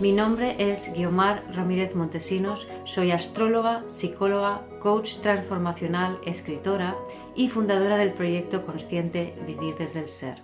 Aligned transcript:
Mi 0.00 0.10
nombre 0.10 0.56
es 0.58 0.92
Guiomar 0.92 1.44
Ramírez 1.54 1.94
Montesinos, 1.94 2.68
soy 2.82 3.12
astróloga, 3.12 3.84
psicóloga, 3.86 4.66
coach 4.80 5.18
transformacional, 5.18 6.18
escritora 6.26 6.96
y 7.36 7.48
fundadora 7.48 7.96
del 7.96 8.12
proyecto 8.12 8.66
consciente 8.66 9.36
Vivir 9.46 9.76
desde 9.76 10.00
el 10.00 10.08
Ser. 10.08 10.42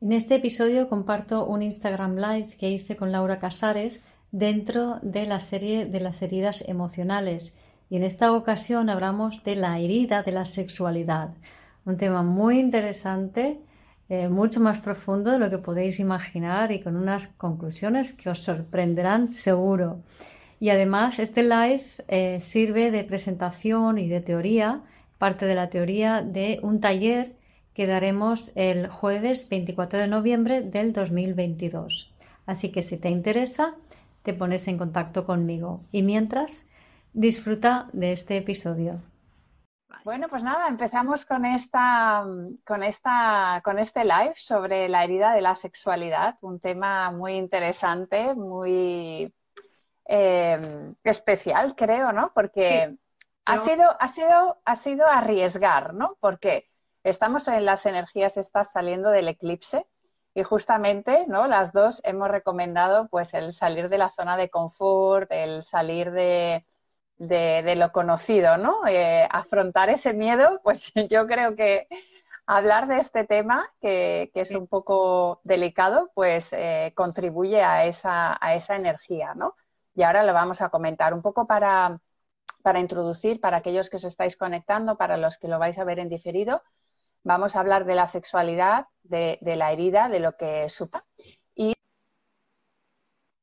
En 0.00 0.10
este 0.10 0.34
episodio 0.34 0.88
comparto 0.88 1.46
un 1.46 1.62
Instagram 1.62 2.16
Live 2.16 2.56
que 2.58 2.68
hice 2.68 2.96
con 2.96 3.12
Laura 3.12 3.38
Casares 3.38 4.02
dentro 4.32 4.98
de 5.02 5.26
la 5.26 5.38
serie 5.38 5.86
de 5.86 6.00
las 6.00 6.20
heridas 6.22 6.64
emocionales 6.66 7.56
y 7.88 7.96
en 7.96 8.02
esta 8.02 8.32
ocasión 8.32 8.90
hablamos 8.90 9.44
de 9.44 9.54
la 9.54 9.78
herida 9.78 10.24
de 10.24 10.32
la 10.32 10.46
sexualidad, 10.46 11.34
un 11.84 11.96
tema 11.96 12.24
muy 12.24 12.58
interesante 12.58 13.60
eh, 14.14 14.28
mucho 14.28 14.60
más 14.60 14.78
profundo 14.78 15.32
de 15.32 15.40
lo 15.40 15.50
que 15.50 15.58
podéis 15.58 15.98
imaginar 15.98 16.70
y 16.70 16.80
con 16.80 16.94
unas 16.94 17.26
conclusiones 17.26 18.12
que 18.12 18.30
os 18.30 18.44
sorprenderán 18.44 19.28
seguro. 19.28 20.02
Y 20.60 20.70
además 20.70 21.18
este 21.18 21.42
live 21.42 21.84
eh, 22.06 22.38
sirve 22.40 22.92
de 22.92 23.02
presentación 23.02 23.98
y 23.98 24.06
de 24.06 24.20
teoría, 24.20 24.82
parte 25.18 25.46
de 25.46 25.56
la 25.56 25.68
teoría 25.68 26.22
de 26.22 26.60
un 26.62 26.80
taller 26.80 27.32
que 27.74 27.88
daremos 27.88 28.52
el 28.54 28.86
jueves 28.86 29.48
24 29.48 29.98
de 29.98 30.06
noviembre 30.06 30.62
del 30.62 30.92
2022. 30.92 32.14
Así 32.46 32.70
que 32.70 32.82
si 32.82 32.96
te 32.96 33.10
interesa, 33.10 33.74
te 34.22 34.32
pones 34.32 34.68
en 34.68 34.78
contacto 34.78 35.26
conmigo. 35.26 35.80
Y 35.90 36.02
mientras, 36.02 36.68
disfruta 37.14 37.88
de 37.92 38.12
este 38.12 38.36
episodio. 38.36 39.00
Bueno, 40.02 40.28
pues 40.28 40.42
nada, 40.42 40.66
empezamos 40.68 41.24
con 41.24 41.44
esta, 41.44 42.24
con 42.66 42.82
esta, 42.82 43.60
con 43.64 43.78
este 43.78 44.04
live 44.04 44.34
sobre 44.36 44.88
la 44.88 45.04
herida 45.04 45.32
de 45.32 45.42
la 45.42 45.56
sexualidad, 45.56 46.36
un 46.40 46.58
tema 46.60 47.10
muy 47.10 47.34
interesante, 47.34 48.34
muy 48.34 49.32
eh, 50.06 50.60
especial, 51.04 51.74
creo, 51.74 52.12
¿no? 52.12 52.32
Porque 52.34 52.96
ha 53.44 53.58
sido, 53.58 53.96
ha 54.00 54.08
sido, 54.08 54.60
ha 54.64 54.76
sido 54.76 55.06
arriesgar, 55.06 55.94
¿no? 55.94 56.16
Porque 56.20 56.68
estamos 57.02 57.46
en 57.48 57.64
las 57.64 57.86
energías 57.86 58.36
estas 58.36 58.72
saliendo 58.72 59.10
del 59.10 59.28
eclipse 59.28 59.86
y 60.34 60.42
justamente, 60.42 61.26
¿no? 61.28 61.46
Las 61.46 61.72
dos 61.72 62.00
hemos 62.04 62.28
recomendado, 62.28 63.08
pues, 63.08 63.34
el 63.34 63.52
salir 63.52 63.88
de 63.88 63.98
la 63.98 64.10
zona 64.10 64.36
de 64.36 64.50
confort, 64.50 65.30
el 65.30 65.62
salir 65.62 66.10
de 66.10 66.66
de, 67.18 67.74
lo 67.76 67.92
conocido, 67.92 68.56
¿no? 68.56 68.86
Eh, 68.86 69.26
afrontar 69.30 69.90
ese 69.90 70.12
miedo, 70.12 70.60
pues 70.64 70.92
yo 71.10 71.26
creo 71.26 71.54
que 71.56 71.86
hablar 72.46 72.86
de 72.88 72.98
este 72.98 73.24
tema, 73.24 73.70
que, 73.80 74.30
es 74.34 74.50
un 74.52 74.66
poco 74.66 75.40
delicado, 75.44 76.10
pues 76.14 76.52
eh, 76.52 76.92
contribuye 76.94 77.62
a 77.62 77.86
esa, 77.86 78.36
a 78.40 78.54
esa 78.54 78.76
energía, 78.76 79.34
¿no? 79.34 79.54
Y 79.94 80.02
ahora 80.02 80.24
lo 80.24 80.32
vamos 80.32 80.60
a 80.60 80.70
comentar 80.70 81.14
un 81.14 81.22
poco 81.22 81.46
para, 81.46 82.00
para 82.62 82.80
introducir, 82.80 83.40
para 83.40 83.58
aquellos 83.58 83.88
que 83.90 83.96
os 83.96 84.04
estáis 84.04 84.36
conectando, 84.36 84.96
para 84.96 85.16
los 85.16 85.38
que 85.38 85.48
lo 85.48 85.58
vais 85.58 85.78
a 85.78 85.84
ver 85.84 86.00
en 86.00 86.08
diferido, 86.08 86.62
vamos 87.22 87.56
a 87.56 87.60
hablar 87.60 87.84
de 87.86 87.94
la 87.94 88.06
sexualidad, 88.06 88.86
de, 89.02 89.38
de 89.40 89.56
la 89.56 89.72
herida, 89.72 90.08
de 90.08 90.20
lo 90.20 90.36
que 90.36 90.68
supa 90.68 91.04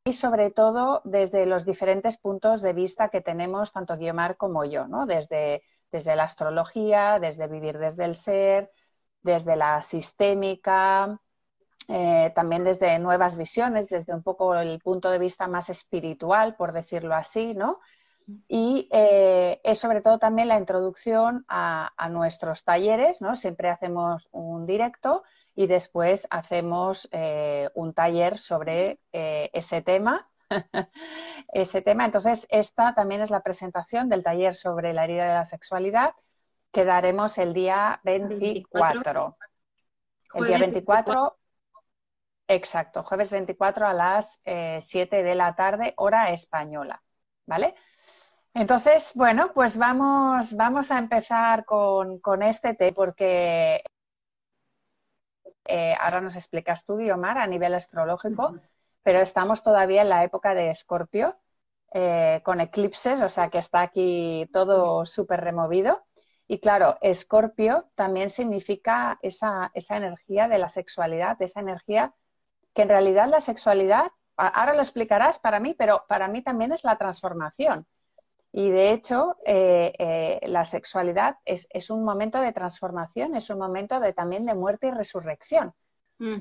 y 0.03 0.13
sobre 0.13 0.49
todo 0.49 1.01
desde 1.03 1.45
los 1.45 1.65
diferentes 1.65 2.17
puntos 2.17 2.61
de 2.61 2.73
vista 2.73 3.09
que 3.09 3.21
tenemos 3.21 3.71
tanto 3.71 3.97
Guiomar 3.97 4.35
como 4.35 4.65
yo, 4.65 4.87
¿no? 4.87 5.05
Desde, 5.05 5.63
desde 5.91 6.15
la 6.15 6.23
astrología, 6.23 7.19
desde 7.19 7.47
vivir 7.47 7.77
desde 7.77 8.05
el 8.05 8.15
ser, 8.15 8.71
desde 9.21 9.55
la 9.55 9.83
sistémica, 9.83 11.19
eh, 11.87 12.31
también 12.33 12.63
desde 12.63 12.97
nuevas 12.97 13.35
visiones, 13.35 13.89
desde 13.89 14.13
un 14.13 14.23
poco 14.23 14.55
el 14.55 14.79
punto 14.79 15.11
de 15.11 15.19
vista 15.19 15.47
más 15.47 15.69
espiritual, 15.69 16.55
por 16.55 16.73
decirlo 16.73 17.13
así, 17.13 17.53
¿no? 17.53 17.79
Y 18.47 18.87
eh, 18.91 19.59
es 19.63 19.79
sobre 19.79 20.01
todo 20.01 20.17
también 20.17 20.47
la 20.47 20.57
introducción 20.57 21.45
a, 21.47 21.91
a, 21.97 22.09
nuestros 22.09 22.63
talleres, 22.63 23.21
¿no? 23.21 23.35
Siempre 23.35 23.69
hacemos 23.69 24.29
un 24.31 24.65
directo 24.65 25.23
y 25.55 25.67
después 25.67 26.27
hacemos 26.29 27.09
eh, 27.11 27.69
un 27.73 27.93
taller 27.93 28.39
sobre 28.39 28.99
eh, 29.11 29.49
ese 29.53 29.81
tema. 29.81 30.29
ese 31.53 31.81
tema. 31.81 32.05
Entonces, 32.05 32.47
esta 32.49 32.93
también 32.93 33.21
es 33.21 33.29
la 33.29 33.41
presentación 33.41 34.09
del 34.09 34.23
taller 34.23 34.55
sobre 34.55 34.93
la 34.93 35.05
herida 35.05 35.27
de 35.27 35.33
la 35.33 35.45
sexualidad 35.45 36.13
que 36.71 36.85
daremos 36.85 37.37
el 37.37 37.53
día 37.53 37.99
24. 38.03 39.37
El 40.33 40.45
día 40.45 40.57
24, 40.57 41.37
exacto, 42.47 43.03
jueves 43.03 43.31
24 43.31 43.87
a 43.87 43.93
las 43.93 44.39
7 44.43 45.19
eh, 45.19 45.23
de 45.23 45.35
la 45.35 45.55
tarde, 45.55 45.93
hora 45.97 46.31
española. 46.31 47.03
¿Vale? 47.45 47.75
Entonces, 48.53 49.11
bueno, 49.15 49.51
pues 49.53 49.77
vamos, 49.77 50.55
vamos 50.55 50.91
a 50.91 50.99
empezar 50.99 51.65
con, 51.65 52.19
con 52.19 52.43
este 52.43 52.73
tema 52.73 52.95
porque 52.95 53.83
eh, 55.65 55.95
ahora 55.99 56.21
nos 56.21 56.35
explicas 56.35 56.85
tú, 56.85 56.97
Guiomar, 56.97 57.37
a 57.37 57.47
nivel 57.47 57.73
astrológico, 57.73 58.55
pero 59.03 59.19
estamos 59.19 59.63
todavía 59.63 60.01
en 60.01 60.09
la 60.09 60.23
época 60.23 60.53
de 60.53 60.69
Escorpio, 60.69 61.37
eh, 61.93 62.41
con 62.43 62.61
eclipses, 62.61 63.21
o 63.21 63.29
sea 63.29 63.49
que 63.49 63.57
está 63.57 63.81
aquí 63.81 64.49
todo 64.53 65.05
súper 65.05 65.41
removido. 65.41 66.03
Y 66.47 66.59
claro, 66.59 66.97
Escorpio 67.01 67.89
también 67.95 68.29
significa 68.29 69.19
esa, 69.21 69.71
esa 69.73 69.97
energía 69.97 70.47
de 70.47 70.57
la 70.57 70.69
sexualidad, 70.69 71.41
esa 71.41 71.59
energía 71.61 72.13
que 72.73 72.83
en 72.83 72.89
realidad 72.89 73.27
la 73.27 73.41
sexualidad, 73.41 74.11
ahora 74.35 74.73
lo 74.73 74.81
explicarás 74.81 75.39
para 75.39 75.59
mí, 75.59 75.73
pero 75.73 76.05
para 76.07 76.27
mí 76.27 76.41
también 76.41 76.71
es 76.71 76.83
la 76.83 76.97
transformación. 76.97 77.85
Y 78.51 78.69
de 78.69 78.91
hecho, 78.91 79.37
eh, 79.45 79.93
eh, 79.97 80.47
la 80.47 80.65
sexualidad 80.65 81.37
es, 81.45 81.89
un 81.89 82.03
momento 82.03 82.39
de 82.39 82.51
transformación, 82.51 83.35
es 83.35 83.49
un 83.49 83.57
momento 83.57 83.99
de, 83.99 84.13
también 84.13 84.45
de 84.45 84.55
muerte 84.55 84.87
y 84.87 84.91
resurrección. 84.91 85.73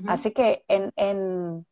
Así 0.05 0.31
que 0.31 0.63
en, 0.67 1.65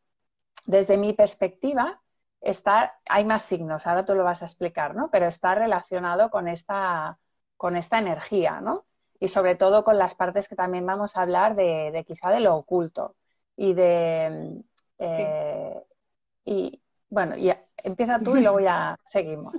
desde 0.65 0.97
mi 0.97 1.13
perspectiva, 1.13 2.01
está, 2.41 2.97
hay 3.07 3.23
más 3.25 3.43
signos, 3.43 3.85
ahora 3.85 4.05
tú 4.05 4.15
lo 4.15 4.23
vas 4.23 4.41
a 4.41 4.45
explicar, 4.45 4.95
¿no? 4.95 5.11
Pero 5.11 5.27
está 5.27 5.53
relacionado 5.53 6.31
con 6.31 6.47
esta, 6.47 7.19
con 7.55 7.75
esta 7.75 7.99
energía, 7.99 8.61
¿no? 8.61 8.85
Y 9.19 9.27
sobre 9.27 9.55
todo 9.55 9.83
con 9.83 9.97
las 9.97 10.15
partes 10.15 10.47
que 10.47 10.55
también 10.55 10.85
vamos 10.85 11.17
a 11.17 11.21
hablar 11.21 11.55
de, 11.55 12.03
quizá 12.07 12.31
de 12.31 12.39
lo 12.39 12.55
oculto 12.55 13.15
y 13.55 13.73
de... 13.73 14.63
Eh, 14.97 15.83
y 16.45 16.81
bueno, 17.09 17.37
ya, 17.37 17.63
empieza 17.83 18.19
tú 18.19 18.37
y 18.37 18.41
luego 18.41 18.59
ya 18.59 18.97
seguimos. 19.05 19.55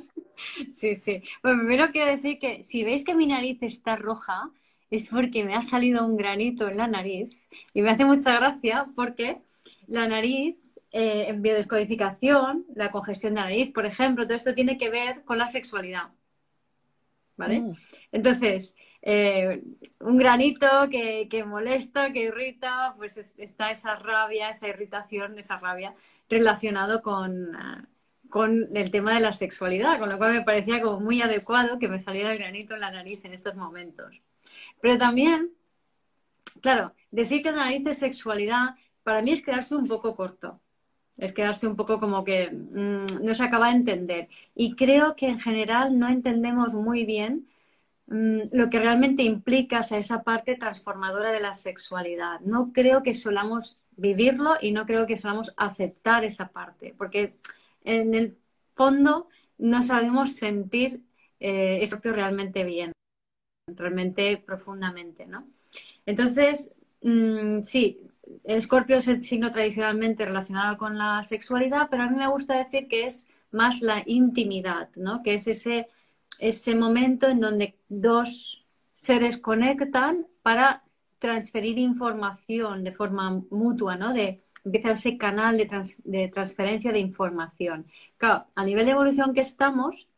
Sí, 0.71 0.95
sí. 0.95 1.23
Bueno, 1.43 1.59
primero 1.59 1.93
quiero 1.93 2.11
decir 2.11 2.39
que 2.39 2.63
si 2.63 2.85
veis 2.85 3.05
que 3.05 3.15
mi 3.15 3.27
nariz 3.27 3.59
está 3.63 3.97
roja, 3.97 4.51
es 4.91 5.09
porque 5.09 5.45
me 5.45 5.55
ha 5.55 5.63
salido 5.63 6.05
un 6.05 6.17
granito 6.17 6.69
en 6.69 6.79
la 6.79 6.89
nariz 6.89 7.29
y 7.75 7.83
me 7.83 7.91
hace 7.91 8.05
mucha 8.05 8.37
gracia 8.37 8.89
porque 8.97 9.41
la 9.87 10.09
nariz, 10.09 10.57
eh, 10.93 11.27
en 11.29 11.43
biodescodificación, 11.43 12.67
la 12.75 12.91
congestión 12.91 13.35
de 13.35 13.41
la 13.41 13.47
nariz, 13.47 13.71
por 13.73 13.87
ejemplo, 13.87 14.25
todo 14.27 14.37
esto 14.37 14.55
tiene 14.55 14.79
que 14.79 14.91
ver 14.91 15.23
con 15.25 15.39
la 15.39 15.49
sexualidad. 15.49 16.09
¿Vale? 17.37 17.61
Mm. 17.61 17.73
Entonces, 18.13 18.77
eh, 19.03 19.63
un 20.01 20.17
granito 20.19 20.69
que, 20.91 21.29
que, 21.31 21.45
molesta, 21.45 22.13
que 22.13 22.25
irrita, 22.25 22.95
pues 22.99 23.17
está 23.17 23.71
esa 23.71 23.97
rabia, 23.97 24.51
esa 24.51 24.69
irritación, 24.69 25.39
esa 25.39 25.59
rabia 25.59 25.95
relacionado 26.31 27.03
con, 27.03 27.55
ah, 27.57 27.85
con 28.31 28.75
el 28.75 28.91
tema 28.91 29.15
de 29.15 29.21
la 29.21 29.33
sexualidad, 29.33 29.99
con 29.99 30.09
lo 30.09 30.17
cual 30.17 30.33
me 30.33 30.43
parecía 30.43 30.81
como 30.81 31.01
muy 31.01 31.21
adecuado 31.21 31.79
que 31.79 31.89
me 31.89 31.99
saliera 31.99 32.33
el 32.33 32.39
granito 32.39 32.75
en 32.75 32.81
la 32.81 32.93
nariz 32.93 33.25
en 33.25 33.35
estos 33.35 33.57
momentos. 33.57 34.15
Pero 34.81 34.97
también, 34.97 35.51
claro, 36.63 36.95
decir 37.11 37.43
que 37.43 37.51
la 37.51 37.65
nariz 37.65 37.87
es 37.87 37.99
sexualidad, 37.99 38.77
para 39.03 39.21
mí 39.23 39.33
es 39.33 39.43
quedarse 39.43 39.75
un 39.75 39.89
poco 39.89 40.17
corto. 40.17 40.61
Es 41.17 41.33
quedarse 41.35 41.67
un 41.67 41.77
poco 41.77 42.01
como 42.01 42.25
que 42.25 42.51
mm, 42.51 43.23
no 43.25 43.35
se 43.35 43.43
acaba 43.43 43.69
de 43.69 43.77
entender. 43.77 44.29
Y 44.55 44.75
creo 44.77 45.17
que 45.17 45.27
en 45.27 45.39
general 45.39 45.99
no 45.99 46.09
entendemos 46.09 46.75
muy 46.75 47.05
bien 47.05 47.49
mm, 48.07 48.41
lo 48.53 48.71
que 48.71 48.79
realmente 48.79 49.23
implica 49.25 49.81
esa 49.81 50.23
parte 50.23 50.55
transformadora 50.57 51.31
de 51.33 51.41
la 51.41 51.55
sexualidad. 51.55 52.41
No 52.41 52.73
creo 52.73 53.03
que 53.03 53.15
solamos 53.15 53.80
vivirlo 53.97 54.57
y 54.61 54.73
no 54.73 54.87
creo 54.87 55.07
que 55.07 55.17
solamos 55.17 55.53
aceptar 55.57 56.25
esa 56.25 56.49
parte. 56.49 56.95
Porque 56.97 57.35
en 57.85 58.15
el 58.15 58.37
fondo 58.75 59.29
no 59.59 59.83
sabemos 59.83 60.35
sentir 60.35 61.03
eh, 61.39 61.81
Escorpio 61.83 62.13
realmente 62.13 62.65
bien, 62.65 62.93
realmente 63.67 64.37
profundamente, 64.39 65.27
¿no? 65.27 65.47
Entonces, 66.07 66.75
mm, 67.03 67.63
sí, 67.63 68.01
Escorpio 68.45 68.97
es 68.97 69.09
el 69.09 69.25
signo 69.25 69.51
tradicionalmente 69.51 70.25
relacionado 70.25 70.77
con 70.79 70.99
la 70.99 71.23
sexualidad, 71.23 71.89
pero 71.91 72.05
a 72.05 72.11
mí 72.11 72.17
me 72.17 72.29
gusta 72.29 72.57
decir 72.57 72.89
que 72.89 73.05
es 73.05 73.29
más 73.51 73.81
la 73.81 74.03
intimidad, 74.07 74.89
¿no? 74.97 75.23
Que 75.23 75.35
es 75.35 75.47
ese, 75.47 75.89
ese 76.39 76.75
momento 76.75 77.29
en 77.29 77.41
donde 77.41 77.77
dos 77.89 78.65
seres 79.01 79.39
conectan 79.39 80.27
para 80.43 80.85
transferir 81.21 81.79
información 81.79 82.83
de 82.83 82.93
forma 82.93 83.43
mutua, 83.51 83.95
¿no? 83.97 84.13
De, 84.13 84.43
empieza 84.65 84.93
ese 84.93 85.17
canal 85.17 85.57
de, 85.57 86.29
transferencia 86.29 86.93
de 86.93 86.99
información. 86.99 87.87
Claro, 88.17 88.47
a 88.55 88.65
nivel 88.65 88.87
de 88.87 88.93
evolución 88.93 89.33
que 89.33 89.43
estamos, 89.43 90.09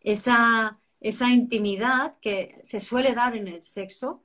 esa, 0.00 0.78
esa 1.00 1.28
intimidad 1.28 2.14
que 2.22 2.62
se 2.64 2.80
suele 2.80 3.14
dar 3.14 3.36
en 3.36 3.48
el 3.48 3.62
sexo, 3.62 4.22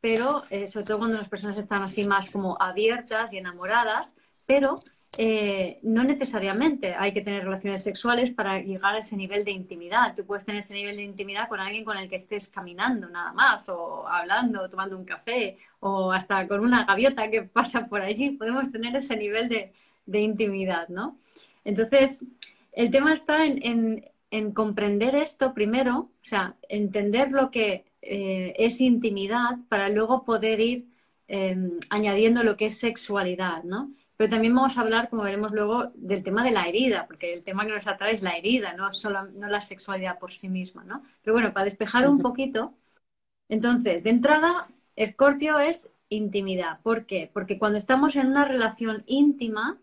pero 0.00 0.42
eh, 0.50 0.66
sobre 0.66 0.86
todo 0.86 0.98
cuando 0.98 1.16
las 1.16 1.28
personas 1.28 1.56
están 1.58 1.82
así 1.82 2.04
más 2.04 2.30
como 2.30 2.56
abiertas 2.60 3.32
y 3.32 3.38
enamoradas, 3.38 4.16
pero 4.46 4.76
eh, 5.18 5.78
no 5.82 6.04
necesariamente 6.04 6.94
hay 6.94 7.12
que 7.12 7.20
tener 7.20 7.44
relaciones 7.44 7.82
sexuales 7.82 8.30
para 8.30 8.60
llegar 8.60 8.94
a 8.94 8.98
ese 8.98 9.14
nivel 9.16 9.44
de 9.44 9.50
intimidad. 9.50 10.14
Tú 10.16 10.24
puedes 10.24 10.46
tener 10.46 10.60
ese 10.60 10.72
nivel 10.72 10.96
de 10.96 11.02
intimidad 11.02 11.48
con 11.50 11.60
alguien 11.60 11.84
con 11.84 11.98
el 11.98 12.08
que 12.08 12.16
estés 12.16 12.48
caminando 12.48 13.10
nada 13.10 13.32
más, 13.32 13.68
o 13.68 14.08
hablando, 14.08 14.62
o 14.62 14.70
tomando 14.70 14.96
un 14.96 15.04
café, 15.04 15.58
o 15.80 16.12
hasta 16.12 16.48
con 16.48 16.60
una 16.60 16.84
gaviota 16.86 17.30
que 17.30 17.42
pasa 17.42 17.86
por 17.88 18.00
allí. 18.00 18.30
Podemos 18.30 18.72
tener 18.72 18.96
ese 18.96 19.16
nivel 19.16 19.48
de, 19.50 19.72
intimidad, 20.18 20.88
¿no? 20.88 21.18
Entonces, 21.64 22.24
el 22.72 22.90
tema 22.90 23.12
está 23.12 23.44
en, 23.44 24.10
comprender 24.54 25.14
esto 25.14 25.52
primero, 25.52 25.98
o 25.98 26.10
sea, 26.24 26.56
entender 26.68 27.32
lo 27.32 27.50
que 27.50 27.84
eh, 28.00 28.54
es 28.56 28.80
intimidad 28.80 29.58
para 29.68 29.90
luego 29.90 30.24
poder 30.24 30.60
ir 30.60 30.86
em, 31.28 31.78
añadiendo 31.90 32.42
lo 32.42 32.56
que 32.56 32.66
es 32.66 32.78
sexualidad, 32.78 33.62
¿no? 33.64 33.90
Pero 34.22 34.30
también 34.30 34.54
vamos 34.54 34.78
a 34.78 34.82
hablar, 34.82 35.08
como 35.10 35.24
veremos 35.24 35.50
luego, 35.50 35.90
del 35.96 36.22
tema 36.22 36.44
de 36.44 36.52
la 36.52 36.68
herida, 36.68 37.08
porque 37.08 37.34
el 37.34 37.42
tema 37.42 37.66
que 37.66 37.72
nos 37.72 37.88
atrae 37.88 38.14
es 38.14 38.22
la 38.22 38.36
herida, 38.36 38.72
no 38.74 38.92
solo 38.92 39.24
no 39.24 39.48
la 39.48 39.60
sexualidad 39.60 40.20
por 40.20 40.30
sí 40.32 40.48
misma, 40.48 40.84
¿no? 40.84 41.02
Pero 41.22 41.34
bueno, 41.34 41.52
para 41.52 41.64
despejar 41.64 42.08
un 42.08 42.20
poquito, 42.20 42.72
entonces, 43.48 44.04
de 44.04 44.10
entrada, 44.10 44.68
Escorpio 44.94 45.58
es 45.58 45.92
intimidad. 46.08 46.80
¿Por 46.82 47.04
qué? 47.06 47.32
Porque 47.34 47.58
cuando 47.58 47.78
estamos 47.78 48.14
en 48.14 48.28
una 48.28 48.44
relación 48.44 49.02
íntima, 49.06 49.80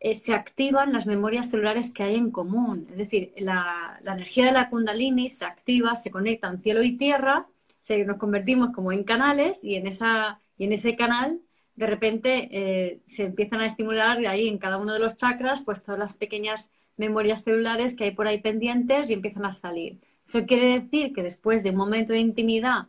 eh, 0.00 0.14
se 0.14 0.34
activan 0.34 0.92
las 0.92 1.06
memorias 1.06 1.48
celulares 1.48 1.94
que 1.94 2.02
hay 2.02 2.16
en 2.16 2.30
común. 2.30 2.86
Es 2.90 2.98
decir, 2.98 3.32
la, 3.38 3.98
energía 4.02 4.44
de 4.44 4.52
la 4.52 4.68
kundalini 4.68 5.30
se 5.30 5.46
activa, 5.46 5.96
se 5.96 6.10
conectan 6.10 6.60
cielo 6.62 6.82
y 6.82 6.98
tierra, 6.98 7.48
se, 7.80 8.04
nos 8.04 8.18
convertimos 8.18 8.74
como 8.74 8.92
en 8.92 9.04
canales 9.04 9.64
y 9.64 9.76
en, 9.76 9.86
esa, 9.86 10.40
y 10.58 10.64
en 10.64 10.74
ese 10.74 10.94
canal 10.94 11.40
de 11.76 11.86
repente 11.86 12.48
eh, 12.50 13.00
se 13.06 13.24
empiezan 13.24 13.60
a 13.60 13.66
estimular 13.66 14.18
ahí 14.26 14.48
en 14.48 14.58
cada 14.58 14.78
uno 14.78 14.94
de 14.94 14.98
los 14.98 15.14
chakras, 15.14 15.62
pues 15.62 15.82
todas 15.82 15.98
las 15.98 16.14
pequeñas 16.14 16.70
memorias 16.96 17.44
celulares 17.44 17.94
que 17.94 18.04
hay 18.04 18.10
por 18.12 18.26
ahí 18.26 18.40
pendientes 18.40 19.10
y 19.10 19.12
empiezan 19.12 19.44
a 19.44 19.52
salir. 19.52 19.98
Eso 20.26 20.46
quiere 20.46 20.80
decir 20.80 21.12
que 21.12 21.22
después 21.22 21.62
de 21.62 21.70
un 21.70 21.76
momento 21.76 22.12
de 22.12 22.20
intimidad, 22.20 22.88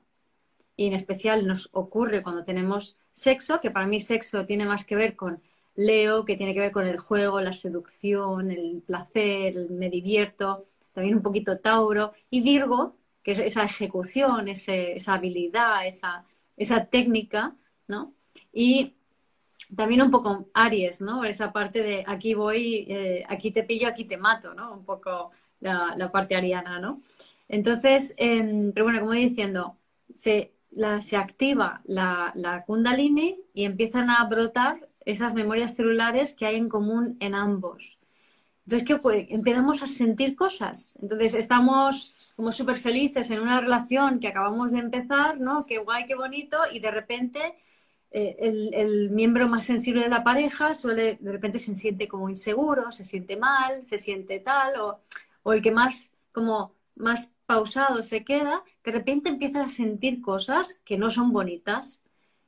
y 0.75 0.87
en 0.87 0.93
especial 0.93 1.45
nos 1.45 1.69
ocurre 1.73 2.23
cuando 2.23 2.43
tenemos 2.43 2.97
sexo, 3.11 3.59
que 3.61 3.71
para 3.71 3.87
mí 3.87 3.99
sexo 3.99 4.45
tiene 4.45 4.65
más 4.65 4.85
que 4.85 4.95
ver 4.95 5.15
con 5.15 5.41
Leo, 5.75 6.25
que 6.25 6.37
tiene 6.37 6.53
que 6.53 6.61
ver 6.61 6.71
con 6.71 6.87
el 6.87 6.97
juego, 6.97 7.41
la 7.41 7.53
seducción, 7.53 8.51
el 8.51 8.81
placer, 8.85 9.69
me 9.69 9.89
divierto, 9.89 10.65
también 10.93 11.15
un 11.15 11.21
poquito 11.21 11.59
Tauro, 11.59 12.13
y 12.29 12.41
Virgo, 12.41 12.95
que 13.21 13.31
es 13.31 13.39
esa 13.39 13.65
ejecución, 13.65 14.47
esa 14.47 15.13
habilidad, 15.13 15.85
esa, 15.85 16.25
esa 16.55 16.85
técnica, 16.85 17.55
¿no? 17.87 18.13
Y 18.59 18.95
también 19.75 20.01
un 20.01 20.09
poco 20.09 20.49
Aries, 20.55 20.99
¿no? 20.99 21.23
Esa 21.23 21.53
parte 21.53 21.83
de 21.83 22.03
aquí 22.07 22.33
voy, 22.33 22.87
eh, 22.89 23.23
aquí 23.29 23.51
te 23.51 23.61
pillo, 23.61 23.87
aquí 23.87 24.05
te 24.05 24.17
mato, 24.17 24.55
¿no? 24.55 24.73
Un 24.73 24.83
poco 24.83 25.29
la, 25.59 26.09
parte 26.11 26.35
ariana, 26.35 26.79
¿no? 26.79 27.03
Entonces, 27.47 28.15
em, 28.17 28.71
pero 28.73 28.85
bueno, 28.85 28.99
como 29.01 29.11
diciendo, 29.11 29.77
se, 30.09 30.53
se 31.01 31.17
activa 31.17 31.81
la, 31.85 32.31
la 32.33 32.65
kundalini 32.65 33.39
y 33.53 33.65
empiezan 33.65 34.09
a 34.09 34.23
brotar 34.23 34.89
esas 35.05 35.35
memorias 35.35 35.75
celulares 35.75 36.33
que 36.33 36.47
hay 36.47 36.55
en 36.55 36.67
común 36.67 37.15
en 37.19 37.35
ambos. 37.35 37.99
Entonces, 38.65 38.87
¿qué 38.87 38.95
ocurre? 38.95 39.27
Empezamos 39.29 39.83
a 39.83 39.87
sentir 39.87 40.35
cosas. 40.35 40.97
Entonces, 40.99 41.35
estamos 41.35 42.15
como 42.35 42.51
súper 42.51 42.77
felices 42.77 43.29
en 43.29 43.39
una 43.39 43.61
relación 43.61 44.19
que 44.19 44.29
acabamos 44.29 44.71
de 44.71 44.79
empezar, 44.79 45.39
¿no? 45.39 45.67
Qué 45.67 45.77
guay, 45.77 46.05
qué 46.07 46.15
bonito, 46.15 46.57
y 46.73 46.79
de 46.79 46.91
repente 46.91 47.55
eh, 48.19 48.71
el, 48.73 49.11
miembro 49.11 49.47
más 49.47 49.65
sensible 49.65 50.01
de 50.01 50.09
la 50.09 50.23
pareja 50.23 50.73
suele, 50.73 51.17
de 51.21 51.31
repente 51.31 51.59
se 51.59 51.75
siente 51.75 52.07
como 52.07 52.29
inseguro, 52.29 52.91
se 52.91 53.03
siente 53.03 53.37
mal, 53.37 53.83
se 53.83 53.99
siente 53.99 54.39
tal, 54.39 54.79
o, 54.81 55.01
o 55.43 55.53
el 55.53 55.61
que 55.61 55.69
más, 55.71 56.11
como 56.31 56.73
más 56.95 57.31
pausado 57.45 58.03
se 58.03 58.23
queda, 58.23 58.63
de 58.83 58.91
repente 58.91 59.29
empieza 59.29 59.63
a 59.63 59.69
sentir 59.69 60.19
cosas 60.21 60.81
que 60.83 60.97
no 60.97 61.11
son 61.11 61.31
bonitas 61.31 62.01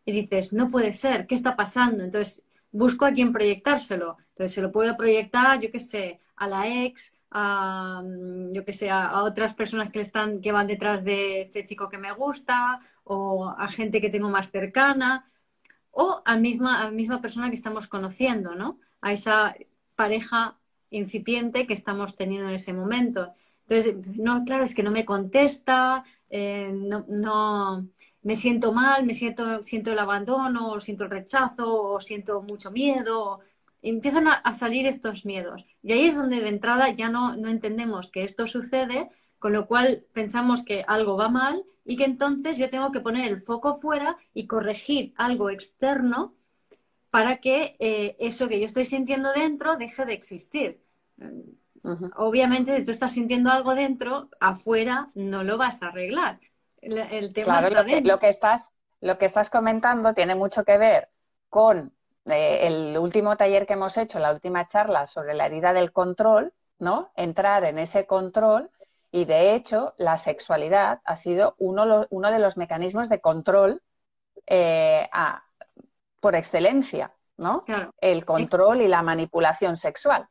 y 0.05 0.11
dices, 0.11 0.53
no 0.53 0.71
puede 0.71 0.91
ser, 0.93 1.27
¿qué 1.27 1.35
está 1.35 1.55
pasando? 1.55 2.03
Entonces 2.03 2.41
busco 2.71 3.05
a 3.05 3.11
quien 3.11 3.31
proyectárselo. 3.31 4.17
Entonces 4.29 4.53
se 4.53 4.61
lo 4.63 4.71
puedo 4.71 4.97
proyectar, 4.97 5.59
yo 5.59 5.71
qué 5.71 5.79
sé, 5.79 6.19
a 6.35 6.47
la 6.47 6.67
ex, 6.67 7.13
a, 7.29 8.01
mm, 8.03 8.53
yo 8.53 8.65
que 8.65 8.73
sé, 8.73 8.89
a, 8.89 9.21
otras 9.21 9.53
personas 9.53 9.91
que 9.91 10.01
están, 10.01 10.41
que 10.41 10.51
van 10.51 10.65
detrás 10.65 11.03
de 11.03 11.41
este 11.41 11.63
chico 11.63 11.89
que 11.89 11.99
me 11.99 12.11
gusta, 12.11 12.79
o 13.03 13.47
a 13.55 13.67
gente 13.69 14.01
que 14.01 14.09
tengo 14.09 14.29
más 14.29 14.49
cercana 14.49 15.29
o 16.01 16.21
a, 16.23 16.37
misma, 16.37 16.71
a 16.83 16.91
misma 16.91 17.19
persona 17.21 17.49
que 17.49 17.59
estamos 17.61 17.87
conociendo, 17.87 18.55
¿no? 18.55 18.79
A 19.01 19.11
esa 19.11 19.55
pareja 19.95 20.57
incipiente 20.91 21.67
que 21.67 21.73
estamos 21.73 22.15
teniendo 22.15 22.47
en 22.47 22.55
ese 22.55 22.71
momento. 22.71 23.33
Entonces, 23.67 24.17
no, 24.17 24.45
claro, 24.45 24.63
es 24.63 24.73
que 24.73 24.81
no 24.87 24.91
me 24.91 25.03
contesta, 25.03 26.05
eh, 26.29 26.71
no, 26.73 27.05
no, 27.09 27.85
me 28.21 28.35
siento 28.37 28.71
mal, 28.71 29.05
me 29.05 29.13
siento, 29.13 29.61
siento 29.61 29.91
el 29.91 29.99
abandono, 29.99 30.71
o 30.71 30.79
siento 30.79 31.03
el 31.03 31.11
rechazo, 31.11 31.65
o 31.83 31.99
siento 31.99 32.41
mucho 32.43 32.71
miedo. 32.71 33.41
Empiezan 33.81 34.29
a, 34.29 34.33
a, 34.35 34.53
salir 34.53 34.87
estos 34.87 35.25
miedos. 35.25 35.65
Y 35.83 35.91
ahí 35.91 36.05
es 36.07 36.15
donde 36.15 36.39
de 36.39 36.47
entrada 36.47 36.91
ya 36.91 37.09
no, 37.09 37.35
no 37.35 37.49
entendemos 37.49 38.09
que 38.09 38.23
esto 38.23 38.47
sucede, 38.47 39.09
con 39.39 39.53
lo 39.53 39.65
cual 39.67 40.05
pensamos 40.13 40.63
que 40.63 40.83
algo 40.87 41.17
va 41.17 41.29
mal 41.29 41.63
y 41.85 41.97
que 41.97 42.05
entonces 42.05 42.57
yo 42.57 42.69
tengo 42.69 42.91
que 42.91 42.99
poner 42.99 43.27
el 43.27 43.41
foco 43.41 43.75
fuera 43.75 44.17
y 44.33 44.45
corregir 44.45 45.13
algo 45.17 45.49
externo 45.49 46.35
para 47.09 47.37
que 47.37 47.75
eh, 47.79 48.15
eso 48.19 48.47
que 48.47 48.59
yo 48.59 48.65
estoy 48.65 48.85
sintiendo 48.85 49.31
dentro 49.33 49.77
deje 49.77 50.05
de 50.05 50.13
existir. 50.13 50.81
Obviamente, 52.17 52.77
si 52.77 52.83
tú 52.83 52.91
estás 52.91 53.13
sintiendo 53.13 53.49
algo 53.49 53.73
dentro, 53.73 54.29
afuera 54.39 55.09
no 55.15 55.43
lo 55.43 55.57
vas 55.57 55.81
a 55.81 55.87
arreglar. 55.87 56.39
El, 56.81 57.33
tema 57.33 57.59
claro, 57.59 57.83
lo, 58.01 58.19
que, 58.19 58.29
estás, 58.29 58.73
lo 59.01 59.17
que 59.17 59.25
estás 59.25 59.49
comentando 59.49 60.13
tiene 60.13 60.35
mucho 60.35 60.63
que 60.63 60.77
ver 60.77 61.09
con 61.49 61.91
eh, 62.25 62.67
el 62.67 62.97
último 62.97 63.35
taller 63.35 63.65
que 63.65 63.73
hemos 63.73 63.97
hecho, 63.97 64.19
la 64.19 64.31
última 64.31 64.67
charla 64.67 65.07
sobre 65.07 65.33
la 65.33 65.47
herida 65.47 65.73
del 65.73 65.91
control, 65.91 66.53
¿no? 66.77 67.11
Entrar 67.15 67.63
en 67.65 67.79
ese 67.79 68.05
control 68.05 68.69
y 69.11 69.25
de 69.25 69.55
hecho, 69.55 69.95
la 69.97 70.17
sexualidad 70.17 71.01
ha 71.03 71.15
sido 71.15 71.55
uno, 71.57 72.05
uno 72.09 72.31
de 72.31 72.39
los 72.39 72.57
mecanismos 72.57 73.09
de 73.09 73.21
control 73.21 73.81
eh, 74.45 75.09
por 76.19 76.35
excelencia, 76.35 77.13
¿no? 77.37 77.65
El 77.99 78.25
control 78.25 78.81
y 78.81 78.87
la 78.87 79.01
manipulación 79.01 79.77
sexual. 79.77 80.27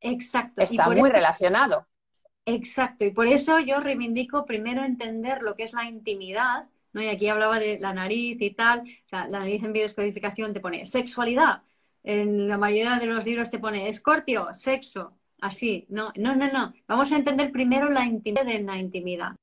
Exacto. 0.00 0.62
Está 0.62 0.88
muy 0.88 1.10
relacionado. 1.10 1.86
Exacto. 2.46 3.04
Y 3.04 3.10
por 3.10 3.26
eso 3.26 3.58
yo 3.58 3.80
reivindico 3.80 4.46
primero 4.46 4.84
entender 4.84 5.42
lo 5.42 5.54
que 5.54 5.64
es 5.64 5.74
la 5.74 5.84
intimidad, 5.84 6.68
¿no? 6.92 7.02
Y 7.02 7.08
aquí 7.08 7.28
hablaba 7.28 7.58
de 7.58 7.78
la 7.80 7.92
nariz 7.92 8.40
y 8.40 8.50
tal. 8.52 8.80
O 8.80 9.08
sea, 9.08 9.26
la 9.28 9.40
nariz 9.40 9.62
en 9.62 9.72
biodescodificación 9.72 10.54
te 10.54 10.60
pone 10.60 10.86
sexualidad. 10.86 11.62
En 12.02 12.48
la 12.48 12.56
mayoría 12.56 12.98
de 12.98 13.06
los 13.06 13.24
libros 13.26 13.50
te 13.50 13.58
pone 13.58 13.88
escorpio, 13.88 14.48
sexo 14.54 15.15
así. 15.40 15.86
No, 15.88 16.12
no, 16.16 16.34
no, 16.36 16.50
no. 16.52 16.74
Vamos 16.86 17.12
a 17.12 17.16
entender 17.16 17.52
primero 17.52 17.88
la 17.88 18.04
intimidad 18.04 18.46
la 18.60 18.78
intimidad 18.78 19.36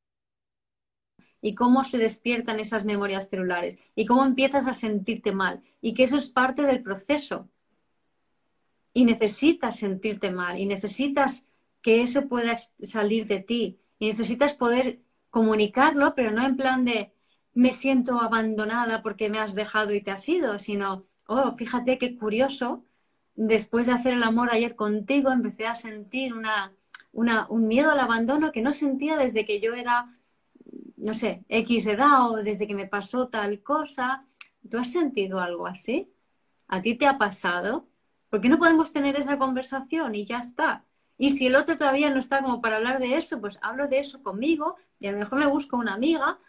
y 1.43 1.55
cómo 1.55 1.83
se 1.83 1.97
despiertan 1.97 2.59
esas 2.59 2.85
memorias 2.85 3.29
celulares 3.29 3.77
y 3.95 4.05
cómo 4.05 4.23
empiezas 4.23 4.65
a 4.65 4.73
sentirte 4.73 5.33
mal 5.33 5.61
y 5.81 5.93
que 5.93 6.03
eso 6.03 6.15
es 6.15 6.29
parte 6.29 6.63
del 6.63 6.81
proceso. 6.81 7.49
Y 8.93 9.05
necesitas 9.05 9.77
sentirte 9.77 10.31
mal 10.31 10.57
y 10.57 10.65
necesitas 10.65 11.45
que 11.81 12.01
eso 12.01 12.29
pueda 12.29 12.55
salir 12.81 13.27
de 13.27 13.39
ti 13.39 13.79
y 13.99 14.07
necesitas 14.07 14.53
poder 14.53 15.01
comunicarlo, 15.29 16.15
pero 16.15 16.31
no 16.31 16.45
en 16.45 16.55
plan 16.55 16.85
de 16.85 17.11
me 17.53 17.71
siento 17.71 18.21
abandonada 18.21 19.03
porque 19.03 19.29
me 19.29 19.39
has 19.39 19.53
dejado 19.53 19.93
y 19.93 20.01
te 20.01 20.11
has 20.11 20.27
ido, 20.29 20.59
sino, 20.59 21.05
oh, 21.27 21.51
fíjate 21.57 21.97
qué 21.97 22.17
curioso, 22.17 22.85
después 23.35 23.87
de 23.87 23.93
hacer 23.93 24.13
el 24.13 24.23
amor 24.23 24.49
ayer 24.51 24.75
contigo, 24.75 25.31
empecé 25.31 25.67
a 25.67 25.75
sentir 25.75 26.33
una, 26.33 26.71
un 27.11 27.67
miedo 27.67 27.91
al 27.91 27.99
abandono 27.99 28.51
que 28.51 28.61
no 28.61 28.73
sentía 28.73 29.17
desde 29.17 29.45
que 29.45 29.59
yo 29.59 29.73
era, 29.73 30.15
no 30.97 31.13
sé, 31.13 31.43
X 31.49 31.85
edad 31.87 32.29
o 32.29 32.37
desde 32.37 32.67
que 32.67 32.75
me 32.75 32.87
pasó 32.87 33.27
tal 33.27 33.61
cosa. 33.61 34.25
¿Tú 34.69 34.77
has 34.77 34.91
sentido 34.91 35.39
algo 35.39 35.67
así? 35.67 36.11
¿A 36.67 36.81
ti 36.81 36.95
te 36.95 37.07
ha 37.07 37.17
pasado? 37.17 37.87
¿Por 38.29 38.41
qué 38.41 38.49
no 38.49 38.59
podemos 38.59 38.93
tener 38.93 39.15
esa 39.15 39.37
conversación 39.37 40.15
y 40.15 40.25
ya 40.25 40.39
está? 40.39 40.85
Y 41.17 41.31
si 41.31 41.47
el 41.47 41.55
otro 41.55 41.77
todavía 41.77 42.09
no 42.09 42.19
está 42.19 42.41
como 42.41 42.61
para 42.61 42.77
hablar 42.77 42.99
de 42.99 43.15
eso, 43.15 43.39
pues 43.39 43.59
hablo 43.61 43.87
de 43.87 43.99
eso 43.99 44.23
conmigo 44.23 44.77
y 44.99 45.07
a 45.07 45.11
lo 45.11 45.19
mejor 45.19 45.39
me 45.39 45.45
busco 45.45 45.77
una 45.77 45.93
amiga 45.93 46.39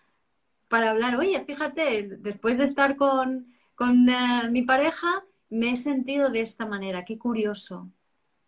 para 0.69 0.91
hablar, 0.91 1.17
oye, 1.17 1.45
fíjate, 1.45 2.09
después 2.19 2.59
de 2.59 2.65
estar 2.65 2.97
con, 2.97 3.55
con 3.75 4.09
eh, 4.09 4.49
mi 4.51 4.63
pareja, 4.63 5.25
me 5.51 5.71
he 5.71 5.77
sentido 5.77 6.31
de 6.31 6.41
esta 6.41 6.67
manera, 6.67 7.05
qué 7.05 7.19
curioso 7.19 7.91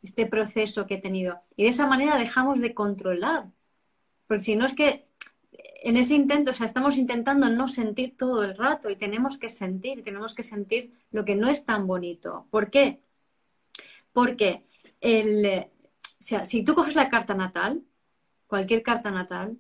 este 0.03 0.27
proceso 0.27 0.87
que 0.87 0.95
he 0.95 1.01
tenido. 1.01 1.41
Y 1.57 1.65
de 1.65 1.71
esa 1.71 1.87
manera 1.87 2.17
dejamos 2.17 2.61
de 2.61 2.75
controlar. 2.75 3.51
Porque 4.27 4.45
si 4.45 4.57
no 4.57 4.65
es 4.65 4.75
que 4.75 5.09
en 5.83 5.97
ese 5.97 6.15
intento, 6.15 6.51
o 6.51 6.55
sea, 6.55 6.67
estamos 6.67 6.97
intentando 6.97 7.49
no 7.51 7.69
sentir 7.69 8.17
todo 8.17 8.43
el 8.45 8.57
rato 8.57 8.91
y 8.91 8.97
tenemos 8.97 9.39
que 9.39 9.49
sentir, 9.49 10.05
tenemos 10.05 10.35
que 10.35 10.43
sentir 10.43 10.93
lo 11.11 11.25
que 11.25 11.37
no 11.37 11.49
es 11.49 11.65
tan 11.65 11.87
bonito. 11.87 12.47
¿Por 12.51 12.71
qué? 12.71 13.03
Porque 14.13 14.65
el, 15.01 15.67
o 15.67 16.23
sea, 16.23 16.45
si 16.45 16.65
tú 16.65 16.75
coges 16.75 16.95
la 16.95 17.09
carta 17.09 17.35
natal, 17.35 17.83
cualquier 18.47 18.83
carta 18.83 19.11
natal, 19.11 19.59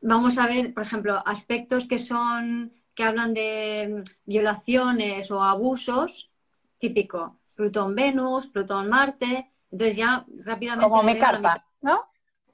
vamos 0.00 0.38
a 0.38 0.46
ver, 0.46 0.72
por 0.72 0.82
ejemplo, 0.82 1.22
aspectos 1.26 1.86
que 1.86 1.98
son, 1.98 2.72
que 3.00 3.06
hablan 3.06 3.32
de 3.32 4.04
violaciones 4.26 5.30
o 5.30 5.42
abusos, 5.42 6.30
típico, 6.76 7.38
Plutón 7.54 7.94
Venus, 7.94 8.46
Plutón 8.48 8.90
Marte, 8.90 9.50
entonces 9.70 9.96
ya 9.96 10.26
rápidamente... 10.44 10.90
Como 10.90 11.02
mi 11.02 11.18
carta, 11.18 11.64
¿no? 11.80 12.04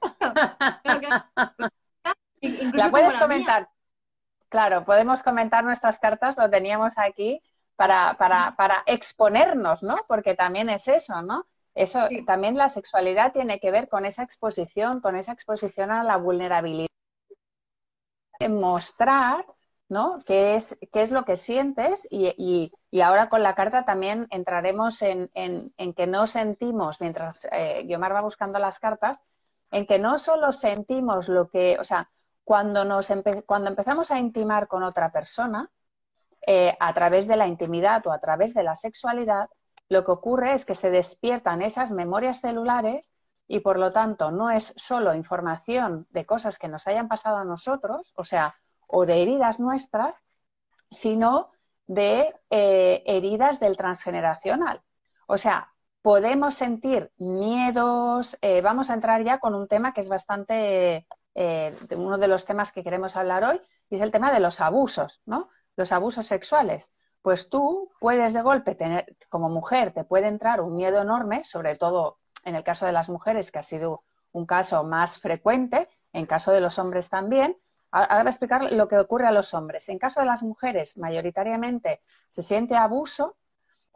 la 2.73 2.91
puedes 2.91 3.17
comentar. 3.17 3.67
Claro, 4.47 4.85
podemos 4.85 5.21
comentar 5.21 5.65
nuestras 5.65 5.99
cartas, 5.99 6.37
lo 6.37 6.49
teníamos 6.49 6.97
aquí 6.97 7.41
para, 7.75 8.13
para, 8.13 8.53
para 8.55 8.83
exponernos, 8.85 9.83
¿no? 9.83 9.97
Porque 10.07 10.33
también 10.33 10.69
es 10.69 10.87
eso, 10.87 11.21
¿no? 11.23 11.45
Eso 11.75 12.07
también 12.25 12.55
la 12.55 12.69
sexualidad 12.69 13.33
tiene 13.33 13.59
que 13.59 13.69
ver 13.69 13.89
con 13.89 14.05
esa 14.05 14.23
exposición, 14.23 15.01
con 15.01 15.17
esa 15.17 15.33
exposición 15.33 15.91
a 15.91 16.03
la 16.03 16.15
vulnerabilidad. 16.15 16.87
Mostrar, 18.47 19.45
¿no? 19.89 20.17
¿Qué 20.25 20.55
es, 20.55 20.77
qué 20.91 21.01
es 21.01 21.11
lo 21.11 21.23
que 21.23 21.37
sientes? 21.37 22.07
Y, 22.11 22.71
ahora 23.01 23.29
con 23.29 23.43
la 23.43 23.55
carta 23.55 23.85
también 23.85 24.27
entraremos 24.31 25.01
en, 25.01 25.29
que 25.95 26.07
no 26.07 26.27
sentimos, 26.27 26.99
mientras 26.99 27.47
eh, 27.51 27.87
va 27.97 28.21
buscando 28.21 28.59
las 28.59 28.79
cartas, 28.79 29.19
en 29.71 29.85
que 29.85 29.99
no 29.99 30.17
solo 30.17 30.51
sentimos 30.51 31.29
lo 31.29 31.49
que, 31.49 31.77
o 31.79 31.83
sea, 31.83 32.09
cuando, 32.43 32.85
nos 32.85 33.11
cuando 33.45 33.69
empezamos 33.69 34.11
a 34.11 34.19
intimar 34.19 34.67
con 34.67 34.83
otra 34.83 35.11
persona, 35.11 35.69
eh, 36.45 36.77
a 36.79 36.93
través 36.93 37.27
de 37.27 37.35
la 37.35 37.47
intimidad 37.47 38.05
o 38.07 38.11
a 38.11 38.19
través 38.19 38.53
de 38.53 38.63
la 38.63 38.75
sexualidad, 38.75 39.49
lo 39.89 40.05
que 40.05 40.11
ocurre 40.11 40.53
es 40.53 40.65
que 40.65 40.75
se 40.75 40.89
despiertan 40.89 41.61
esas 41.61 41.91
memorias 41.91 42.39
celulares 42.41 43.11
y 43.47 43.59
por 43.61 43.79
lo 43.79 43.91
tanto 43.91 44.31
no 44.31 44.51
es 44.51 44.73
solo 44.75 45.13
información 45.13 46.07
de 46.09 46.25
cosas 46.25 46.57
que 46.59 46.67
nos 46.67 46.87
hayan 46.87 47.07
pasado 47.07 47.37
a 47.37 47.45
nosotros, 47.45 48.13
o 48.15 48.23
sea, 48.23 48.55
o 48.87 49.05
de 49.05 49.21
heridas 49.21 49.59
nuestras, 49.59 50.21
sino 50.91 51.51
de 51.85 52.33
eh, 52.49 53.03
heridas 53.05 53.59
del 53.59 53.77
transgeneracional. 53.77 54.81
O 55.27 55.37
sea, 55.37 55.73
podemos 56.01 56.55
sentir 56.55 57.11
miedos, 57.17 58.37
eh, 58.41 58.61
vamos 58.61 58.89
a 58.89 58.93
entrar 58.93 59.23
ya 59.23 59.39
con 59.39 59.55
un 59.55 59.67
tema 59.67 59.93
que 59.93 60.01
es 60.01 60.09
bastante, 60.09 61.07
eh, 61.35 61.75
uno 61.95 62.17
de 62.17 62.27
los 62.27 62.45
temas 62.45 62.71
que 62.71 62.83
queremos 62.83 63.15
hablar 63.15 63.43
hoy, 63.43 63.61
y 63.89 63.95
es 63.95 64.01
el 64.01 64.11
tema 64.11 64.31
de 64.33 64.39
los 64.39 64.61
abusos, 64.61 65.21
¿no? 65.25 65.49
Los 65.75 65.91
abusos 65.91 66.25
sexuales 66.25 66.89
pues 67.27 67.49
tú 67.49 67.91
puedes 67.99 68.33
de 68.33 68.41
golpe 68.41 68.73
tener, 68.73 69.17
como 69.27 69.49
mujer, 69.49 69.91
te 69.91 70.05
puede 70.05 70.29
entrar 70.29 70.61
un 70.61 70.77
miedo 70.77 71.01
enorme, 71.01 71.43
sobre 71.43 71.75
todo 71.75 72.19
en 72.45 72.55
el 72.55 72.63
caso 72.63 72.85
de 72.85 72.93
las 72.93 73.09
mujeres, 73.09 73.51
que 73.51 73.59
ha 73.59 73.63
sido 73.63 74.05
un 74.31 74.45
caso 74.45 74.85
más 74.85 75.17
frecuente, 75.19 75.89
en 76.13 76.25
caso 76.25 76.53
de 76.53 76.61
los 76.61 76.79
hombres 76.79 77.09
también. 77.09 77.57
Ahora 78.03 78.23
voy 78.23 78.27
a 78.27 78.29
explicar 78.29 78.71
lo 78.71 78.87
que 78.87 78.97
ocurre 78.97 79.27
a 79.27 79.31
los 79.31 79.53
hombres. 79.53 79.89
En 79.89 79.99
caso 79.99 80.19
de 80.19 80.25
las 80.25 80.43
mujeres, 80.43 80.97
mayoritariamente 80.97 82.01
se 82.29 82.41
siente 82.43 82.75
abuso. 82.75 83.37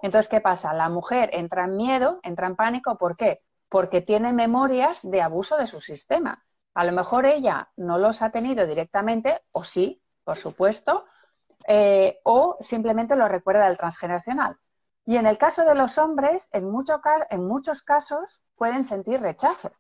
Entonces, 0.02 0.30
¿qué 0.30 0.42
pasa? 0.42 0.74
La 0.74 0.90
mujer 0.90 1.30
entra 1.34 1.66
en 1.66 1.78
miedo, 1.78 2.20
entra 2.24 2.48
en 2.48 2.56
pánico. 2.56 2.98
¿Por 2.98 3.16
qué? 3.16 3.42
Porque 3.70 4.02
tiene 4.02 4.34
memorias 4.34 5.00
de 5.04 5.22
abuso 5.22 5.58
de 5.58 5.68
su 5.68 5.82
sistema. 5.82 6.44
A 6.74 6.86
lo 6.86 6.92
mejor 6.92 7.26
ella 7.26 7.70
no 7.76 7.98
los 7.98 8.22
ha 8.22 8.32
tenido 8.32 8.66
directamente, 8.66 9.42
o 9.52 9.64
sí, 9.64 10.02
por 10.24 10.38
supuesto, 10.38 11.06
eh, 11.68 12.20
o 12.24 12.58
simplemente 12.62 13.16
lo 13.16 13.28
recuerda 13.28 13.68
el 13.68 13.78
transgeneracional. 13.78 14.58
Y 15.06 15.18
en 15.18 15.28
el 15.28 15.38
caso 15.38 15.64
de 15.66 15.76
los 15.76 15.98
hombres, 15.98 16.50
en, 16.52 16.72
en 17.30 17.48
muchos 17.48 17.84
casos 17.84 18.42
pueden 18.56 18.84
sentir 18.84 19.22
rechazo. 19.22 19.72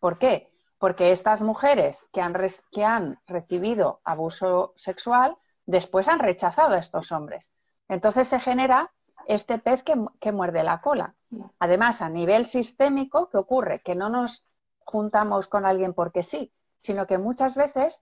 ¿Por 0.00 0.18
qué? 0.18 0.51
Porque 0.82 1.12
estas 1.12 1.42
mujeres 1.42 2.04
que 2.12 2.20
han, 2.20 2.34
que 2.72 2.84
han 2.84 3.20
recibido 3.28 4.00
abuso 4.02 4.74
sexual 4.76 5.36
después 5.64 6.08
han 6.08 6.18
rechazado 6.18 6.74
a 6.74 6.78
estos 6.78 7.12
hombres. 7.12 7.52
Entonces 7.88 8.26
se 8.26 8.40
genera 8.40 8.90
este 9.28 9.58
pez 9.58 9.84
que, 9.84 9.94
que, 10.18 10.32
muerde 10.32 10.64
la 10.64 10.80
cola. 10.80 11.14
Además, 11.60 12.02
a 12.02 12.08
nivel 12.08 12.46
sistémico, 12.46 13.28
¿qué 13.30 13.38
ocurre? 13.38 13.80
Que 13.84 13.94
no 13.94 14.08
nos 14.08 14.44
juntamos 14.80 15.46
con 15.46 15.66
alguien 15.66 15.94
porque 15.94 16.24
sí, 16.24 16.52
sino 16.78 17.06
que 17.06 17.16
muchas 17.16 17.54
veces 17.54 18.00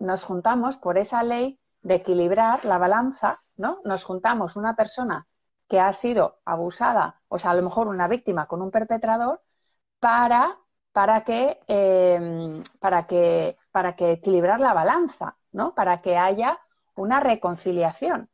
nos 0.00 0.24
juntamos 0.24 0.76
por 0.76 0.98
esa 0.98 1.22
ley 1.22 1.60
de 1.82 1.94
equilibrar 1.94 2.64
la 2.64 2.78
balanza, 2.78 3.44
¿no? 3.56 3.78
Nos 3.84 4.02
juntamos 4.02 4.56
una 4.56 4.74
persona 4.74 5.28
que 5.68 5.78
ha 5.78 5.92
sido 5.92 6.40
abusada, 6.44 7.20
o 7.28 7.38
sea, 7.38 7.52
a 7.52 7.54
lo 7.54 7.62
mejor 7.62 7.86
una 7.86 8.08
víctima 8.08 8.46
con 8.46 8.60
un 8.60 8.72
perpetrador, 8.72 9.40
para, 10.00 10.58
para, 10.98 11.22
que, 11.22 11.60
em, 11.68 12.60
para, 12.80 13.06
que, 13.06 13.56
para 13.70 13.94
que 13.94 14.10
equilibrar 14.10 14.58
la 14.58 14.72
balanza, 14.72 15.36
¿no? 15.52 15.72
Para 15.72 16.02
que 16.02 16.16
haya 16.16 16.58
una 16.96 17.20
reconciliación. 17.20 18.28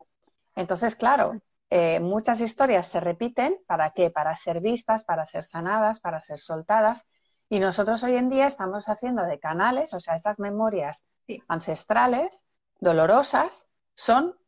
Entonces, 0.57 0.97
claro, 0.97 1.43
eh, 1.69 2.01
muchas 2.01 2.41
historias 2.41 2.87
se 2.87 3.01
repiten, 3.01 3.59
¿para 3.67 3.91
qué? 3.91 4.09
Para 4.09 4.35
ser 4.37 4.63
vistas, 4.63 5.05
para 5.05 5.27
ser 5.27 5.45
sanadas, 5.45 6.01
para 6.01 6.21
ser 6.21 6.39
soltadas. 6.39 7.07
Y 7.51 7.61
nosotros 7.61 8.03
hoy 8.03 8.17
en 8.17 8.31
día 8.31 8.47
estamos 8.47 8.89
haciendo 8.89 9.25
de 9.25 9.39
canales, 9.39 9.93
o 9.93 10.01
sea, 10.01 10.15
esas 10.15 10.39
memorias 10.39 11.07
ancestrales, 11.49 12.41
dolorosas 12.81 13.69
son 13.95 14.39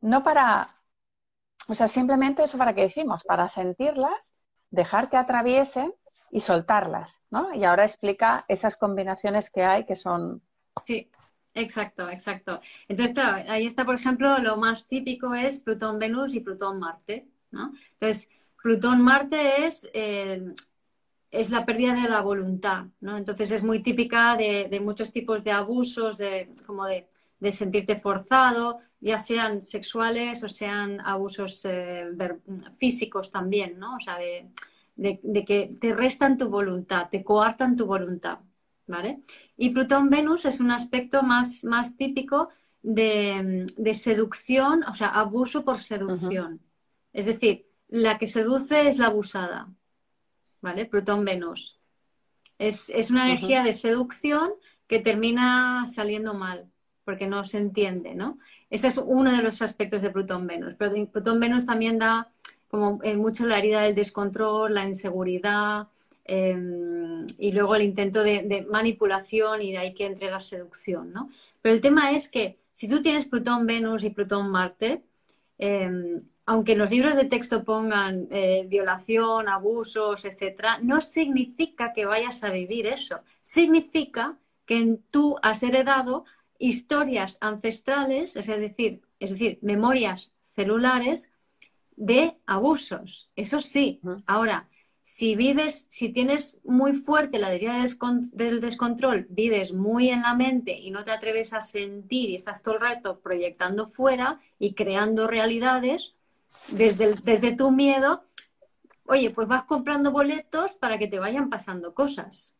no 0.00 0.22
para, 0.22 0.68
o 1.66 1.74
sea, 1.74 1.88
simplemente 1.88 2.44
eso 2.44 2.58
para 2.58 2.74
que 2.74 2.82
decimos, 2.82 3.24
para 3.24 3.48
sentirlas, 3.48 4.36
dejar 4.70 5.10
que 5.10 5.16
atraviesen 5.16 5.92
y 6.30 6.40
soltarlas, 6.40 7.20
¿no? 7.30 7.54
Y 7.54 7.64
ahora 7.64 7.84
explica 7.84 8.44
esas 8.48 8.76
combinaciones 8.76 9.50
que 9.50 9.62
hay 9.62 9.84
que 9.84 9.96
son... 9.96 10.42
Sí, 10.84 11.10
exacto, 11.54 12.08
exacto. 12.08 12.60
Entonces, 12.88 13.14
claro, 13.14 13.50
ahí 13.50 13.66
está, 13.66 13.84
por 13.84 13.94
ejemplo, 13.94 14.38
lo 14.38 14.56
más 14.56 14.86
típico 14.86 15.34
es 15.34 15.60
Plutón-Venus 15.60 16.34
y 16.34 16.40
Plutón-Marte, 16.40 17.26
¿no? 17.50 17.72
Entonces, 17.92 18.28
Plutón-Marte 18.62 19.66
es... 19.66 19.88
Eh, 19.92 20.42
es 21.28 21.50
la 21.50 21.66
pérdida 21.66 21.92
de 21.92 22.08
la 22.08 22.22
voluntad, 22.22 22.86
¿no? 23.00 23.18
Entonces 23.18 23.50
es 23.50 23.62
muy 23.62 23.82
típica 23.82 24.36
de, 24.36 24.80
muchos 24.80 25.12
tipos 25.12 25.44
de 25.44 25.50
abusos, 25.50 26.16
de, 26.16 26.54
como 26.64 26.86
de 26.86 27.08
de 27.38 27.52
sentirte 27.52 27.96
forzado, 27.96 28.80
ya 29.00 29.18
sean 29.18 29.62
sexuales 29.62 30.42
o 30.42 30.48
sean 30.48 31.00
abusos 31.00 31.64
eh, 31.64 32.06
físicos 32.78 33.30
también, 33.30 33.78
¿no? 33.78 33.96
O 33.96 34.00
sea, 34.00 34.16
de, 34.18 34.48
que 34.96 35.76
te 35.80 35.94
restan 35.94 36.38
tu 36.38 36.48
voluntad, 36.48 37.08
te 37.10 37.22
coartan 37.22 37.76
tu 37.76 37.86
voluntad, 37.86 38.38
¿vale? 38.86 39.20
Y 39.56 39.70
Plutón-Venus 39.70 40.44
es 40.44 40.60
un 40.60 40.70
aspecto 40.70 41.22
más, 41.22 41.64
más 41.64 41.96
típico 41.96 42.48
de, 42.82 43.66
seducción, 43.94 44.84
o 44.84 44.94
sea, 44.94 45.08
abuso 45.08 45.64
por 45.64 45.78
seducción. 45.78 46.60
Es 47.12 47.26
decir, 47.26 47.66
la 47.88 48.18
que 48.18 48.26
seduce 48.26 48.88
es 48.88 48.98
la 48.98 49.06
abusada, 49.06 49.68
¿vale? 50.60 50.86
Plutón-Venus. 50.86 51.80
Es, 52.58 52.90
una 53.10 53.26
energía 53.26 53.62
de 53.62 53.72
seducción 53.72 54.52
que 54.86 55.00
termina 55.00 55.84
saliendo 55.86 56.34
mal 56.34 56.70
porque 57.04 57.26
no 57.28 57.44
se 57.44 57.58
entiende, 57.58 58.14
¿no? 58.14 58.38
Ese 58.68 58.88
es 58.88 58.98
uno 58.98 59.30
de 59.30 59.42
los 59.42 59.62
aspectos 59.62 60.02
de 60.02 60.10
Plutón-Venus. 60.10 60.74
Pero 60.76 60.92
Plutón-Venus 61.06 61.64
también 61.64 61.98
da 61.98 62.32
como 62.68 63.00
eh, 63.02 63.16
mucho 63.16 63.46
la 63.46 63.58
herida 63.58 63.82
del 63.82 63.94
descontrol, 63.94 64.74
la 64.74 64.84
inseguridad 64.84 65.88
em, 66.24 67.26
y 67.38 67.52
luego 67.52 67.76
el 67.76 67.82
intento 67.82 68.22
de, 68.22 68.66
manipulación 68.70 69.62
y 69.62 69.72
de 69.72 69.78
ahí 69.78 69.94
que 69.94 70.06
entre 70.06 70.30
la 70.30 70.40
seducción, 70.40 71.12
¿no? 71.12 71.30
Pero 71.62 71.74
el 71.74 71.80
tema 71.80 72.12
es 72.12 72.28
que 72.28 72.58
si 72.72 72.88
tú 72.88 73.02
tienes 73.02 73.26
Plutón-Venus 73.26 74.04
y 74.04 74.10
Plutón-Marte, 74.10 75.02
em, 75.58 76.22
aunque 76.46 76.76
los 76.76 76.90
libros 76.90 77.16
de 77.16 77.24
texto 77.24 77.64
pongan 77.64 78.28
eh, 78.30 78.66
violación, 78.68 79.48
abusos, 79.48 80.24
etcétera, 80.24 80.78
no 80.82 81.00
significa 81.00 81.92
que 81.92 82.06
vayas 82.06 82.44
a 82.44 82.50
vivir 82.50 82.86
eso. 82.86 83.20
Significa 83.40 84.36
que 84.64 84.98
tú 85.10 85.36
has 85.42 85.62
heredado 85.62 86.24
historias 86.58 87.38
ancestrales, 87.40 88.36
es 88.36 88.46
decir, 88.46 89.02
es 89.20 89.30
decir, 89.30 89.58
memorias 89.62 90.32
celulares 90.44 91.30
de 91.96 92.36
abusos. 92.46 93.30
Eso 93.34 93.60
sí. 93.60 94.00
Ahora, 94.26 94.68
si 95.02 95.36
vives, 95.36 95.86
si 95.88 96.08
tienes 96.08 96.58
muy 96.64 96.92
fuerte 96.92 97.38
la 97.38 97.52
herida 97.52 97.84
del 98.32 98.60
descontrol, 98.60 99.26
vives 99.30 99.72
muy 99.72 100.10
en 100.10 100.22
la 100.22 100.34
mente 100.34 100.76
y 100.76 100.90
no 100.90 101.04
te 101.04 101.12
atreves 101.12 101.52
a 101.52 101.60
sentir 101.60 102.30
y 102.30 102.34
estás 102.34 102.60
todo 102.60 102.74
el 102.74 102.80
rato 102.80 103.20
proyectando 103.20 103.86
fuera 103.86 104.40
y 104.58 104.74
creando 104.74 105.26
realidades, 105.28 106.14
desde, 106.68 107.14
desde 107.22 107.54
tu 107.54 107.70
miedo, 107.70 108.24
oye, 109.04 109.30
pues 109.30 109.46
vas 109.46 109.62
comprando 109.64 110.10
boletos 110.10 110.74
para 110.74 110.98
que 110.98 111.06
te 111.06 111.20
vayan 111.20 111.50
pasando 111.50 111.94
cosas. 111.94 112.56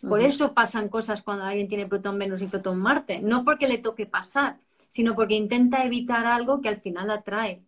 Por 0.00 0.20
eso 0.20 0.54
pasan 0.54 0.88
cosas 0.88 1.22
cuando 1.22 1.44
alguien 1.44 1.66
tiene 1.66 1.86
Plutón, 1.86 2.18
Venus 2.18 2.42
y 2.42 2.46
Plutón, 2.46 2.78
Marte. 2.78 3.20
No 3.20 3.42
porque 3.42 3.66
le 3.66 3.78
toque 3.78 4.06
pasar, 4.06 4.58
sino 4.88 5.16
porque 5.16 5.34
intenta 5.34 5.84
evitar 5.84 6.26
algo 6.26 6.60
que 6.60 6.68
al 6.68 6.80
final 6.80 7.10
atrae. 7.10 7.63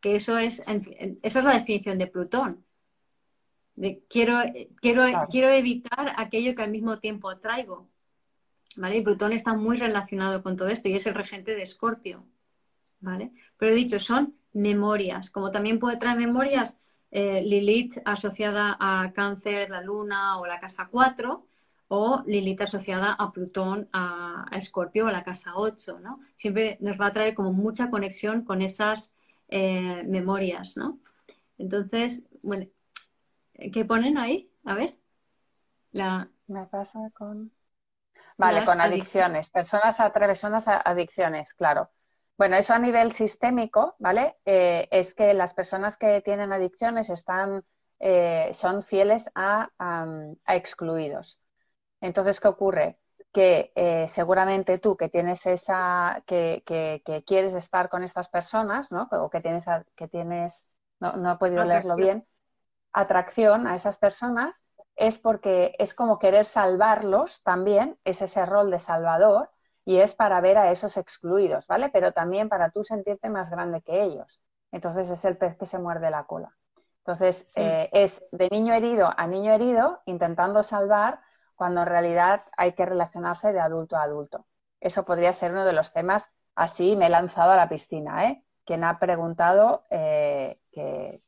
Que 0.00 0.14
eso 0.14 0.38
es, 0.38 0.62
esa 1.22 1.38
es 1.38 1.44
la 1.44 1.54
definición 1.54 1.98
de 1.98 2.06
Plutón. 2.06 2.64
quiero, 4.08 4.38
quiero, 4.80 5.04
quiero 5.30 5.48
evitar 5.48 6.14
aquello 6.16 6.54
que 6.54 6.62
al 6.62 6.70
mismo 6.70 6.98
tiempo 6.98 7.30
atraigo. 7.30 7.88
¿Vale? 8.76 8.98
Y 8.98 9.02
Plutón 9.02 9.32
está 9.32 9.54
muy 9.54 9.76
relacionado 9.76 10.42
con 10.42 10.56
todo 10.56 10.68
esto 10.68 10.88
y 10.88 10.94
es 10.94 11.06
el 11.06 11.14
regente 11.14 11.54
de 11.54 11.62
Escorpio. 11.62 12.24
¿Vale? 13.00 13.32
Pero 13.56 13.72
he 13.72 13.74
dicho, 13.74 13.98
son 14.00 14.36
memorias, 14.52 15.30
como 15.30 15.50
también 15.50 15.78
puede 15.78 15.96
traer 15.96 16.18
memorias 16.18 16.78
eh, 17.10 17.42
Lilith 17.42 17.98
asociada 18.04 18.76
a 18.78 19.12
Cáncer, 19.12 19.70
la 19.70 19.82
Luna 19.82 20.38
o 20.38 20.46
la 20.46 20.60
casa 20.60 20.88
4, 20.90 21.46
o 21.88 22.22
Lilith 22.26 22.62
asociada 22.62 23.12
a 23.14 23.32
Plutón, 23.32 23.88
a, 23.92 24.46
Escorpio 24.52 25.06
o 25.06 25.10
la 25.10 25.24
casa 25.24 25.52
8, 25.56 25.98
¿no? 26.00 26.20
Siempre 26.36 26.78
nos 26.80 27.00
va 27.00 27.06
a 27.06 27.12
traer 27.12 27.34
como 27.34 27.52
mucha 27.52 27.90
conexión 27.90 28.44
con 28.44 28.62
esas 28.62 29.16
eh, 29.50 30.02
memorias, 30.06 30.76
¿no? 30.76 31.00
Entonces, 31.58 32.26
bueno, 32.42 32.66
¿qué 33.54 33.84
ponen 33.84 34.16
ahí? 34.18 34.50
A 34.64 34.74
ver. 34.74 34.96
La... 35.92 36.30
Me 36.46 36.66
pasa 36.66 36.98
con... 37.14 37.52
Vale, 38.36 38.64
con 38.64 38.80
adicciones. 38.80 39.50
Personas 39.50 40.00
a 40.00 40.12
personas 40.12 40.66
a 40.66 40.78
adicciones, 40.78 41.54
claro. 41.54 41.90
Bueno, 42.40 42.56
eso 42.56 42.72
a 42.72 42.78
nivel 42.78 43.12
sistémico, 43.12 43.96
¿vale? 43.98 44.36
Eh, 44.46 44.88
es 44.90 45.14
que 45.14 45.34
las 45.34 45.52
personas 45.52 45.98
que 45.98 46.22
tienen 46.22 46.54
adicciones 46.54 47.10
están, 47.10 47.64
eh, 47.98 48.50
son 48.54 48.82
fieles 48.82 49.26
a, 49.34 49.68
excluidos. 50.48 51.38
Entonces, 52.00 52.40
¿qué 52.40 52.48
ocurre? 52.48 52.98
Que 53.32 53.72
eh, 53.76 54.06
seguramente 54.08 54.78
tú 54.78 54.96
que 54.96 55.08
tienes 55.08 55.46
esa, 55.46 56.22
que, 56.26 56.62
quieres 57.26 57.54
estar 57.54 57.88
con 57.88 58.02
estas 58.02 58.28
personas, 58.28 58.90
¿no? 58.90 59.08
O 59.12 59.30
que 59.30 59.40
tienes, 59.40 59.66
que 59.94 60.08
tienes 60.08 60.66
no, 61.00 61.14
no 61.14 61.32
he 61.32 61.36
podido 61.36 61.64
leerlo 61.64 61.96
bien, 61.96 62.26
atracción 62.92 63.66
a 63.66 63.74
esas 63.74 63.98
personas, 63.98 64.64
es 64.96 65.18
porque 65.18 65.74
es 65.78 65.94
como 65.94 66.18
querer 66.18 66.46
salvarlos 66.46 67.42
también, 67.42 67.98
es 68.04 68.20
ese 68.22 68.44
rol 68.44 68.70
de 68.70 68.78
salvador, 68.78 69.50
y 69.84 69.98
es 69.98 70.14
para 70.14 70.40
ver 70.40 70.58
a 70.58 70.70
esos 70.70 70.96
excluidos, 70.98 71.66
¿vale? 71.66 71.88
Pero 71.88 72.12
también 72.12 72.48
para 72.48 72.70
tú 72.70 72.84
sentirte 72.84 73.30
más 73.30 73.50
grande 73.50 73.80
que 73.80 74.02
ellos. 74.02 74.40
Entonces 74.70 75.08
es 75.10 75.24
el 75.24 75.36
pez 75.36 75.56
que 75.56 75.66
se 75.66 75.78
muerde 75.78 76.10
la 76.10 76.24
cola. 76.24 76.54
Entonces 76.98 77.48
eh, 77.56 77.88
es 77.92 78.22
de 78.30 78.48
niño 78.50 78.74
herido 78.74 79.10
a 79.16 79.26
niño 79.26 79.52
herido 79.52 80.00
intentando 80.04 80.62
salvar 80.62 81.20
cuando 81.60 81.82
en 81.82 81.88
realidad 81.88 82.44
hay 82.56 82.72
que 82.72 82.86
relacionarse 82.86 83.52
de 83.52 83.60
adulto 83.60 83.94
a 83.94 84.04
adulto. 84.04 84.46
Eso 84.80 85.04
podría 85.04 85.30
ser 85.34 85.52
uno 85.52 85.66
de 85.66 85.74
los 85.74 85.92
temas. 85.92 86.30
Así 86.54 86.96
me 86.96 87.04
he 87.04 87.10
lanzado 87.10 87.50
a 87.50 87.56
la 87.56 87.68
piscina, 87.68 88.30
¿eh? 88.30 88.42
Quien 88.64 88.82
ha 88.82 88.98
preguntado 88.98 89.84
eh, 89.90 90.58
que, 90.72 91.20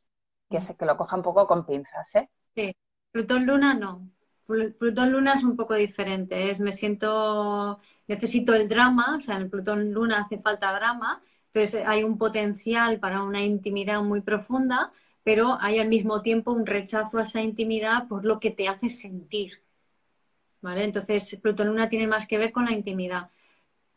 que, 0.48 0.60
se, 0.62 0.74
lo 0.86 0.96
coja 0.96 1.16
un 1.16 1.22
poco 1.22 1.46
con 1.46 1.66
pinzas, 1.66 2.14
¿eh? 2.14 2.30
Sí, 2.56 2.74
Plutón 3.10 3.44
Luna 3.44 3.74
no. 3.74 4.08
Plutón 4.46 5.12
Luna 5.12 5.34
es 5.34 5.44
un 5.44 5.54
poco 5.54 5.74
diferente. 5.74 6.48
Es 6.48 6.60
me 6.60 6.72
siento, 6.72 7.78
necesito 8.06 8.54
el 8.54 8.70
drama, 8.70 9.16
o 9.18 9.20
sea, 9.20 9.36
en 9.36 9.50
Plutón 9.50 9.92
Luna 9.92 10.22
hace 10.22 10.38
falta 10.38 10.72
drama. 10.72 11.22
Entonces 11.48 11.86
hay 11.86 12.04
un 12.04 12.16
potencial 12.16 13.00
para 13.00 13.22
una 13.22 13.42
intimidad 13.42 14.00
muy 14.00 14.22
profunda, 14.22 14.92
pero 15.24 15.58
hay 15.60 15.78
al 15.78 15.88
mismo 15.88 16.22
tiempo 16.22 16.52
un 16.52 16.64
rechazo 16.64 17.18
a 17.18 17.24
esa 17.24 17.42
intimidad 17.42 18.08
por 18.08 18.24
lo 18.24 18.40
que 18.40 18.50
te 18.50 18.66
hace 18.66 18.88
sentir. 18.88 19.61
¿Vale? 20.62 20.84
Entonces 20.84 21.38
Plutón 21.42 21.68
Luna 21.68 21.88
tiene 21.90 22.06
más 22.06 22.26
que 22.26 22.38
ver 22.38 22.52
con 22.52 22.64
la 22.64 22.72
intimidad. 22.72 23.30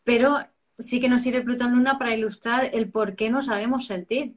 Pero 0.04 0.38
sí 0.78 1.00
que 1.00 1.08
nos 1.08 1.22
sirve 1.22 1.42
Plutón 1.42 1.72
Luna 1.72 1.98
para 1.98 2.14
ilustrar 2.14 2.70
el 2.74 2.90
por 2.90 3.16
qué 3.16 3.30
no 3.30 3.42
sabemos 3.42 3.86
sentir 3.86 4.36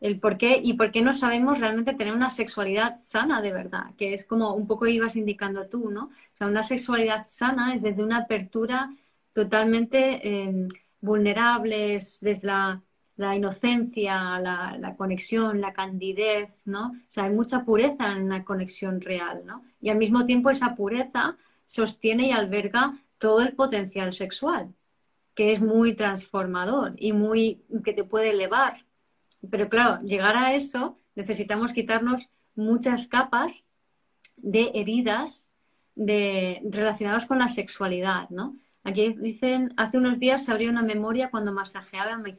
el 0.00 0.20
por 0.20 0.38
qué 0.38 0.60
y 0.62 0.74
por 0.74 0.92
qué 0.92 1.02
no 1.02 1.14
sabemos 1.14 1.58
realmente 1.58 1.94
tener 1.94 2.14
una 2.14 2.30
sexualidad 2.30 2.96
sana 2.98 3.40
de 3.42 3.52
verdad, 3.52 3.94
que 3.96 4.14
es 4.14 4.24
como 4.26 4.54
un 4.54 4.66
poco 4.66 4.86
ibas 4.86 5.16
indicando 5.16 5.68
tú, 5.68 5.90
¿no? 5.90 6.04
O 6.06 6.36
sea, 6.36 6.46
una 6.46 6.62
sexualidad 6.62 7.24
sana 7.26 7.74
es 7.74 7.82
desde 7.82 8.04
una 8.04 8.18
apertura 8.18 8.94
totalmente 9.32 10.44
em, 10.48 10.68
vulnerable, 11.00 11.94
es 11.94 12.20
desde 12.20 12.46
la, 12.48 12.82
inocencia, 13.18 14.38
la, 14.38 14.94
conexión, 14.96 15.60
la 15.60 15.72
candidez, 15.72 16.62
¿no? 16.64 16.88
O 16.88 17.10
sea, 17.10 17.24
hay 17.24 17.30
mucha 17.30 17.64
pureza 17.64 18.12
en 18.12 18.22
una 18.22 18.44
conexión 18.44 19.00
real, 19.00 19.42
¿no? 19.44 19.64
Y 19.80 19.90
al 19.90 19.98
mismo 19.98 20.24
tiempo 20.24 20.50
esa 20.50 20.74
pureza 20.74 21.36
sostiene 21.66 22.28
y 22.28 22.32
alberga 22.32 22.98
todo 23.18 23.40
el 23.42 23.54
potencial 23.54 24.12
sexual, 24.12 24.74
que 25.34 25.52
es 25.52 25.60
muy 25.60 25.94
transformador 25.94 26.94
y 26.96 27.12
muy 27.12 27.62
que 27.84 27.92
te 27.92 28.04
puede 28.04 28.30
elevar 28.30 28.88
pero 29.50 29.68
claro, 29.68 30.02
llegar 30.02 30.36
a 30.36 30.54
eso 30.54 30.98
necesitamos 31.14 31.72
quitarnos 31.72 32.28
muchas 32.54 33.06
capas 33.06 33.64
de 34.36 34.70
heridas 34.74 35.50
de, 35.94 36.60
relacionadas 36.70 37.26
con 37.26 37.38
la 37.38 37.48
sexualidad, 37.48 38.28
¿no? 38.30 38.56
Aquí 38.88 39.12
dicen, 39.12 39.74
hace 39.76 39.98
unos 39.98 40.18
días 40.18 40.46
se 40.46 40.50
abrió 40.50 40.70
una 40.70 40.82
memoria 40.82 41.30
cuando 41.30 41.52
masajeaba 41.52 42.16
mi, 42.16 42.32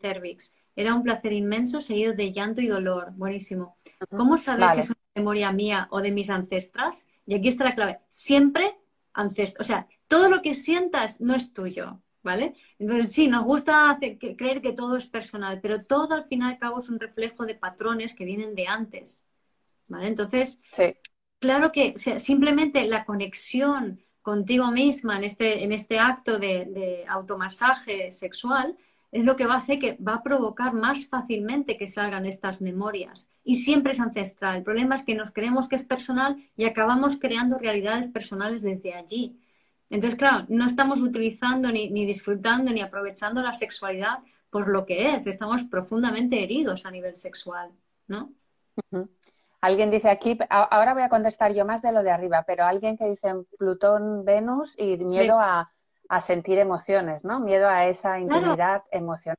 cervix. 0.00 0.54
Era 0.74 0.94
un 0.94 1.02
placer 1.02 1.34
inmenso 1.34 1.82
seguido 1.82 2.14
de 2.14 2.32
llanto 2.32 2.62
y 2.62 2.66
dolor. 2.66 3.12
Buenísimo. 3.12 3.76
¿Cómo 4.08 4.38
sabes 4.38 4.70
si 4.72 4.80
es 4.80 4.88
una 4.88 4.98
memoria 5.14 5.52
mía 5.52 5.88
o 5.90 6.00
de 6.00 6.10
mis 6.10 6.30
ancestras? 6.30 7.04
Y 7.26 7.34
aquí 7.34 7.48
está 7.48 7.64
la 7.64 7.74
clave. 7.74 8.00
Siempre 8.08 8.74
ancestros. 9.12 9.66
O 9.66 9.68
sea, 9.68 9.86
todo 10.08 10.30
lo 10.30 10.40
que 10.40 10.54
sientas 10.54 11.20
no 11.20 11.34
es 11.34 11.52
tuyo. 11.52 12.00
¿vale? 12.22 12.54
Entonces, 12.78 13.12
sí, 13.12 13.28
nos 13.28 13.44
gusta 13.44 13.98
creer 14.00 14.62
que 14.62 14.72
todo 14.72 14.96
es 14.96 15.06
personal, 15.06 15.60
pero 15.60 15.84
todo 15.84 16.14
al 16.14 16.24
final 16.24 16.50
y 16.50 16.54
al 16.54 16.58
cabo 16.58 16.80
es 16.80 16.88
un 16.88 17.00
reflejo 17.00 17.44
de 17.44 17.54
patrones 17.54 18.14
que 18.14 18.24
vienen 18.24 18.54
de 18.54 18.66
antes, 18.66 19.26
¿vale? 19.88 20.06
Entonces, 20.06 20.62
claro 21.38 21.72
que 21.72 21.94
simplemente 21.98 22.86
la 22.86 23.04
conexión 23.04 24.02
contigo 24.22 24.70
misma 24.70 25.16
en 25.16 25.24
este, 25.24 25.64
en 25.64 25.72
este 25.72 25.98
acto 25.98 26.38
de, 26.38 27.04
automasaje 27.08 28.10
sexual 28.10 28.76
es 29.10 29.24
lo 29.24 29.36
que 29.36 29.46
va 29.46 29.54
a 29.54 29.58
hacer 29.58 29.78
que 29.78 29.96
va 29.96 30.14
a 30.14 30.22
provocar 30.22 30.72
más 30.72 31.06
fácilmente 31.06 31.76
que 31.76 31.86
salgan 31.86 32.24
estas 32.24 32.62
memorias. 32.62 33.28
Y 33.44 33.56
siempre 33.56 33.92
es 33.92 34.00
ancestral. 34.00 34.56
El 34.56 34.62
problema 34.62 34.94
es 34.94 35.02
que 35.02 35.14
nos 35.14 35.32
creemos 35.32 35.68
que 35.68 35.76
es 35.76 35.84
personal 35.84 36.36
y 36.56 36.64
acabamos 36.64 37.18
creando 37.18 37.58
realidades 37.58 38.08
personales 38.08 38.62
desde 38.62 38.94
allí. 38.94 39.38
Entonces, 39.90 40.18
claro, 40.18 40.46
no 40.48 40.66
estamos 40.66 41.02
utilizando 41.02 41.70
ni, 41.70 41.90
disfrutando 42.06 42.72
ni 42.72 42.80
aprovechando 42.80 43.42
la 43.42 43.52
sexualidad 43.52 44.20
por 44.48 44.68
lo 44.68 44.86
que 44.86 45.14
es. 45.14 45.26
Estamos 45.26 45.64
profundamente 45.64 46.42
heridos 46.42 46.86
a 46.86 46.90
nivel 46.90 47.14
sexual, 47.14 47.70
¿no? 48.06 48.32
Alguien 49.62 49.92
dice 49.92 50.10
aquí, 50.10 50.36
ahora 50.50 50.92
voy 50.92 51.04
a 51.04 51.08
contestar 51.08 51.54
yo 51.54 51.64
más 51.64 51.82
de 51.82 51.92
lo 51.92 52.02
de 52.02 52.10
arriba, 52.10 52.42
pero 52.44 52.64
alguien 52.64 52.98
que 52.98 53.08
dice 53.08 53.32
Plutón, 53.56 54.24
Venus 54.24 54.76
y 54.76 54.96
miedo 54.96 55.38
a, 55.38 55.70
sentir 56.20 56.58
emociones, 56.58 57.24
¿no? 57.24 57.40
Miedo 57.40 57.68
a 57.68 57.86
esa 57.86 58.18
intimidad 58.18 58.82
emocional. 58.90 59.38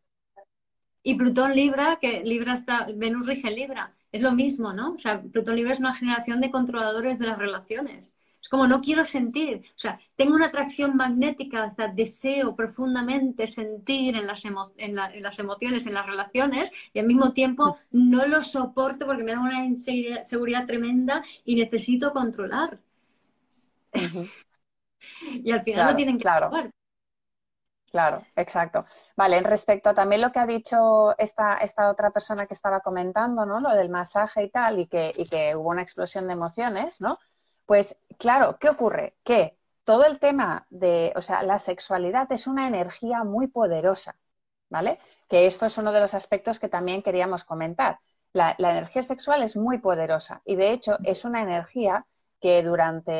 Y 1.03 1.15
Plutón 1.15 1.53
Libra, 1.53 1.97
que 1.99 2.23
Libra 2.23 2.53
está, 2.53 2.87
Venus 2.95 3.27
rige 3.27 3.51
Libra, 3.51 3.93
es 4.13 4.21
lo 4.21 4.31
mismo, 4.31 4.71
¿no? 4.71 4.93
O 4.93 4.97
sea, 4.97 5.21
Plutón 5.21 5.57
Libra 5.57 5.73
es 5.73 5.79
una 5.79 5.93
generación 5.93 6.39
de 6.39 6.49
controladores 6.49 7.19
de 7.19 7.27
las 7.27 7.37
relaciones. 7.37 8.13
Es 8.43 8.49
como 8.49 8.67
no 8.67 8.81
quiero 8.81 9.05
sentir, 9.05 9.63
o 9.73 9.79
sea, 9.79 9.97
tengo 10.17 10.35
una 10.35 10.47
atracción 10.47 10.97
magnética, 10.97 11.63
o 11.71 11.75
sea, 11.75 11.87
deseo 11.87 12.57
profundamente 12.57 13.47
sentir 13.47 14.17
en 14.17 14.27
las, 14.27 14.43
en, 14.43 14.95
las 14.95 15.39
emociones, 15.39 15.87
en 15.87 15.93
las 15.93 16.05
relaciones, 16.05 16.69
y 16.91 16.99
al 16.99 17.05
mismo 17.05 17.31
tiempo 17.31 17.77
no 17.91 18.25
lo 18.27 18.41
soporto 18.41 19.05
porque 19.05 19.23
me 19.23 19.31
da 19.31 19.39
una 19.39 19.63
inseguridad 19.63 20.65
tremenda 20.67 21.23
y 21.45 21.55
necesito 21.55 22.11
controlar. 22.11 22.79
y 25.31 25.49
al 25.49 25.63
final 25.63 25.91
lo 25.91 25.95
tienen 25.95 26.17
que 26.17 26.23
claro. 26.23 26.51
Claro, 27.93 28.25
exacto. 28.35 28.85
Vale, 29.15 29.39
respecto 29.41 29.89
a 29.89 29.93
también 29.93 30.19
lo 30.19 30.31
que 30.31 30.39
ha 30.39 30.47
dicho 30.47 31.17
esta, 31.17 31.57
esta 31.57 31.89
otra 31.89 32.09
persona 32.09 32.47
que 32.47 32.55
estaba 32.55 32.81
comentando, 32.81 33.45
¿no? 33.45 33.61
Lo 33.61 33.69
del 33.69 33.89
masaje 33.89 34.43
y 34.43 34.49
tal, 34.49 34.79
y 34.79 34.87
que, 34.87 35.13
y 35.15 35.25
que 35.25 35.55
hubo 35.55 35.69
una 35.69 35.83
explosión 35.83 36.25
de 36.25 36.33
emociones, 36.33 36.99
¿no? 36.99 37.19
Pues 37.65 37.97
claro, 38.17 38.57
¿qué 38.59 38.69
ocurre? 38.69 39.15
Que 39.23 39.57
todo 39.83 40.05
el 40.05 40.19
tema 40.19 40.65
de, 40.69 41.13
o 41.15 41.21
sea, 41.21 41.43
la 41.43 41.59
sexualidad 41.59 42.31
es 42.31 42.47
una 42.47 42.67
energía 42.67 43.23
muy 43.23 43.47
poderosa, 43.47 44.15
¿vale? 44.69 44.99
Que 45.29 45.47
esto 45.47 45.65
es 45.65 45.77
uno 45.77 45.91
de 45.91 45.99
los 46.01 46.13
aspectos 46.13 46.59
que 46.59 46.69
también 46.69 47.03
queríamos 47.03 47.43
comentar. 47.43 47.99
La, 48.33 48.55
la 48.57 48.71
energía 48.71 49.03
sexual 49.03 49.43
es 49.43 49.55
muy 49.55 49.77
poderosa 49.79 50.41
y 50.45 50.55
de 50.55 50.71
hecho 50.71 50.97
es 51.03 51.25
una 51.25 51.41
energía 51.41 52.05
que 52.43 52.61
durante, 52.61 53.11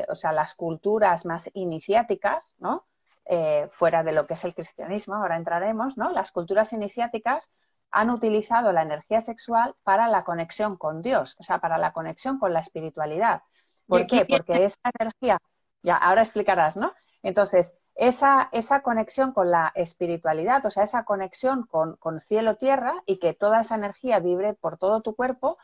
eh, 0.00 0.06
o 0.10 0.14
sea, 0.14 0.30
las 0.32 0.54
culturas 0.54 1.24
más 1.24 1.50
iniciáticas, 1.54 2.52
¿no? 2.58 2.84
Eh, 3.24 3.66
fuera 3.70 4.02
de 4.02 4.12
lo 4.12 4.26
que 4.26 4.34
es 4.34 4.44
el 4.44 4.54
cristianismo, 4.54 5.14
ahora 5.14 5.38
entraremos, 5.38 5.96
¿no? 5.96 6.10
Las 6.10 6.32
culturas 6.32 6.72
iniciáticas 6.74 7.50
han 7.90 8.10
utilizado 8.10 8.72
la 8.72 8.82
energía 8.82 9.22
sexual 9.22 9.74
para 9.84 10.06
la 10.08 10.22
conexión 10.24 10.76
con 10.76 11.00
Dios, 11.00 11.36
o 11.38 11.42
sea, 11.42 11.60
para 11.60 11.78
la 11.78 11.94
conexión 11.94 12.38
con 12.38 12.52
la 12.52 12.60
espiritualidad. 12.60 13.42
¿Por 13.86 14.06
qué? 14.06 14.24
Porque 14.24 14.64
esa 14.64 14.78
energía, 14.98 15.38
ya 15.82 15.96
ahora 15.96 16.22
explicarás, 16.22 16.76
¿no? 16.76 16.92
Entonces, 17.22 17.76
esa, 17.94 18.48
esa 18.52 18.82
conexión 18.82 19.32
con 19.32 19.50
la 19.50 19.72
espiritualidad, 19.74 20.64
o 20.66 20.70
sea, 20.70 20.84
esa 20.84 21.04
conexión 21.04 21.66
con, 21.66 22.20
cielo-tierra 22.20 23.02
y 23.06 23.18
que 23.18 23.34
toda 23.34 23.60
esa 23.60 23.74
energía 23.74 24.18
vibre 24.18 24.54
por 24.54 24.78
todo 24.78 25.02
tu 25.02 25.14
cuerpo, 25.14 25.58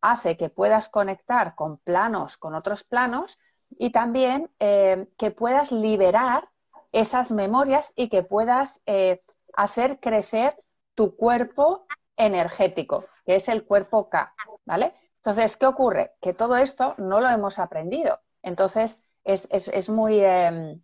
hace 0.00 0.36
que 0.36 0.48
puedas 0.48 0.88
conectar 0.88 1.54
con 1.54 1.78
planos, 1.78 2.36
con 2.36 2.54
otros 2.54 2.84
planos, 2.84 3.38
y 3.70 3.90
también 3.90 4.50
eh, 4.58 5.08
que 5.18 5.30
puedas 5.30 5.72
liberar 5.72 6.48
esas 6.92 7.32
memorias 7.32 7.92
y 7.96 8.08
que 8.08 8.22
puedas 8.22 8.80
eh, 8.86 9.22
hacer 9.54 10.00
crecer 10.00 10.56
tu 10.94 11.16
cuerpo 11.16 11.86
energético, 12.16 13.04
que 13.24 13.36
es 13.36 13.48
el 13.48 13.64
cuerpo 13.64 14.08
K, 14.08 14.34
¿vale? 14.64 14.94
Entonces, 15.18 15.56
¿qué 15.56 15.66
ocurre? 15.66 16.12
Que 16.20 16.32
todo 16.32 16.56
esto 16.56 16.94
no 16.98 17.20
lo 17.20 17.28
hemos 17.28 17.58
aprendido. 17.58 18.20
Entonces, 18.42 19.02
es, 19.24 19.48
muy... 19.50 19.74
es 19.74 19.88
muy... 19.88 20.22
Em, 20.24 20.82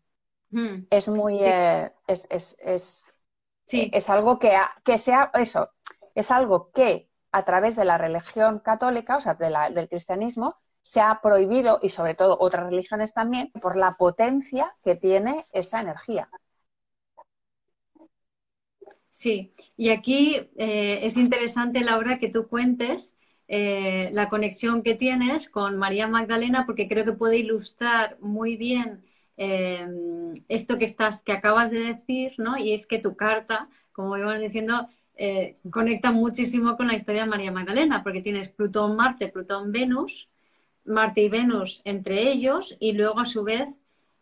hmm. 0.51 0.87
eh, 1.40 1.92
es, 2.07 2.27
es, 2.31 3.05
sí. 3.64 3.90
es, 3.92 4.11
algo 4.11 4.38
que, 4.38 4.53
que 4.85 4.99
sea 4.99 5.31
eso, 5.35 5.70
es 6.14 6.31
algo 6.31 6.70
que 6.73 7.09
a 7.33 7.44
través 7.44 7.77
de 7.77 7.85
la 7.85 7.99
religión 7.99 8.61
católica, 8.61 9.16
o 9.16 9.20
sea, 9.20 9.35
del 9.35 9.88
cristianismo, 9.88 10.57
se 10.83 11.01
ha 11.01 11.20
prohibido, 11.23 11.81
y 11.83 11.88
sobre 11.88 12.14
todo 12.14 12.37
otras 12.38 12.64
religiones 12.70 13.14
también, 13.14 13.51
por 13.61 13.77
la 13.77 13.97
potencia 13.97 14.77
que 14.85 14.94
tiene 14.94 15.47
esa 15.53 15.81
energía. 15.81 16.29
Sí, 19.11 19.55
y 19.77 19.90
aquí 19.90 20.51
eh, 20.57 21.01
es 21.03 21.16
interesante, 21.16 21.81
Laura, 21.81 22.18
que 22.18 22.29
tú 22.29 22.49
cuentes 22.49 23.16
eh, 23.48 24.11
la 24.12 24.28
conexión 24.28 24.83
que 24.83 24.94
tienes 24.94 25.48
con 25.48 25.76
María 25.78 26.09
Magdalena, 26.09 26.66
porque 26.66 26.88
creo 26.88 27.04
que 27.04 27.12
puede 27.12 27.38
ilustrar 27.38 28.18
muy 28.20 28.57
bien 28.57 29.04
eh, 29.37 29.87
esto 30.48 30.78
que 30.78 30.85
estás, 30.85 31.22
que 31.22 31.33
acabas 31.33 31.70
de 31.70 31.80
decir, 31.80 32.35
¿no? 32.38 32.57
Y 32.59 32.72
es 32.72 32.87
que 32.87 32.98
tu 32.98 33.16
carta, 33.16 33.68
como 33.92 34.16
íbamos 34.16 34.40
diciendo, 34.40 34.88
conecta 35.70 36.11
muchísimo 36.11 36.76
con 36.76 36.88
la 36.88 36.96
historia 36.96 37.22
de 37.22 37.30
María 37.30 37.52
Magdalena, 37.52 38.02
porque 38.02 38.20
tienes 38.20 38.48
Plutón, 38.48 38.96
Marte, 38.96 39.28
Plutón, 39.28 39.70
Venus, 39.70 40.28
Marte 40.85 41.22
y 41.22 41.28
Venus 41.28 41.83
entre 41.85 42.30
ellos 42.30 42.76
y 42.80 42.92
luego 42.92 43.20
a 43.20 43.26
su 43.26 43.42
vez 43.44 43.80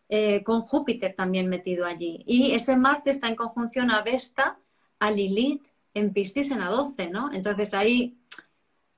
eh, 0.09 0.43
con 0.43 0.61
Júpiter 0.61 1.15
también 1.15 1.47
metido 1.49 1.85
allí. 1.85 2.23
Y 2.25 2.51
ese 2.53 2.75
Marte 2.77 3.11
está 3.11 3.27
en 3.27 3.35
conjunción 3.35 3.91
a 3.91 4.01
Vesta, 4.03 4.59
a 4.99 5.11
Lilith 5.11 5.65
en 5.93 6.13
Piscis 6.13 6.51
en 6.51 6.59
la 6.59 6.67
12, 6.67 7.09
¿no? 7.09 7.31
Entonces 7.33 7.73
ahí 7.73 8.17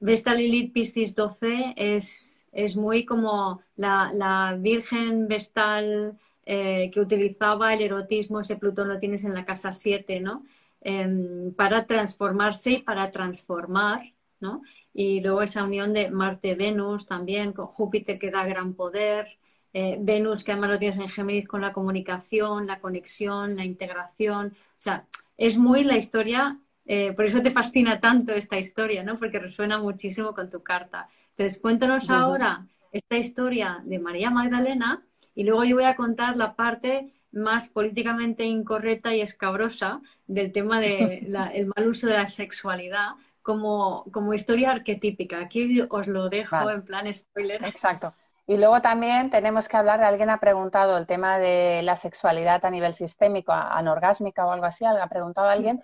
Vesta, 0.05 0.33
Lilith, 0.33 0.73
Piscis 0.73 1.15
12 1.15 1.73
es, 1.75 2.45
es 2.51 2.77
muy 2.77 3.05
como 3.05 3.61
la, 3.75 4.57
Virgen 4.59 5.27
Vestal 5.27 6.17
eh, 6.45 6.91
que 6.93 7.01
utilizaba 7.01 7.73
el 7.73 7.81
erotismo, 7.81 8.39
ese 8.39 8.57
Plutón 8.57 8.87
lo 8.87 8.99
tienes 8.99 9.25
en 9.25 9.33
la 9.33 9.45
casa 9.45 9.73
7, 9.73 10.19
¿no? 10.19 10.45
Em, 10.81 11.53
para 11.55 11.85
transformarse 11.87 12.71
y 12.71 12.81
para 12.83 13.09
transformar, 13.11 14.13
¿no? 14.39 14.61
y 14.97 15.19
luego 15.19 15.41
esa 15.41 15.65
unión 15.65 15.93
de 15.93 16.09
Marte-Venus 16.09 17.05
también, 17.05 17.51
con 17.51 17.67
Júpiter 17.67 18.17
que 18.17 18.31
da 18.31 18.45
gran 18.45 18.73
poder, 18.75 19.37
eh, 19.73 19.97
Venus 19.99 20.45
que 20.45 20.53
además 20.53 20.69
lo 20.69 20.79
tienes 20.79 20.97
en 20.97 21.09
Géminis 21.09 21.47
con 21.47 21.59
la 21.59 21.73
comunicación, 21.73 22.65
la 22.65 22.79
conexión, 22.79 23.57
la 23.57 23.65
integración, 23.65 24.55
o 24.55 24.79
sea, 24.79 25.05
es 25.35 25.57
muy 25.57 25.83
la 25.83 25.97
historia, 25.97 26.61
eh, 26.85 27.13
por 27.13 27.25
eso 27.25 27.41
te 27.41 27.51
fascina 27.51 27.99
tanto 27.99 28.33
esta 28.33 28.57
historia, 28.57 29.03
¿no? 29.03 29.17
Porque 29.17 29.39
resuena 29.39 29.79
muchísimo 29.79 30.33
con 30.33 30.49
tu 30.49 30.61
carta. 30.61 31.09
Entonces, 31.31 31.59
cuéntanos 31.59 32.09
ahora 32.09 32.67
esta 32.91 33.17
historia 33.17 33.81
de 33.83 33.99
María 33.99 34.29
Magdalena 34.29 35.03
y 35.33 35.43
luego 35.43 35.63
yo 35.63 35.75
voy 35.75 35.85
a 35.85 35.95
contar 35.95 36.37
la 36.37 36.55
parte 36.55 37.11
más 37.31 37.67
políticamente 37.67 38.45
incorrecta 38.45 39.13
y 39.13 39.21
escabrosa 39.21 40.01
del 40.27 40.53
tema 40.53 40.79
del 40.79 41.27
mal 41.75 41.87
uso 41.87 42.07
de 42.07 42.13
la 42.13 42.27
sexualidad, 42.27 43.09
como, 43.41 44.05
como 44.11 44.33
historia 44.33 44.71
arquetípica. 44.71 45.39
Aquí 45.39 45.81
os 45.89 46.07
lo 46.07 46.29
dejo 46.29 46.69
en 46.69 46.83
plan 46.83 47.13
spoiler. 47.13 47.63
Exacto. 47.65 48.13
Y 48.47 48.57
luego 48.57 48.79
también 48.81 49.31
tenemos 49.31 49.67
que 49.67 49.75
hablar, 49.75 50.03
alguien 50.03 50.29
ha 50.29 50.39
preguntado 50.39 50.97
el 50.97 51.07
tema 51.07 51.39
de 51.39 51.81
la 51.81 51.97
sexualidad 51.97 52.63
a 52.63 52.69
nivel 52.69 52.93
sistémico, 52.93 53.51
anorgásmica 53.51 54.45
o 54.45 54.51
algo 54.51 54.67
así, 54.67 54.85
ha 54.85 55.07
preguntado 55.07 55.49
a 55.49 55.53
alguien 55.53 55.83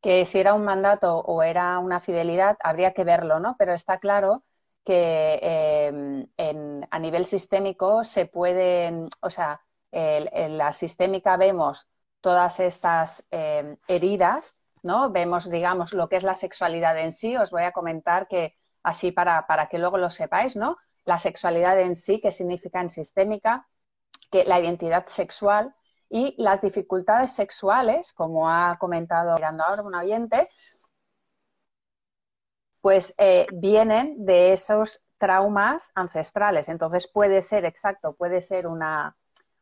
que 0.00 0.26
si 0.26 0.38
era 0.38 0.54
un 0.54 0.64
mandato 0.64 1.18
o 1.18 1.42
era 1.42 1.78
una 1.78 2.00
fidelidad, 2.00 2.56
habría 2.62 2.92
que 2.92 3.04
verlo, 3.04 3.38
¿no? 3.40 3.56
Pero 3.58 3.74
está 3.74 3.98
claro 3.98 4.44
que 4.84 5.38
em, 5.42 6.26
en, 6.36 6.88
a 6.90 6.98
nivel 6.98 7.26
sistémico 7.26 8.04
se 8.04 8.26
pueden, 8.26 9.08
o 9.20 9.30
sea, 9.30 9.60
en 9.92 10.56
la 10.58 10.72
sistémica 10.72 11.36
vemos 11.36 11.86
todas 12.20 12.60
estas 12.60 13.24
em, 13.30 13.76
heridas 13.88 14.56
¿no? 14.82 15.10
Vemos, 15.10 15.50
digamos, 15.50 15.92
lo 15.92 16.08
que 16.08 16.16
es 16.16 16.22
la 16.22 16.34
sexualidad 16.34 16.98
en 16.98 17.12
sí. 17.12 17.36
Os 17.36 17.50
voy 17.50 17.62
a 17.62 17.72
comentar 17.72 18.28
que 18.28 18.56
así 18.82 19.12
para, 19.12 19.46
para 19.46 19.68
que 19.68 19.78
luego 19.78 19.98
lo 19.98 20.10
sepáis, 20.10 20.56
¿no? 20.56 20.76
La 21.04 21.18
sexualidad 21.18 21.78
en 21.80 21.96
sí, 21.96 22.20
que 22.20 22.32
significa 22.32 22.80
en 22.80 22.88
sistémica, 22.88 23.68
que 24.30 24.44
la 24.44 24.60
identidad 24.60 25.06
sexual 25.06 25.74
y 26.10 26.34
las 26.36 26.60
dificultades 26.60 27.32
sexuales, 27.32 28.12
como 28.12 28.50
ha 28.50 28.76
comentado 28.78 29.34
mirando 29.36 29.64
ahora 29.64 29.82
un 29.82 29.94
oyente, 29.94 30.50
pues 32.82 33.14
eh, 33.16 33.46
vienen 33.52 34.26
de 34.26 34.52
esos 34.52 35.00
traumas 35.16 35.92
ancestrales. 35.94 36.68
Entonces 36.68 37.08
puede 37.08 37.40
ser, 37.42 37.64
exacto, 37.64 38.14
puede 38.14 38.42
ser 38.42 38.66
una, 38.66 39.16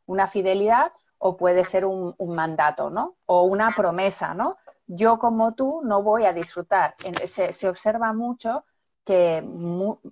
una 0.07 0.27
fidelidad 0.27 0.93
o 1.19 1.37
puede 1.37 1.65
ser 1.65 1.85
un, 1.85 2.15
un, 2.19 2.35
mandato, 2.35 2.91
¿no? 2.91 3.17
O 3.27 3.43
una 3.43 3.71
promesa, 3.73 4.35
¿no? 4.35 4.57
yo 4.89 5.19
como 5.19 5.55
tú 5.55 5.83
no 5.85 6.03
voy 6.03 6.25
a 6.25 6.33
disfrutar. 6.33 6.95
Se, 7.27 7.69
observa 7.69 8.13
mucho 8.13 8.65
que 9.05 9.47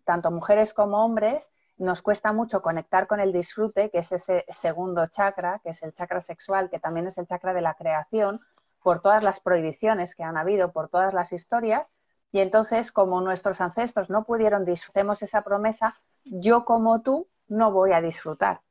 tanto 0.04 0.30
mujeres 0.30 0.72
como 0.72 1.04
hombres 1.04 1.50
nos 1.78 2.02
cuesta 2.02 2.32
mucho 2.32 2.62
conectar 2.62 3.06
con 3.06 3.20
el 3.20 3.32
disfrute, 3.32 3.90
que 3.90 3.98
es 3.98 4.12
ese 4.12 4.44
segundo 4.48 5.06
chakra, 5.06 5.60
que 5.62 5.70
es 5.70 5.82
el 5.82 5.92
chakra 5.92 6.20
sexual, 6.20 6.70
que 6.70 6.78
también 6.78 7.06
es 7.06 7.18
el 7.18 7.26
chakra 7.26 7.52
de 7.52 7.60
la 7.60 7.74
creación, 7.74 8.40
por 8.82 9.00
todas 9.00 9.24
las 9.24 9.40
prohibiciones 9.40 10.14
que 10.14 10.22
han 10.22 10.36
habido, 10.36 10.72
por 10.72 10.88
todas 10.88 11.12
las 11.12 11.32
historias. 11.32 11.92
Y 12.32 12.40
entonces, 12.40 12.92
como 12.92 13.20
nuestros 13.20 13.60
ancestros 13.60 14.10
no 14.10 14.24
pudieron 14.24 14.64
disfrutar 14.64 15.16
esa 15.20 15.42
promesa, 15.42 15.96
yo 16.24 16.64
como 16.64 17.02
tú 17.02 17.28
no 17.48 17.72
voy 17.72 17.92
a 17.92 18.00
disfrutar. 18.00 18.62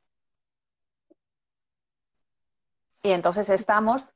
Y 3.02 3.12
entonces 3.12 3.48
estamos 3.50 4.08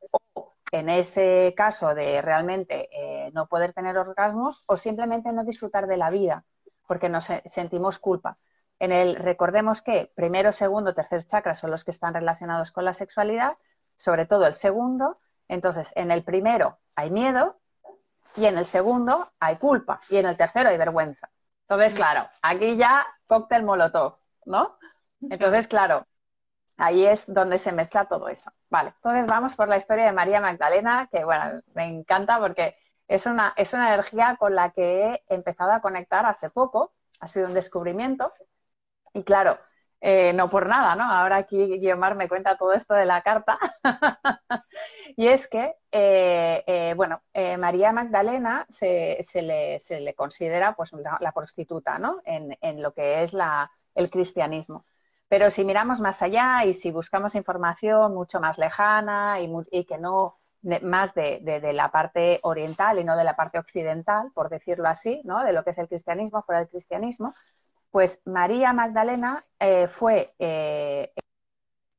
en 0.72 0.88
ese 0.88 1.54
caso 1.56 1.94
de 1.94 2.22
realmente 2.22 2.88
eh, 2.92 3.30
no 3.32 3.46
poder 3.46 3.72
tener 3.72 3.96
orgasmos 3.98 4.62
o 4.66 4.76
simplemente 4.76 5.32
no 5.32 5.44
disfrutar 5.44 5.86
de 5.86 5.96
la 5.96 6.10
vida 6.10 6.44
porque 6.86 7.08
nos 7.08 7.26
sentimos 7.50 7.98
culpa. 8.00 8.38
En 8.80 8.90
el 8.90 9.14
recordemos 9.14 9.82
que 9.82 10.10
primero, 10.16 10.50
segundo, 10.50 10.94
tercer 10.94 11.24
chakra 11.24 11.54
son 11.54 11.70
los 11.70 11.84
que 11.84 11.92
están 11.92 12.14
relacionados 12.14 12.72
con 12.72 12.84
la 12.84 12.94
sexualidad, 12.94 13.56
sobre 13.96 14.26
todo 14.26 14.46
el 14.46 14.54
segundo. 14.54 15.18
Entonces, 15.46 15.92
en 15.94 16.10
el 16.10 16.24
primero 16.24 16.78
hay 16.96 17.10
miedo 17.10 17.60
y 18.36 18.46
en 18.46 18.58
el 18.58 18.64
segundo 18.64 19.30
hay 19.38 19.56
culpa 19.56 20.00
y 20.08 20.16
en 20.16 20.26
el 20.26 20.36
tercero 20.36 20.70
hay 20.70 20.78
vergüenza. 20.78 21.30
Entonces, 21.68 21.94
claro, 21.94 22.28
aquí 22.42 22.76
ya 22.76 23.06
cóctel 23.28 23.62
molotov, 23.62 24.16
¿no? 24.44 24.76
Entonces, 25.20 25.68
claro, 25.68 26.04
Ahí 26.80 27.04
es 27.04 27.24
donde 27.26 27.58
se 27.58 27.72
mezcla 27.72 28.06
todo 28.06 28.28
eso. 28.30 28.50
Vale, 28.70 28.94
entonces 28.96 29.26
vamos 29.26 29.54
por 29.54 29.68
la 29.68 29.76
historia 29.76 30.06
de 30.06 30.12
María 30.12 30.40
Magdalena, 30.40 31.10
que 31.12 31.24
bueno, 31.24 31.60
me 31.74 31.84
encanta 31.84 32.40
porque 32.40 32.74
es 33.06 33.26
una, 33.26 33.52
es 33.54 33.74
una 33.74 33.92
energía 33.92 34.36
con 34.38 34.54
la 34.54 34.70
que 34.70 35.04
he 35.04 35.22
empezado 35.28 35.72
a 35.72 35.82
conectar 35.82 36.24
hace 36.24 36.48
poco, 36.48 36.94
ha 37.20 37.28
sido 37.28 37.48
un 37.48 37.54
descubrimiento. 37.54 38.32
Y 39.12 39.24
claro, 39.24 39.58
eh, 40.00 40.32
no 40.32 40.48
por 40.48 40.66
nada, 40.66 40.96
¿no? 40.96 41.04
Ahora 41.04 41.36
aquí 41.36 41.78
Guiomar 41.78 42.14
me 42.14 42.28
cuenta 42.28 42.56
todo 42.56 42.72
esto 42.72 42.94
de 42.94 43.04
la 43.04 43.20
carta. 43.22 43.58
y 45.16 45.28
es 45.28 45.46
que, 45.46 45.74
eh, 45.92 46.64
eh, 46.66 46.94
bueno, 46.96 47.22
María 47.58 47.92
Magdalena 47.92 48.66
se, 48.70 49.22
le, 49.34 50.14
considera 50.14 50.74
pues 50.74 50.92
la, 50.92 51.32
prostituta, 51.32 51.98
¿no? 51.98 52.20
En, 52.24 52.82
lo 52.82 52.94
que 52.94 53.22
es 53.22 53.32
el 53.94 54.10
cristianismo. 54.10 54.86
Pero 55.28 55.50
si 55.50 55.64
miramos 55.64 56.00
más 56.00 56.22
allá 56.22 56.64
y 56.64 56.74
si 56.74 56.90
buscamos 56.90 57.34
información 57.34 58.14
mucho 58.14 58.40
más 58.40 58.58
lejana 58.58 59.38
y, 59.40 59.84
que 59.84 59.98
no 59.98 60.38
más 60.82 61.14
de, 61.14 61.60
la 61.74 61.90
parte 61.92 62.40
oriental 62.42 62.98
y 62.98 63.04
no 63.04 63.16
de 63.16 63.24
la 63.24 63.36
parte 63.36 63.58
occidental, 63.58 64.32
por 64.34 64.48
decirlo 64.48 64.88
así, 64.88 65.20
¿no? 65.24 65.44
de 65.44 65.52
lo 65.52 65.62
que 65.62 65.70
es 65.70 65.78
el 65.78 65.88
cristianismo, 65.88 66.42
fuera 66.42 66.60
del 66.60 66.68
cristianismo, 66.68 67.34
pues 67.90 68.22
María 68.24 68.72
Magdalena 68.72 69.44
eh, 69.58 69.88
fue, 69.88 70.34
eh, 70.38 71.12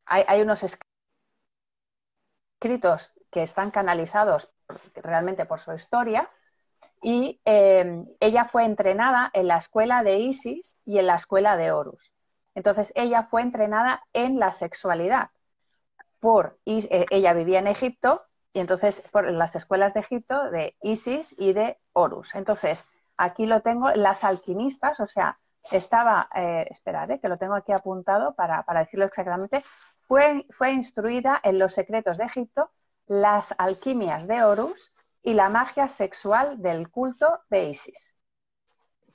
hay, 0.05 0.41
unos 0.41 0.63
escritos 2.59 3.11
que 3.29 3.43
están 3.43 3.71
canalizados 3.71 4.49
realmente 4.95 5.45
por 5.45 5.59
su 5.59 5.73
historia 5.73 6.29
y 7.01 7.41
eh, 7.45 8.05
ella 8.19 8.45
fue 8.45 8.63
entrenada 8.65 9.29
en 9.33 9.47
la 9.47 9.57
escuela 9.57 10.03
de 10.03 10.19
Isis 10.19 10.79
y 10.85 10.97
en 10.99 11.07
la 11.07 11.15
escuela 11.15 11.57
de 11.57 11.71
Horus. 11.71 12.13
Entonces 12.55 12.93
ella 12.95 13.23
fue 13.23 13.41
entrenada 13.41 14.03
en 14.13 14.39
la 14.39 14.51
sexualidad. 14.51 15.31
Por, 16.19 16.59
ella 16.65 17.33
vivía 17.33 17.59
en 17.59 17.67
Egipto 17.67 18.23
y 18.53 18.59
entonces 18.59 19.01
por 19.11 19.29
las 19.31 19.55
escuelas 19.55 19.93
de 19.93 20.01
Egipto 20.01 20.51
de 20.51 20.75
Isis 20.81 21.35
y 21.39 21.53
de 21.53 21.79
Horus. 21.93 22.35
Entonces 22.35 22.87
aquí 23.17 23.45
lo 23.45 23.61
tengo, 23.61 23.89
las 23.91 24.23
alquimistas, 24.23 24.99
o 24.99 25.07
sea, 25.07 25.39
estaba, 25.69 26.29
eh, 26.33 26.67
esperar, 26.69 27.11
eh, 27.11 27.19
que 27.19 27.29
lo 27.29 27.37
tengo 27.37 27.55
aquí 27.55 27.71
apuntado 27.71 28.33
para, 28.33 28.63
decirlo 28.79 29.05
exactamente, 29.05 29.63
fue, 30.07 30.45
fue, 30.51 30.71
instruida 30.71 31.39
en 31.43 31.59
los 31.59 31.73
secretos 31.73 32.17
de 32.17 32.25
Egipto, 32.25 32.71
las 33.07 33.53
alquimias 33.57 34.27
de 34.27 34.43
Horus 34.43 34.91
y 35.21 35.33
la 35.33 35.49
magia 35.49 35.87
sexual 35.87 36.61
del 36.61 36.89
culto 36.89 37.41
de 37.49 37.65
Isis. 37.65 38.15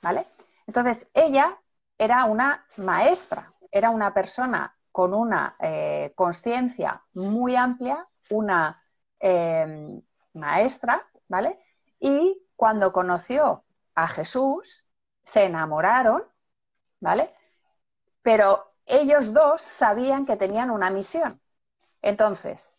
¿Vale? 0.01 0.25
Entonces, 0.67 1.07
ella 1.13 1.57
era 1.97 2.25
una 2.25 2.65
maestra, 2.77 3.53
era 3.71 3.89
una 3.89 4.13
persona 4.13 4.75
con 4.91 5.13
una 5.13 5.55
eh, 5.59 6.13
conciencia 6.15 7.03
muy 7.13 7.55
amplia, 7.55 8.07
una 8.29 8.83
em, 9.19 10.01
maestra, 10.33 11.07
¿vale? 11.27 11.59
Y 11.99 12.41
cuando 12.55 12.91
conoció 12.91 13.63
a 13.95 14.07
Jesús, 14.07 14.85
se 15.23 15.45
enamoraron 15.45 16.23
¿vale? 16.99 17.33
Pero 18.21 18.73
ellos 18.85 19.33
dos 19.33 19.61
sabían 19.61 20.25
que 20.25 20.37
tenían 20.37 20.71
una 20.71 20.89
misión. 20.89 21.41
Entonces, 22.01 22.73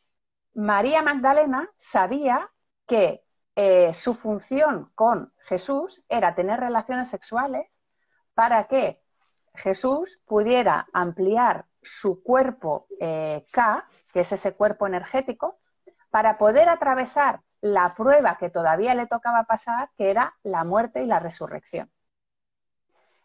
María 0.54 1.02
Magdalena 1.02 1.70
sabía 1.76 2.50
que 2.86 3.24
eh, 3.56 3.92
su 3.94 4.14
función 4.14 4.90
con 4.94 5.32
Jesús 5.46 6.04
era 6.08 6.34
tener 6.34 6.60
relaciones 6.60 7.10
sexuales 7.10 7.84
para 8.34 8.68
que 8.68 9.02
Jesús 9.54 10.20
pudiera 10.26 10.86
ampliar 10.92 11.66
su 11.82 12.22
cuerpo 12.22 12.86
eh, 13.00 13.44
K, 13.52 13.86
que 14.12 14.20
es 14.20 14.32
ese 14.32 14.54
cuerpo 14.54 14.86
energético, 14.86 15.58
para 16.10 16.38
poder 16.38 16.68
atravesar 16.68 17.40
la 17.60 17.94
prueba 17.94 18.38
que 18.38 18.50
todavía 18.50 18.94
le 18.94 19.06
tocaba 19.06 19.44
pasar, 19.44 19.90
que 19.96 20.10
era 20.10 20.36
la 20.42 20.64
muerte 20.64 21.02
y 21.02 21.06
la 21.06 21.18
resurrección. 21.18 21.90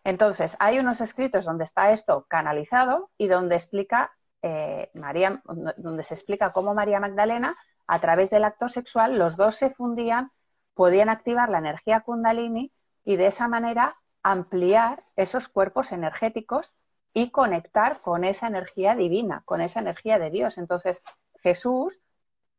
Entonces, 0.03 0.57
hay 0.59 0.79
unos 0.79 1.01
escritos 1.01 1.45
donde 1.45 1.63
está 1.63 1.91
esto 1.91 2.25
canalizado 2.27 3.09
y 3.17 3.27
donde 3.27 3.55
explica 3.55 4.11
eh, 4.41 4.91
María, 4.93 5.41
donde 5.77 6.03
se 6.03 6.13
explica 6.13 6.51
cómo 6.51 6.73
María 6.73 6.99
Magdalena, 6.99 7.55
a 7.87 7.99
través 7.99 8.29
del 8.29 8.43
acto 8.43 8.67
sexual, 8.67 9.17
los 9.17 9.37
dos 9.37 9.55
se 9.55 9.69
fundían, 9.69 10.31
podían 10.73 11.09
activar 11.09 11.49
la 11.49 11.59
energía 11.59 12.01
kundalini 12.01 12.73
y 13.05 13.15
de 13.15 13.27
esa 13.27 13.47
manera 13.47 13.95
ampliar 14.21 15.03
esos 15.15 15.47
cuerpos 15.47 15.91
energéticos 15.91 16.73
y 17.13 17.31
conectar 17.31 18.01
con 18.01 18.23
esa 18.23 18.47
energía 18.47 18.95
divina, 18.95 19.43
con 19.45 19.61
esa 19.61 19.79
energía 19.79 20.19
de 20.19 20.29
Dios. 20.29 20.57
Entonces, 20.57 21.01
Jesús 21.41 22.01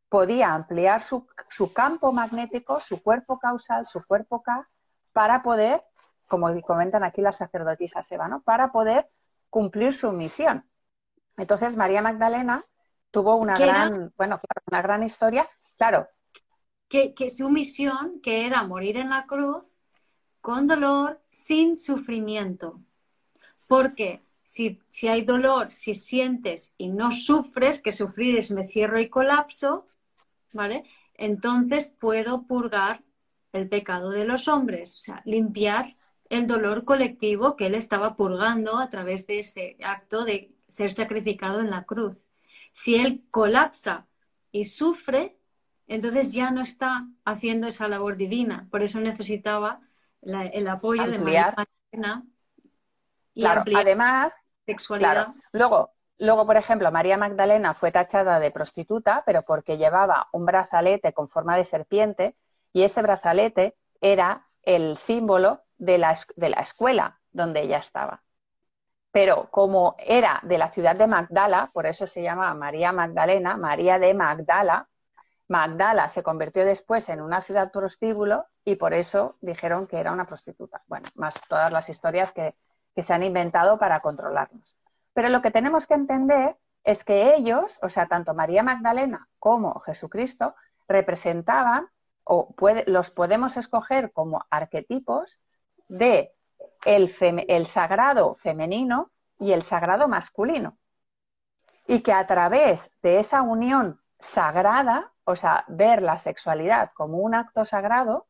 podía 0.09 0.53
ampliar 0.53 1.01
su, 1.01 1.27
su 1.49 1.73
campo 1.73 2.11
magnético, 2.11 2.79
su 2.79 3.03
cuerpo 3.03 3.37
causal, 3.37 3.85
su 3.85 4.03
cuerpo 4.05 4.41
K, 4.41 4.67
para 5.13 5.43
poder 5.43 5.83
como 6.27 6.49
comentan 6.61 7.03
aquí 7.03 7.21
las 7.21 7.37
sacerdotisas 7.37 8.11
Eva, 8.11 8.27
¿no? 8.27 8.41
Para 8.41 8.71
poder 8.71 9.09
cumplir 9.49 9.93
su 9.93 10.11
misión. 10.11 10.65
Entonces, 11.37 11.75
María 11.75 12.01
Magdalena 12.01 12.65
tuvo 13.11 13.35
una 13.35 13.57
gran, 13.57 14.13
bueno, 14.17 14.39
una 14.69 14.81
gran 14.81 15.03
historia, 15.03 15.47
claro. 15.77 16.07
Que, 16.87 17.13
su 17.29 17.49
misión, 17.49 18.21
que 18.21 18.45
era 18.45 18.63
morir 18.63 18.97
en 18.97 19.09
la 19.09 19.25
cruz, 19.25 19.63
con 20.39 20.67
dolor, 20.67 21.21
sin 21.29 21.75
sufrimiento. 21.75 22.79
Porque 23.67 24.21
si, 24.43 24.79
si 24.89 25.07
hay 25.07 25.23
dolor, 25.23 25.71
si 25.71 25.93
sientes 25.93 26.73
y 26.77 26.87
no 26.87 27.11
sufres, 27.11 27.81
que 27.81 27.91
sufrir 27.91 28.37
es 28.37 28.51
me 28.51 28.65
cierro 28.65 28.99
y 28.99 29.09
colapso, 29.09 29.87
¿vale? 30.53 30.85
Entonces 31.15 31.87
puedo 31.87 32.43
purgar 32.43 33.03
el 33.51 33.67
pecado 33.67 34.09
de 34.09 34.25
los 34.25 34.47
hombres, 34.47 34.95
o 34.95 34.99
sea, 34.99 35.21
limpiar 35.25 35.95
el 36.29 36.47
dolor 36.47 36.85
colectivo 36.85 37.55
que 37.55 37.67
él 37.67 37.75
estaba 37.75 38.15
purgando 38.15 38.79
a 38.79 38.89
través 38.89 39.27
de 39.27 39.39
ese 39.39 39.77
acto 39.83 40.25
de 40.25 40.51
ser 40.67 40.91
sacrificado 40.91 41.59
en 41.59 41.69
la 41.69 41.83
cruz. 41.83 42.25
Si 42.71 42.95
él 42.95 43.23
colapsa 43.31 44.07
y 44.51 44.65
sufre, 44.65 45.37
entonces 45.87 46.33
ya 46.33 46.51
no 46.51 46.61
está 46.61 47.07
haciendo 47.23 47.67
esa 47.67 47.87
labor 47.87 48.17
divina. 48.17 48.67
Por 48.71 48.81
eso 48.81 48.99
necesitaba 48.99 49.81
el 50.21 50.67
apoyo 50.67 51.09
de 51.09 51.19
María 51.19 51.53
Magdalena 51.55 52.25
y 53.33 53.45
además, 53.45 54.47
sexualidad. 54.65 55.33
Luego, 55.51 55.91
luego, 56.17 56.45
por 56.45 56.57
ejemplo, 56.57 56.91
María 56.91 57.17
Magdalena 57.17 57.73
fue 57.73 57.91
tachada 57.91 58.39
de 58.39 58.49
prostituta, 58.49 59.23
pero 59.25 59.43
porque 59.43 59.77
llevaba 59.77 60.29
un 60.31 60.45
brazalete 60.45 61.13
con 61.13 61.27
forma 61.27 61.57
de 61.57 61.65
serpiente 61.65 62.35
y 62.73 62.83
ese 62.83 63.01
brazalete 63.01 63.75
era 64.01 64.47
el 64.63 64.97
símbolo 64.97 65.64
de 65.77 65.97
la, 65.97 66.17
de 66.35 66.49
la 66.49 66.61
escuela 66.61 67.19
donde 67.31 67.61
ella 67.61 67.77
estaba. 67.77 68.23
Pero 69.11 69.49
como 69.49 69.95
era 69.99 70.39
de 70.43 70.57
la 70.57 70.69
ciudad 70.71 70.95
de 70.95 71.07
Magdala, 71.07 71.71
por 71.73 71.85
eso 71.85 72.05
se 72.05 72.21
llama 72.21 72.53
María 72.53 72.91
Magdalena, 72.91 73.55
María 73.55 73.97
de 73.97 74.13
Magdala, 74.13 74.89
Magdala 75.47 76.09
se 76.09 76.23
convirtió 76.23 76.65
después 76.65 77.07
en 77.09 77.21
una 77.21 77.41
ciudad 77.41 77.71
prostíbulo 77.71 78.47
y 78.63 78.75
por 78.75 78.93
eso 78.93 79.37
dijeron 79.41 79.87
que 79.87 79.99
era 79.99 80.11
una 80.11 80.25
prostituta. 80.25 80.83
Bueno, 80.87 81.07
más 81.15 81.39
todas 81.47 81.71
las 81.71 81.87
historias 81.89 82.33
que, 82.33 82.55
que 82.95 83.03
se 83.03 83.13
han 83.13 83.23
inventado 83.23 83.77
para 83.77 83.99
controlarnos. 83.99 84.75
Pero 85.13 85.29
lo 85.29 85.41
que 85.41 85.51
tenemos 85.51 85.85
que 85.87 85.93
entender 85.93 86.57
es 86.83 87.03
que 87.03 87.35
ellos, 87.35 87.79
o 87.81 87.89
sea, 87.89 88.07
tanto 88.07 88.33
María 88.33 88.63
Magdalena 88.63 89.27
como 89.39 89.79
Jesucristo, 89.81 90.55
representaban 90.87 91.89
o 92.23 92.55
los 92.87 93.11
podemos 93.11 93.55
escoger 93.57 94.11
como 94.11 94.45
arquetipos 94.49 95.39
de 95.87 96.33
el, 96.85 97.65
sagrado 97.65 98.35
femenino 98.35 99.11
y 99.39 99.51
el 99.51 99.63
sagrado 99.63 100.07
masculino. 100.07 100.77
Y 101.87 102.01
que 102.01 102.13
a 102.13 102.25
través 102.25 102.91
de 103.01 103.19
esa 103.19 103.41
unión 103.41 104.01
sagrada, 104.19 105.11
o 105.23 105.35
sea, 105.35 105.65
ver 105.67 106.01
la 106.01 106.17
sexualidad 106.17 106.91
como 106.93 107.17
un 107.17 107.35
acto 107.35 107.65
sagrado, 107.65 108.27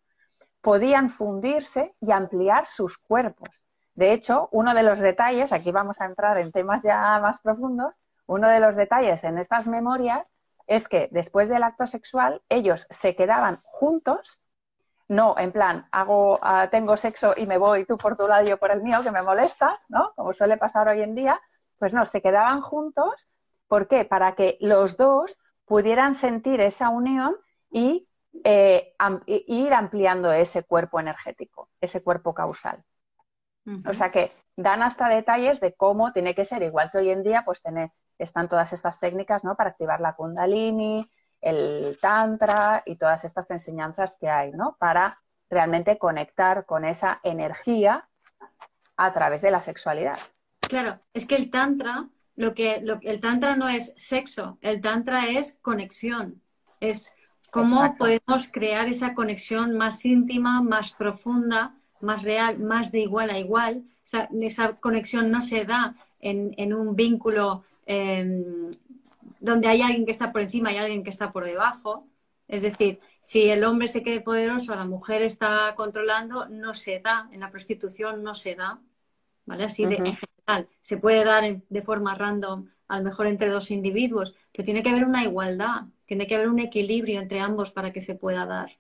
podían 0.61 1.09
fundirse 1.09 1.95
y 2.01 2.11
ampliar 2.11 2.67
sus 2.67 2.97
cuerpos. 2.97 3.63
De 3.93 4.11
hecho, 4.11 4.49
uno 4.51 4.73
de 4.73 4.83
los 4.83 4.99
detalles, 4.99 5.53
aquí 5.53 5.71
vamos 5.71 6.01
a 6.01 6.05
entrar 6.05 6.37
en 6.37 6.51
temas 6.51 6.83
ya 6.83 7.19
más 7.19 7.39
profundos, 7.41 8.01
uno 8.27 8.49
de 8.49 8.59
los 8.59 8.75
detalles 8.75 9.23
en 9.23 9.37
estas 9.37 9.67
memorias 9.67 10.31
es 10.67 10.87
que 10.87 11.07
después 11.11 11.49
del 11.49 11.63
acto 11.63 11.87
sexual 11.87 12.41
ellos 12.49 12.87
se 12.89 13.15
quedaban 13.15 13.61
juntos, 13.63 14.41
no 15.07 15.35
en 15.37 15.51
plan, 15.51 15.87
hago, 15.91 16.39
ah, 16.41 16.67
tengo 16.71 16.97
sexo 16.97 17.33
y 17.37 17.45
me 17.45 17.57
voy 17.57 17.85
tú 17.85 17.97
por 17.97 18.17
tu 18.17 18.27
lado 18.27 18.43
y 18.43 18.49
yo 18.49 18.57
por 18.57 18.71
el 18.71 18.81
mío, 18.81 19.03
que 19.03 19.11
me 19.11 19.21
molestas, 19.21 19.83
¿no? 19.89 20.13
Como 20.15 20.33
suele 20.33 20.57
pasar 20.57 20.87
hoy 20.87 21.01
en 21.01 21.15
día, 21.15 21.39
pues 21.77 21.93
no, 21.93 22.05
se 22.05 22.21
quedaban 22.21 22.61
juntos. 22.61 23.29
¿Por 23.67 23.87
qué? 23.87 24.05
Para 24.05 24.35
que 24.35 24.57
los 24.61 24.97
dos 24.97 25.37
pudieran 25.65 26.15
sentir 26.15 26.61
esa 26.61 26.89
unión 26.89 27.35
y 27.69 28.07
eh, 28.43 28.93
ir 29.25 29.73
ampliando 29.73 30.31
ese 30.31 30.63
cuerpo 30.63 30.99
energético, 30.99 31.69
ese 31.81 32.03
cuerpo 32.03 32.33
causal. 32.33 32.83
O 33.87 33.93
sea 33.95 34.11
que 34.11 34.31
dan 34.55 34.83
hasta 34.83 35.09
detalles 35.09 35.59
de 35.59 35.73
cómo 35.73 36.13
tiene 36.13 36.35
que 36.35 36.45
ser, 36.45 36.61
igual 36.61 36.91
que 36.91 36.99
hoy 36.99 37.09
en 37.09 37.23
día, 37.23 37.43
pues 37.43 37.63
tener, 37.63 37.91
están 38.19 38.47
todas 38.47 38.71
estas 38.73 38.99
técnicas 38.99 39.43
¿no? 39.43 39.55
para 39.55 39.71
activar 39.71 40.01
la 40.01 40.13
kundalini, 40.13 41.07
el 41.45 41.99
tantra 42.01 42.81
y 42.85 42.95
todas 42.95 43.23
estas 43.23 43.49
enseñanzas 43.51 44.17
que 44.19 44.27
hay, 44.27 44.51
¿no? 44.51 44.75
Para 44.79 45.21
realmente 45.47 45.99
conectar 45.99 46.65
con 46.65 46.83
esa 46.83 47.19
energía 47.23 48.09
a 48.97 49.13
través 49.13 49.43
de 49.43 49.51
la 49.51 49.61
sexualidad. 49.61 50.17
Claro, 50.61 50.99
es 51.13 51.27
que 51.27 51.35
el 51.35 51.51
tantra, 51.51 52.09
lo 52.35 52.55
que, 52.55 52.81
lo, 52.81 52.97
el 53.03 53.21
tantra 53.21 53.55
no 53.55 53.69
es 53.69 53.93
sexo, 53.95 54.57
el 54.61 54.81
tantra 54.81 55.27
es 55.27 55.59
conexión, 55.61 56.41
es 56.79 57.13
cómo 57.51 57.95
podemos 57.95 58.49
crear 58.51 58.87
esa 58.87 59.13
conexión 59.13 59.77
más 59.77 60.03
íntima, 60.03 60.63
más 60.63 60.93
profunda, 60.93 61.75
más 62.01 62.23
real, 62.23 62.57
más 62.57 62.91
de 62.91 63.01
igual 63.01 63.29
a 63.29 63.37
igual. 63.37 63.83
esa 64.41 64.73
conexión 64.77 65.29
no 65.29 65.43
se 65.43 65.63
da 65.63 65.95
en, 66.19 66.73
un 66.73 66.95
vínculo 66.95 67.63
em, 67.85 68.71
donde 69.45 69.67
hay 69.67 69.81
alguien 69.81 70.05
que 70.05 70.11
está 70.11 70.31
por 70.31 70.41
encima 70.41 70.73
y 70.73 70.77
alguien 70.77 71.03
que 71.03 71.09
está 71.09 71.31
por 71.31 71.45
debajo. 71.45 72.07
Es 72.47 72.61
decir, 72.61 72.99
si 73.21 73.49
el 73.49 73.63
hombre 73.63 73.87
se 73.87 74.03
quede 74.03 74.21
poderoso, 74.21 74.75
la 74.75 74.85
mujer 74.85 75.21
está 75.21 75.73
controlando, 75.75 76.47
no 76.47 76.73
se 76.73 76.99
da, 76.99 77.29
en 77.31 77.39
la 77.39 77.49
prostitución 77.49 78.23
no 78.23 78.35
se 78.35 78.55
da, 78.55 78.79
¿vale? 79.45 79.63
Así 79.63 79.85
de, 79.85 79.95
en 79.95 80.17
general, 80.17 80.69
se 80.81 80.97
puede 80.97 81.23
dar 81.23 81.43
de 81.67 81.81
forma 81.81 82.15
random, 82.15 82.69
a 82.87 82.97
lo 82.97 83.03
mejor 83.03 83.25
entre 83.27 83.49
dos 83.49 83.71
individuos, 83.71 84.35
pero 84.51 84.63
tiene 84.63 84.83
que 84.83 84.89
haber 84.89 85.05
una 85.05 85.23
igualdad, 85.23 85.85
tiene 86.05 86.27
que 86.27 86.35
haber 86.35 86.49
un 86.49 86.59
equilibrio 86.59 87.19
entre 87.19 87.39
ambos 87.39 87.71
para 87.71 87.91
que 87.91 88.01
se 88.01 88.13
pueda 88.13 88.45
dar. 88.45 88.77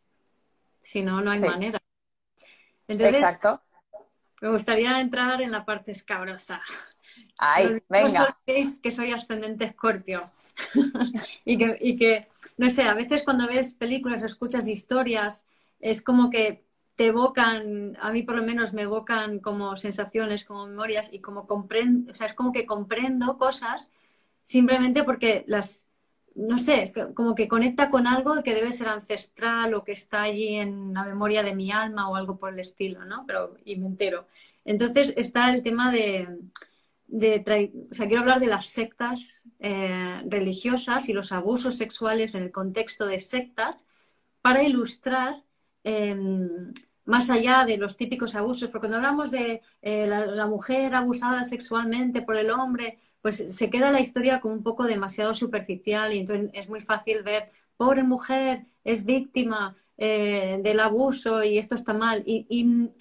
Si 0.81 1.01
no, 1.01 1.21
no 1.21 1.31
hay 1.31 1.39
manera. 1.39 1.79
Entonces, 2.87 3.15
Exacto. 3.15 3.63
me 4.41 4.51
gustaría 4.51 4.99
entrar 4.99 5.41
en 5.41 5.51
la 5.51 5.65
parte 5.65 5.91
escabrosa. 5.91 6.61
Ay, 7.37 7.81
venga. 7.89 8.37
que 8.45 8.91
soy 8.91 9.11
ascendente 9.11 9.65
escorpio. 9.65 10.31
y, 11.45 11.57
que, 11.57 11.77
y 11.81 11.95
que, 11.97 12.27
no 12.57 12.69
sé, 12.69 12.83
a 12.83 12.93
veces 12.93 13.23
cuando 13.23 13.47
ves 13.47 13.73
películas 13.73 14.21
o 14.23 14.25
escuchas 14.25 14.67
historias, 14.67 15.45
es 15.79 16.01
como 16.01 16.29
que 16.29 16.63
te 16.95 17.07
evocan, 17.07 17.97
a 17.99 18.11
mí 18.11 18.23
por 18.23 18.37
lo 18.37 18.43
menos 18.43 18.73
me 18.73 18.83
evocan 18.83 19.39
como 19.39 19.75
sensaciones, 19.75 20.45
como 20.45 20.67
memorias 20.67 21.11
y 21.13 21.19
como 21.19 21.45
comprendo, 21.45 22.11
o 22.11 22.15
sea, 22.15 22.27
es 22.27 22.33
como 22.33 22.51
que 22.51 22.65
comprendo 22.65 23.37
cosas 23.37 23.91
simplemente 24.43 25.03
porque 25.03 25.43
las, 25.47 25.89
no 26.35 26.57
sé, 26.57 26.83
es 26.83 26.93
como 27.13 27.35
que 27.35 27.47
conecta 27.47 27.89
con 27.89 28.07
algo 28.07 28.41
que 28.43 28.53
debe 28.53 28.71
ser 28.71 28.87
ancestral 28.87 29.73
o 29.73 29.83
que 29.83 29.93
está 29.93 30.23
allí 30.23 30.55
en 30.55 30.93
la 30.93 31.03
memoria 31.03 31.43
de 31.43 31.55
mi 31.55 31.71
alma 31.71 32.09
o 32.09 32.15
algo 32.15 32.37
por 32.37 32.53
el 32.53 32.59
estilo, 32.59 33.03
¿no? 33.05 33.25
Pero, 33.27 33.55
y 33.65 33.75
me 33.77 33.87
entero. 33.87 34.27
Entonces 34.65 35.13
está 35.17 35.53
el 35.53 35.63
tema 35.63 35.91
de, 35.91 36.27
de 37.07 37.71
o 37.89 37.93
sea, 37.93 38.07
quiero 38.07 38.21
hablar 38.21 38.39
de 38.39 38.47
las 38.47 38.67
sectas 38.67 39.43
eh, 39.59 40.21
religiosas 40.27 41.07
y 41.09 41.13
los 41.13 41.31
abusos 41.31 41.77
sexuales 41.77 42.35
en 42.35 42.43
el 42.43 42.51
contexto 42.51 43.05
de 43.05 43.19
sectas 43.19 43.87
para 44.41 44.63
ilustrar 44.63 45.43
em, 45.83 46.73
más 47.05 47.29
allá 47.29 47.65
de 47.65 47.77
los 47.77 47.97
típicos 47.97 48.35
abusos, 48.35 48.69
porque 48.69 48.87
cuando 48.87 48.97
hablamos 48.97 49.31
de 49.31 49.61
eh, 49.81 50.07
la, 50.07 50.47
mujer 50.47 50.95
abusada 50.95 51.43
sexualmente 51.43 52.21
por 52.21 52.37
el 52.37 52.49
hombre, 52.51 52.99
pues 53.21 53.47
se 53.49 53.69
queda 53.69 53.91
la 53.91 54.01
historia 54.01 54.39
como 54.39 54.55
un 54.55 54.63
poco 54.63 54.85
demasiado 54.85 55.33
superficial 55.35 56.13
y 56.13 56.19
entonces 56.19 56.49
es 56.53 56.69
muy 56.69 56.81
fácil 56.81 57.23
ver, 57.23 57.51
pobre 57.77 58.03
mujer, 58.03 58.65
es 58.83 59.05
víctima 59.05 59.75
eh, 59.97 60.59
del 60.63 60.79
abuso 60.79 61.43
y 61.43 61.57
esto 61.57 61.75
está 61.75 61.93
mal. 61.93 62.23
y 62.25 62.91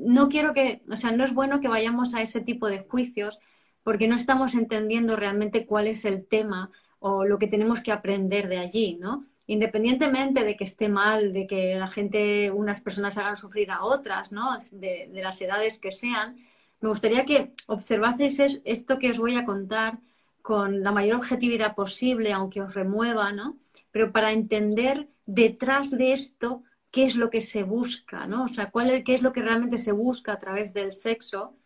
no 0.00 0.28
quiero 0.28 0.54
que, 0.54 0.82
o 0.90 0.96
sea, 0.96 1.12
no 1.12 1.24
es 1.24 1.34
bueno 1.34 1.60
que 1.60 1.68
vayamos 1.68 2.14
a 2.14 2.22
ese 2.22 2.40
tipo 2.40 2.68
de 2.68 2.80
juicios 2.80 3.38
porque 3.82 4.08
no 4.08 4.16
estamos 4.16 4.54
entendiendo 4.54 5.16
realmente 5.16 5.66
cuál 5.66 5.86
es 5.86 6.04
el 6.04 6.26
tema 6.26 6.70
o 6.98 7.24
lo 7.24 7.38
que 7.38 7.48
tenemos 7.48 7.80
que 7.80 7.92
aprender 7.92 8.48
de 8.48 8.58
allí, 8.58 8.96
¿no? 9.00 9.26
Independientemente 9.46 10.44
de 10.44 10.56
que 10.56 10.64
esté 10.64 10.88
mal, 10.88 11.32
de 11.32 11.46
que 11.46 11.74
la 11.74 11.88
gente, 11.88 12.50
unas 12.52 12.80
personas 12.80 13.18
hagan 13.18 13.36
sufrir 13.36 13.70
a 13.70 13.84
otras, 13.84 14.30
¿no? 14.30 14.56
De, 14.70 15.10
las 15.12 15.40
edades 15.42 15.78
que 15.78 15.90
sean, 15.90 16.36
me 16.80 16.88
gustaría 16.88 17.26
que 17.26 17.52
observaseis 17.66 18.60
esto 18.64 18.98
que 18.98 19.10
os 19.10 19.18
voy 19.18 19.36
a 19.36 19.44
contar 19.44 19.98
con 20.42 20.82
la 20.82 20.92
mayor 20.92 21.16
objetividad 21.16 21.74
posible, 21.74 22.32
aunque 22.32 22.62
os 22.62 22.74
remueva, 22.74 23.32
¿no? 23.32 23.58
Pero 23.90 24.12
para 24.12 24.32
entender 24.32 25.08
detrás 25.26 25.90
de 25.90 26.12
esto 26.12 26.62
qué 26.92 27.04
es 27.04 27.16
lo 27.16 27.30
que 27.30 27.40
se 27.40 27.64
busca, 27.64 28.26
¿no? 28.26 28.44
O 28.44 28.48
sea, 28.48 28.70
qué 29.04 29.14
es 29.14 29.22
lo 29.22 29.32
que 29.32 29.42
realmente 29.42 29.78
se 29.78 29.92
busca 29.92 30.34
a 30.34 30.38
través 30.38 30.72
del 30.74 30.92
sexo 30.92 31.56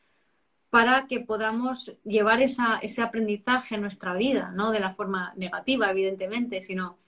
para 0.70 1.06
que 1.06 1.20
podamos 1.20 1.96
llevar 2.04 2.40
ese 2.42 3.02
aprendizaje 3.02 3.74
a 3.74 3.78
nuestra 3.78 4.14
vida, 4.14 4.52
no 4.54 4.70
de 4.70 4.80
la 4.80 4.94
forma 4.94 5.34
negativa, 5.36 5.90
evidentemente, 5.90 6.60
sino 6.60 6.98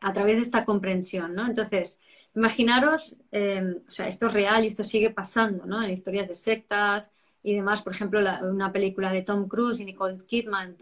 a 0.00 0.12
través 0.12 0.36
de 0.36 0.42
esta 0.42 0.64
comprensión, 0.64 1.34
¿no? 1.34 1.46
Entonces, 1.46 2.00
imaginaros, 2.34 3.18
em, 3.30 3.76
o 3.86 3.90
sea, 3.90 4.08
esto 4.08 4.26
es 4.26 4.32
real 4.32 4.64
y 4.64 4.68
esto 4.68 4.82
sigue 4.82 5.10
pasando, 5.10 5.66
¿no? 5.66 5.82
En 5.82 5.90
historias 5.90 6.26
de 6.28 6.34
sectas 6.34 7.14
y 7.42 7.54
demás, 7.54 7.82
por 7.82 7.92
ejemplo, 7.94 8.20
una 8.42 8.72
película 8.72 9.12
de 9.12 9.22
Tom 9.22 9.46
Cruise 9.48 9.80
y 9.80 9.84
Nicole 9.84 10.18
Kidman, 10.26 10.76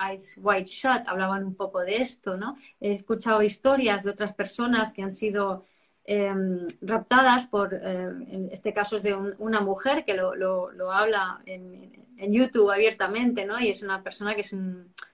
Eyes 0.00 0.38
White 0.42 0.70
Shut, 0.70 1.06
hablaban 1.06 1.44
un 1.44 1.54
poco 1.54 1.80
de 1.80 1.96
esto, 1.96 2.36
¿no? 2.36 2.56
He 2.80 2.92
escuchado 2.92 3.42
historias 3.42 4.04
de 4.04 4.10
otras 4.10 4.32
personas 4.32 4.92
que 4.92 5.02
han 5.02 5.12
sido 5.12 5.64
Em, 6.06 6.66
raptadas 6.82 7.46
por, 7.46 7.72
em, 7.72 8.26
en 8.30 8.50
este 8.52 8.74
caso 8.74 8.96
es 8.96 9.02
de 9.02 9.14
una 9.14 9.60
mujer 9.62 10.04
que 10.04 10.12
lo, 10.12 10.34
lo, 10.34 10.92
habla 10.92 11.40
en, 11.46 11.92
YouTube 12.16 12.70
abiertamente, 12.70 13.44
¿no? 13.44 13.60
Y 13.60 13.68
es 13.68 13.82
una 13.82 14.02
persona 14.02 14.34
que 14.34 14.42
es 14.42 14.54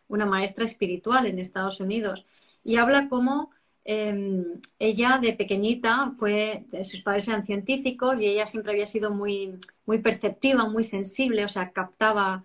una 0.09 0.27
maestra 0.27 0.65
espiritual 0.65 1.27
en 1.27 1.39
Estados 1.39 1.81
Unidos. 1.81 2.27
Y 2.63 2.77
habla 2.77 3.09
cómo 3.09 3.51
em, 3.85 4.61
ella 4.79 5.19
de 5.21 5.33
pequeñita 5.33 6.13
fue, 6.19 6.67
sus 6.85 7.01
padres 7.01 7.29
eran 7.29 7.47
científicos 7.47 8.21
y 8.21 8.27
ella 8.27 8.47
siempre 8.47 8.73
había 8.73 8.87
sido 8.87 9.11
muy, 9.11 9.59
muy 9.87 9.99
perceptiva, 9.99 10.69
muy 10.69 10.85
sensible, 10.85 11.45
o 11.45 11.49
sea, 11.49 11.71
captaba 11.71 12.45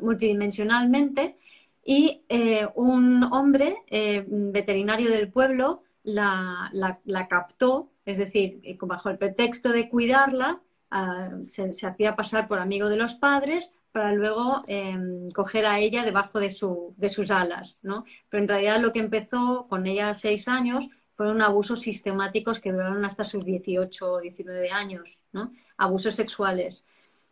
multidimensionalmente. 0.00 1.36
Y 1.84 2.22
eh, 2.28 2.66
un 2.74 3.24
hombre 3.24 3.76
eh, 3.90 4.24
veterinario 4.28 5.10
del 5.10 5.28
pueblo 5.30 5.82
la, 6.04 7.26
captó, 7.28 7.90
es 8.04 8.18
decir, 8.18 8.60
eh, 8.62 8.78
bajo 8.80 9.10
el 9.10 9.18
pretexto 9.18 9.70
de 9.70 9.88
cuidarla, 9.88 10.60
ah, 10.90 11.30
se, 11.48 11.70
hacía 11.86 12.16
pasar 12.16 12.46
por 12.46 12.58
amigo 12.58 12.88
de 12.88 12.96
los 12.96 13.14
padres 13.14 13.74
para 13.92 14.12
luego 14.12 14.64
em, 14.66 15.30
coger 15.30 15.66
a 15.66 15.78
ella 15.78 16.02
debajo 16.02 16.40
de, 16.40 16.50
su, 16.50 16.94
de 16.96 17.08
sus 17.08 17.30
alas, 17.30 17.78
¿no? 17.82 18.04
Pero 18.28 18.42
en 18.42 18.48
realidad 18.48 18.80
lo 18.80 18.92
que 18.92 18.98
empezó 18.98 19.66
con 19.68 19.86
ella 19.86 20.10
a 20.10 20.14
seis 20.14 20.48
años 20.48 20.88
fueron 21.12 21.40
abusos 21.40 21.82
sistemáticos 21.82 22.58
que 22.58 22.72
duraron 22.72 23.04
hasta 23.04 23.24
sus 23.24 23.44
18 23.44 24.12
o 24.12 24.20
19 24.20 24.70
años, 24.72 25.20
¿no? 25.32 25.52
Abusos 25.76 26.16
sexuales. 26.16 26.86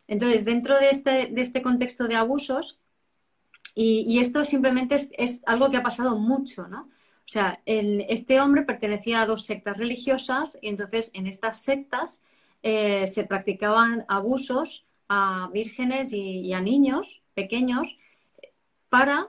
Entonces, 0.06 0.44
dentro 0.44 0.78
de 0.78 0.90
este, 0.90 1.40
este 1.40 1.62
contexto 1.62 2.06
de 2.06 2.14
abusos, 2.14 2.78
y, 3.74 4.20
esto 4.20 4.44
simplemente 4.44 4.94
es, 4.96 5.10
es, 5.16 5.42
algo 5.46 5.70
que 5.70 5.78
ha 5.78 5.82
pasado 5.82 6.16
mucho, 6.16 6.68
¿no? 6.68 6.90
O 7.24 7.30
sea, 7.32 7.62
este 7.64 8.40
hombre 8.40 8.62
pertenecía 8.62 9.22
a 9.22 9.26
dos 9.26 9.44
sectas 9.46 9.78
religiosas 9.78 10.58
y 10.60 10.68
entonces 10.68 11.10
en 11.14 11.26
estas 11.26 11.62
sectas 11.62 12.22
eh, 12.62 13.06
se 13.06 13.24
practicaban 13.24 14.04
abusos 14.08 14.84
a 15.08 15.48
vírgenes 15.52 16.12
y, 16.12 16.52
a 16.52 16.60
niños 16.60 17.22
pequeños 17.34 17.96
para 18.88 19.28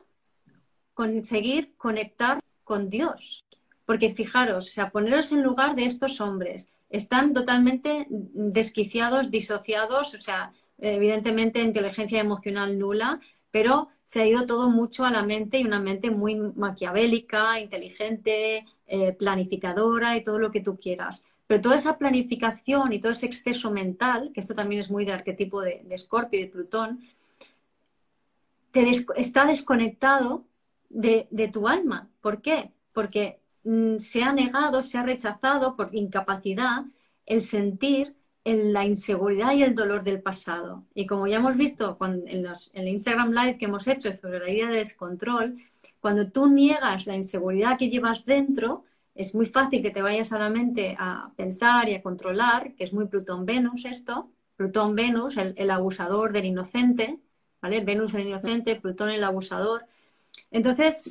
conseguir 0.93 1.75
conectar 1.77 2.39
con 2.63 2.89
Dios. 2.89 3.45
Porque 3.85 4.13
fijaros, 4.13 4.67
o 4.67 4.71
sea, 4.71 4.91
poneros 4.91 5.31
en 5.31 5.43
lugar 5.43 5.75
de 5.75 5.85
estos 5.85 6.19
hombres. 6.21 6.73
Están 6.89 7.33
totalmente 7.33 8.07
desquiciados, 8.09 9.31
disociados, 9.31 10.13
o 10.13 10.21
sea, 10.21 10.53
evidentemente 10.77 11.61
inteligencia 11.61 12.19
emocional 12.19 12.77
nula, 12.77 13.19
pero 13.51 13.89
se 14.05 14.21
ha 14.21 14.27
ido 14.27 14.45
todo 14.45 14.69
mucho 14.69 15.05
a 15.05 15.11
la 15.11 15.23
mente 15.23 15.59
y 15.59 15.65
una 15.65 15.79
mente 15.79 16.11
muy 16.11 16.35
maquiavélica, 16.35 17.59
inteligente, 17.59 18.65
eh, 18.87 19.13
planificadora 19.13 20.15
y 20.17 20.23
todo 20.23 20.39
lo 20.39 20.51
que 20.51 20.61
tú 20.61 20.77
quieras. 20.77 21.23
Pero 21.47 21.61
toda 21.61 21.75
esa 21.75 21.97
planificación 21.97 22.93
y 22.93 22.99
todo 22.99 23.11
ese 23.11 23.25
exceso 23.25 23.71
mental, 23.71 24.31
que 24.33 24.41
esto 24.41 24.53
también 24.53 24.81
es 24.81 24.91
muy 24.91 25.05
de 25.05 25.13
arquetipo 25.13 25.61
de, 25.61 25.85
Escorpio 25.89 26.39
y 26.39 26.43
de 26.43 26.49
Plutón, 26.49 27.01
te 28.71 28.89
está 29.15 29.45
desconectado 29.45 30.43
de, 30.89 31.27
tu 31.51 31.67
alma. 31.67 32.09
¿Por 32.21 32.41
qué? 32.41 32.71
Porque 32.93 33.39
mm, 33.63 33.97
se 33.97 34.23
ha 34.23 34.31
negado, 34.33 34.83
se 34.83 34.97
ha 34.97 35.03
rechazado 35.03 35.75
por 35.75 35.93
incapacidad 35.93 36.85
el 37.25 37.43
sentir 37.43 38.15
en 38.45 38.73
la 38.73 38.85
inseguridad 38.85 39.53
y 39.53 39.63
el 39.63 39.75
dolor 39.75 40.03
del 40.03 40.21
pasado. 40.21 40.85
Y 40.93 41.05
como 41.07 41.27
ya 41.27 41.37
hemos 41.37 41.55
visto 41.55 41.97
en, 42.01 42.43
los, 42.43 42.71
el 42.73 42.87
Instagram 42.89 43.31
Live 43.31 43.57
que 43.57 43.65
hemos 43.65 43.87
hecho 43.87 44.13
sobre 44.15 44.39
la 44.39 44.49
idea 44.49 44.69
de 44.69 44.77
descontrol, 44.77 45.57
cuando 45.99 46.29
tú 46.29 46.47
niegas 46.47 47.07
la 47.07 47.15
inseguridad 47.15 47.77
que 47.77 47.89
llevas 47.89 48.25
dentro, 48.25 48.83
es 49.15 49.33
muy 49.35 49.45
fácil 49.45 49.81
que 49.81 49.91
te 49.91 50.01
vayas 50.01 50.33
a 50.33 50.39
la 50.39 50.49
mente 50.49 50.95
a 50.99 51.31
pensar 51.37 51.87
y 51.87 51.95
a 51.95 52.01
controlar, 52.01 52.73
que 52.75 52.83
es 52.83 52.93
muy 52.93 53.05
Plutón-Venus 53.07 53.85
esto, 53.85 54.31
Plutón-Venus, 54.57 55.37
el, 55.37 55.71
abusador 55.71 56.33
del 56.33 56.45
inocente, 56.45 57.19
¿vale? 57.61 57.81
Venus 57.81 58.13
el 58.13 58.27
inocente, 58.27 58.75
Plutón 58.75 59.09
el 59.09 59.23
abusador. 59.23 59.85
Entonces, 60.51 61.05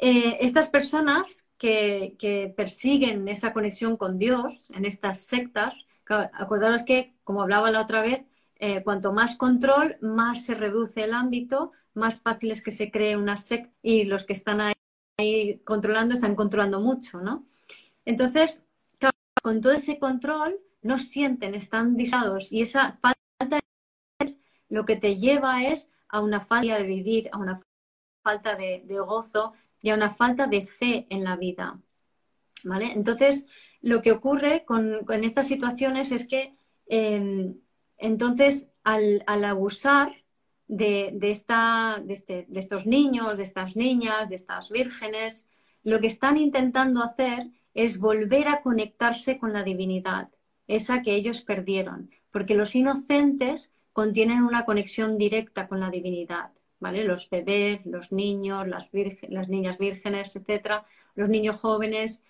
eh, 0.00 0.38
estas 0.40 0.68
personas 0.68 1.48
que 1.56 2.52
persiguen 2.56 3.26
esa 3.28 3.54
conexión 3.54 3.96
con 3.96 4.18
Dios 4.18 4.66
en 4.70 4.84
estas 4.84 5.22
sectas, 5.22 5.86
acordaros 6.06 6.84
que, 6.84 7.14
como 7.24 7.42
hablaba 7.42 7.70
la 7.70 7.80
otra 7.82 8.02
vez, 8.02 8.24
eh, 8.56 8.82
cuanto 8.82 9.12
más 9.12 9.36
control, 9.36 9.96
más 10.00 10.44
se 10.44 10.54
reduce 10.54 11.04
el 11.04 11.14
ámbito, 11.14 11.72
más 11.94 12.22
fácil 12.22 12.50
es 12.50 12.62
que 12.62 12.70
se 12.70 12.90
cree 12.90 13.16
una 13.16 13.36
secta 13.36 13.72
y 13.82 14.04
los 14.04 14.24
que 14.24 14.32
están 14.32 14.60
ahí, 15.18 15.60
controlando 15.64 16.14
están 16.14 16.34
controlando 16.34 16.80
mucho, 16.80 17.20
¿no? 17.20 17.46
Entonces, 18.04 18.64
con 19.42 19.60
todo 19.60 19.72
ese 19.72 19.98
control, 19.98 20.58
no 20.82 20.98
sienten, 20.98 21.54
están 21.54 21.96
disados 21.96 22.52
y 22.52 22.62
esa 22.62 22.98
falta 23.00 23.60
de 24.20 24.38
lo 24.68 24.84
que 24.84 24.96
te 24.96 25.16
lleva 25.16 25.64
es 25.64 25.90
a 26.08 26.20
una 26.20 26.40
falta 26.40 26.78
de 26.78 26.84
vivir, 26.84 27.28
a 27.32 27.38
una 27.38 27.60
falta 28.22 28.56
de, 28.56 28.84
gozo 29.06 29.52
y 29.82 29.90
a 29.90 29.94
una 29.94 30.10
falta 30.10 30.46
de 30.46 30.66
fe 30.66 31.06
en 31.10 31.24
la 31.24 31.36
vida. 31.36 31.78
¿Vale? 32.64 32.92
Entonces, 32.92 33.46
lo 33.84 34.00
que 34.00 34.12
ocurre 34.12 34.64
con, 34.64 35.04
estas 35.24 35.46
situaciones 35.46 36.10
es 36.10 36.26
que 36.26 36.56
em, 36.86 37.56
entonces 37.98 38.70
al, 38.82 39.22
abusar 39.26 40.14
de, 40.68 41.18
esta, 41.20 42.02
este, 42.08 42.46
de, 42.48 42.60
estos 42.60 42.86
niños, 42.86 43.36
de 43.36 43.42
estas 43.42 43.76
niñas, 43.76 44.30
de 44.30 44.36
estas 44.36 44.70
vírgenes, 44.70 45.46
lo 45.82 46.00
que 46.00 46.06
están 46.06 46.38
intentando 46.38 47.02
hacer 47.02 47.48
es 47.74 48.00
volver 48.00 48.48
a 48.48 48.62
conectarse 48.62 49.36
con 49.36 49.52
la 49.52 49.62
divinidad, 49.62 50.30
esa 50.66 51.02
que 51.02 51.14
ellos 51.14 51.42
perdieron, 51.42 52.10
porque 52.30 52.54
los 52.54 52.74
inocentes 52.74 53.74
contienen 53.92 54.44
una 54.44 54.64
conexión 54.64 55.18
directa 55.18 55.68
con 55.68 55.80
la 55.80 55.90
divinidad. 55.90 56.52
¿Vale? 56.80 57.04
Los 57.04 57.30
bebés, 57.30 57.86
los 57.86 58.12
niños, 58.12 58.66
las, 58.66 58.88
las 59.28 59.48
niñas 59.48 59.78
vírgenes, 59.78 60.36
etcétera, 60.36 60.84
los 61.14 61.30
niños 61.30 61.56
jóvenes, 61.56 62.26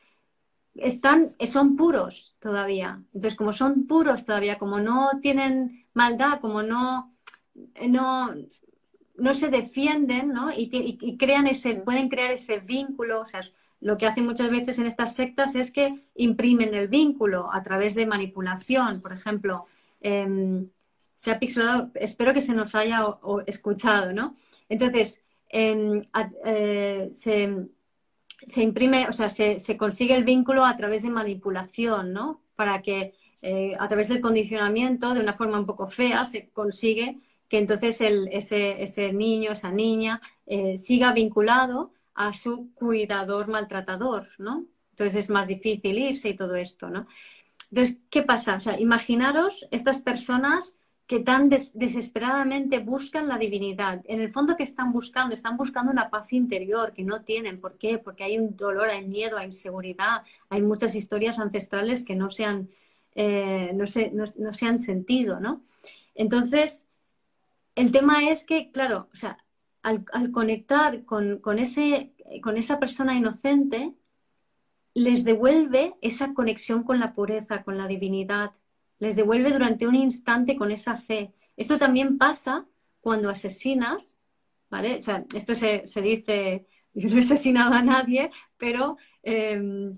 están, 0.77 1.35
son 1.41 1.77
puros 1.77 2.35
todavía. 2.39 3.03
Entonces, 3.15 3.37
como 3.37 3.53
son 3.53 3.87
puros 3.87 4.25
todavía, 4.25 4.59
como 4.59 4.81
no 4.81 5.11
tienen 5.23 5.87
maldad, 5.95 6.41
como 6.41 6.63
no, 6.63 7.15
no, 7.89 8.35
no 9.17 9.35
se 9.35 9.49
defienden, 9.49 10.33
¿no? 10.33 10.51
Y, 10.53 11.17
crean 11.17 11.47
ese, 11.47 11.77
pueden 11.77 12.09
crear 12.09 12.33
ese 12.33 12.59
vínculo. 12.61 13.21
O 13.21 13.27
sea, 13.27 13.41
lo 13.81 13.97
que 13.97 14.07
hacen 14.07 14.25
muchas 14.25 14.51
veces 14.51 14.79
en 14.79 14.87
estas 14.87 15.15
sectas 15.15 15.55
es 15.55 15.71
que 15.71 16.03
imprimen 16.17 16.75
el 16.75 16.89
vínculo 16.89 17.53
a 17.53 17.63
través 17.63 17.95
de 17.95 18.07
manipulación. 18.07 19.01
Por 19.01 19.13
ejemplo, 19.13 19.67
em, 20.01 20.69
se 21.15 21.31
ha 21.31 21.39
pixelado, 21.39 21.91
espero 21.95 22.35
que 22.35 22.41
se 22.41 22.55
nos 22.55 22.75
haya 22.75 23.05
escuchado, 23.47 24.13
¿no? 24.13 24.35
Entonces, 24.69 25.23
em, 25.49 26.03
eh, 26.45 27.11
se 27.13 27.69
se 28.47 28.63
imprime, 28.63 29.09
o 29.09 29.13
sea, 29.13 29.31
se, 29.31 29.77
consigue 29.77 30.15
el 30.15 30.25
vínculo 30.25 30.65
a 30.65 30.77
través 30.77 31.03
de 31.03 31.11
manipulación, 31.11 32.13
¿no? 32.13 32.43
Para 32.57 32.83
que 32.83 33.15
eh, 33.43 33.77
a 33.79 33.89
través 33.89 34.09
del 34.09 34.21
condicionamiento, 34.21 35.15
de 35.15 35.21
una 35.21 35.35
forma 35.35 35.59
un 35.59 35.67
poco 35.67 35.89
fea, 35.89 36.25
se 36.25 36.49
consigue 36.51 37.19
que 37.49 37.59
entonces 37.59 38.01
el, 38.01 38.29
ese, 38.33 38.83
ese, 38.83 39.13
niño, 39.13 39.53
esa 39.53 39.71
niña, 39.71 40.21
eh, 40.47 40.79
siga 40.79 41.13
vinculado 41.13 41.93
a 42.15 42.33
su 42.33 42.73
cuidador 42.75 43.49
maltratador, 43.49 44.27
¿no? 44.39 44.67
Entonces 44.91 45.25
es 45.25 45.31
más 45.31 45.49
difícil 45.49 45.99
irse 45.99 46.31
y 46.31 46.37
todo 46.37 46.55
esto, 46.55 46.89
¿no? 46.89 47.07
Entonces, 47.71 47.99
¿qué 48.11 48.23
pasa? 48.23 48.57
O 48.57 48.61
sea, 48.61 48.79
imaginaros 48.79 49.67
estas 49.71 50.01
personas 50.01 50.77
que 51.07 51.21
tan 51.21 51.51
desesperadamente 51.51 52.79
buscan 52.79 53.29
la 53.29 53.37
divinidad. 53.37 54.01
En 54.05 54.21
el 54.21 54.33
fondo, 54.33 54.57
¿qué 54.57 54.63
están 54.63 54.93
buscando? 54.93 55.35
Están 55.35 55.57
buscando 55.59 55.93
una 55.93 56.09
paz 56.09 56.33
interior 56.33 56.95
que 56.95 57.05
no 57.05 57.23
tienen. 57.23 57.61
¿Por 57.61 57.77
qué? 57.77 57.99
Porque 57.99 58.25
hay 58.25 58.39
un 58.39 58.57
dolor, 58.57 58.89
hay 58.89 59.07
miedo, 59.07 59.37
hay 59.37 59.47
inseguridad, 59.47 60.23
hay 60.49 60.63
muchas 60.63 60.95
historias 60.95 61.39
ancestrales 61.39 62.05
que 62.05 62.15
no 62.15 62.31
se 62.31 62.47
han, 62.47 62.71
eh, 63.15 63.73
no, 63.75 63.85
no, 64.39 64.53
se 64.55 64.67
han 64.67 64.79
sentido, 64.79 65.41
¿no? 65.41 65.63
Entonces, 66.15 66.89
el 67.75 67.93
tema 67.93 68.31
es 68.31 68.45
que, 68.45 68.71
claro, 68.71 69.09
o 69.13 69.17
sea, 69.17 69.45
al, 69.83 70.05
conectar 70.33 71.05
con, 71.05 71.39
con, 71.39 71.59
ese, 71.59 72.13
con 72.43 72.57
esa 72.57 72.79
persona 72.81 73.15
inocente, 73.15 73.93
les 74.95 75.25
devuelve 75.25 75.97
esa 76.01 76.33
conexión 76.33 76.83
con 76.85 76.99
la 76.99 77.15
pureza, 77.15 77.63
con 77.63 77.77
la 77.77 77.89
divinidad, 77.89 78.53
les 78.99 79.17
devuelve 79.17 79.53
durante 79.53 79.87
un 79.87 79.95
instante 79.95 80.57
con 80.57 80.71
esa 80.71 80.97
fe. 80.97 81.33
Esto 81.57 81.79
también 81.79 82.19
pasa 82.19 82.67
cuando 83.01 83.31
asesinas, 83.31 84.17
¿vale? 84.71 84.99
O 84.99 85.03
sea, 85.03 85.25
esto 85.35 85.55
se, 85.55 85.85
dice, 86.03 86.67
yo 86.95 87.09
no 87.09 87.17
he 87.17 87.21
asesinado 87.21 87.75
a 87.75 87.83
nadie, 87.83 88.31
pero 88.57 88.97
em, 89.23 89.97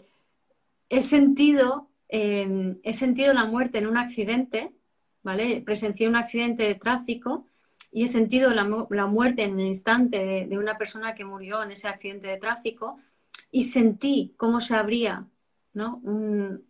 he, 0.89 1.03
sentido, 1.03 1.91
em, 2.09 2.79
he 2.83 2.93
sentido 2.93 3.33
la 3.33 3.45
muerte 3.45 3.79
en 3.79 3.87
un 3.87 3.97
accidente, 3.97 4.73
¿vale? 5.23 5.63
Presencié 5.63 6.09
un 6.09 6.17
accidente 6.17 6.65
de 6.65 6.75
tráfico 6.75 7.47
y 7.91 8.05
he 8.05 8.09
sentido 8.09 8.51
la, 8.51 8.65
muerte 9.07 9.45
en 9.45 9.59
el 9.59 9.67
instante 9.67 10.47
de, 10.47 10.59
una 10.59 10.77
persona 10.77 11.15
que 11.15 11.25
murió 11.25 11.63
en 11.63 11.71
ese 11.71 11.89
accidente 11.89 12.29
de 12.29 12.37
tráfico 12.37 12.99
y 13.51 13.65
sentí 13.65 14.35
cómo 14.37 14.61
se 14.61 14.75
abría, 14.75 15.27
¿no? 15.73 16.03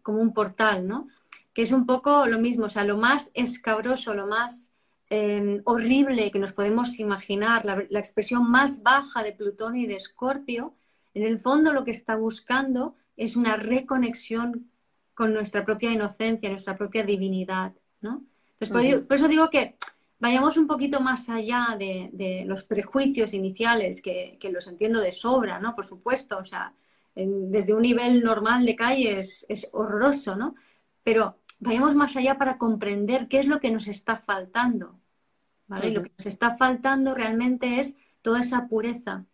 como 0.03 0.20
un 0.20 0.33
portal, 0.33 0.87
¿no? 0.87 1.09
Que 1.57 1.62
es 1.62 1.72
un 1.72 1.86
poco 1.86 2.26
lo 2.26 2.38
mismo, 2.38 2.66
o 2.66 2.68
sea, 2.68 2.84
lo 2.84 2.98
más 2.98 3.30
escabroso, 3.32 4.12
lo 4.12 4.26
más 4.26 4.74
em, 5.09 5.62
horrible 5.64 6.30
que 6.30 6.38
nos 6.38 6.52
podemos 6.52 6.98
imaginar, 6.98 7.64
la, 7.64 7.98
expresión 7.98 8.50
más 8.50 8.82
baja 8.82 9.22
de 9.22 9.32
Plutón 9.32 9.74
y 9.74 9.86
de 9.86 9.94
Escorpio, 9.94 10.74
en 11.14 11.22
el 11.22 11.38
fondo 11.38 11.72
lo 11.72 11.82
que 11.82 11.92
está 11.92 12.14
buscando 12.14 12.94
es 13.16 13.36
una 13.36 13.57
reconexión 13.57 14.70
con 15.14 15.32
nuestra 15.32 15.64
propia 15.64 15.90
inocencia, 15.90 16.50
nuestra 16.50 16.76
propia 16.76 17.04
divinidad, 17.04 17.72
¿no? 18.02 18.22
Entonces, 18.61 19.00
por, 19.07 19.16
eso 19.16 19.26
digo 19.26 19.48
que 19.48 19.78
vayamos 20.18 20.59
un 20.59 20.66
poquito 20.66 21.00
más 21.00 21.30
allá 21.30 21.74
de, 21.78 22.44
los 22.46 22.64
prejuicios 22.64 23.32
iniciales, 23.32 24.02
que, 24.02 24.38
los 24.52 24.66
entiendo 24.66 25.00
de 25.00 25.11
sobra, 25.11 25.59
¿no? 25.59 25.74
Por 25.74 25.86
supuesto, 25.86 26.36
o 26.36 26.44
sea, 26.44 26.74
desde 27.14 27.72
un 27.72 27.80
nivel 27.80 28.22
normal 28.22 28.66
de 28.66 28.76
calle 28.76 29.20
es, 29.20 29.46
es 29.48 29.70
horroroso, 29.72 30.36
¿no? 30.36 30.54
Pero 31.02 31.38
vayamos 31.59 31.94
más 31.94 32.16
allá 32.16 32.38
para 32.38 32.59
comprender 32.59 33.28
qué 33.28 33.38
es 33.38 33.46
lo 33.46 33.61
que 33.61 33.70
nos 33.70 33.88
está 33.88 34.16
faltando. 34.16 34.98
¿vale? 35.66 35.90
Lo 35.90 36.02
que 36.02 36.12
nos 36.16 36.26
está 36.26 36.57
faltando 36.57 37.14
realmente 37.14 37.80
es 37.80 37.96
toda 38.22 38.40
esa 38.40 38.68
pureza, 38.68 39.24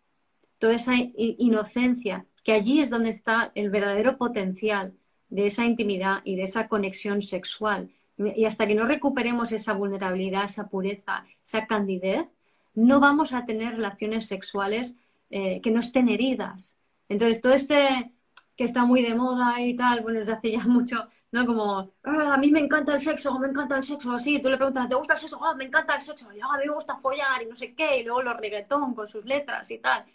toda 0.57 0.75
esa 0.75 0.93
inocencia, 0.95 2.25
que 2.43 2.53
allí 2.53 2.81
es 2.81 2.89
donde 2.89 3.09
está 3.09 3.51
el 3.55 3.69
verdadero 3.69 4.17
potencial 4.17 4.93
de 5.29 5.47
esa 5.47 5.65
intimidad 5.65 6.21
y 6.23 6.35
de 6.35 6.43
esa 6.43 6.67
conexión 6.67 7.21
sexual. 7.21 7.89
Y 8.17 8.45
hasta 8.45 8.67
que 8.67 8.75
no 8.75 8.85
recuperemos 8.85 9.51
esa 9.51 9.73
vulnerabilidad, 9.73 10.45
esa 10.45 10.69
pureza, 10.69 11.25
esa 11.43 11.65
candidez, 11.65 12.27
no 12.75 12.99
vamos 12.99 13.33
a 13.33 13.45
tener 13.45 13.75
relaciones 13.75 14.27
sexuales 14.27 14.97
eh, 15.29 15.61
que 15.61 15.71
no 15.71 15.79
estén 15.79 16.09
heridas. 16.09 16.75
Entonces, 17.09 17.41
todo 17.41 17.53
este 17.53 18.11
que 18.55 18.63
está 18.65 18.85
muy 18.85 19.01
de 19.01 19.15
moda 19.15 19.59
y 19.61 19.75
tal, 19.75 20.01
bueno, 20.01 20.19
desde 20.19 20.33
hace 20.33 20.51
ya 20.51 20.63
mucho, 20.65 21.07
¿no? 21.31 21.45
Como, 21.45 21.91
ah, 22.03 22.33
a 22.33 22.37
mí 22.37 22.51
me 22.51 22.59
encanta 22.59 22.93
el 22.93 23.01
sexo, 23.01 23.37
me 23.39 23.47
encanta 23.47 23.77
el 23.77 23.83
sexo, 23.83 24.11
así, 24.13 24.39
tú 24.41 24.49
le 24.49 24.57
preguntas, 24.57 24.87
¿te 24.87 24.95
gusta 24.95 25.13
el 25.13 25.19
sexo? 25.19 25.43
Ah, 25.43 25.55
me 25.55 25.65
encanta 25.65 25.95
el 25.95 26.01
sexo, 26.01 26.31
y, 26.31 26.39
ah, 26.41 26.53
a 26.53 26.57
mí 26.57 26.65
me 26.67 26.73
gusta 26.73 26.97
follar 26.97 27.41
y 27.41 27.45
no 27.47 27.55
sé 27.55 27.73
qué, 27.73 27.99
y 27.99 28.03
luego 28.03 28.21
los 28.21 28.37
reggaetón 28.37 28.93
con 28.93 29.07
sus 29.07 29.25
letras 29.25 29.69
y 29.71 29.79
tal. 29.79 30.05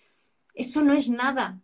Eso 0.54 0.82
no 0.82 0.92
es 0.92 1.08
nada. 1.08 1.60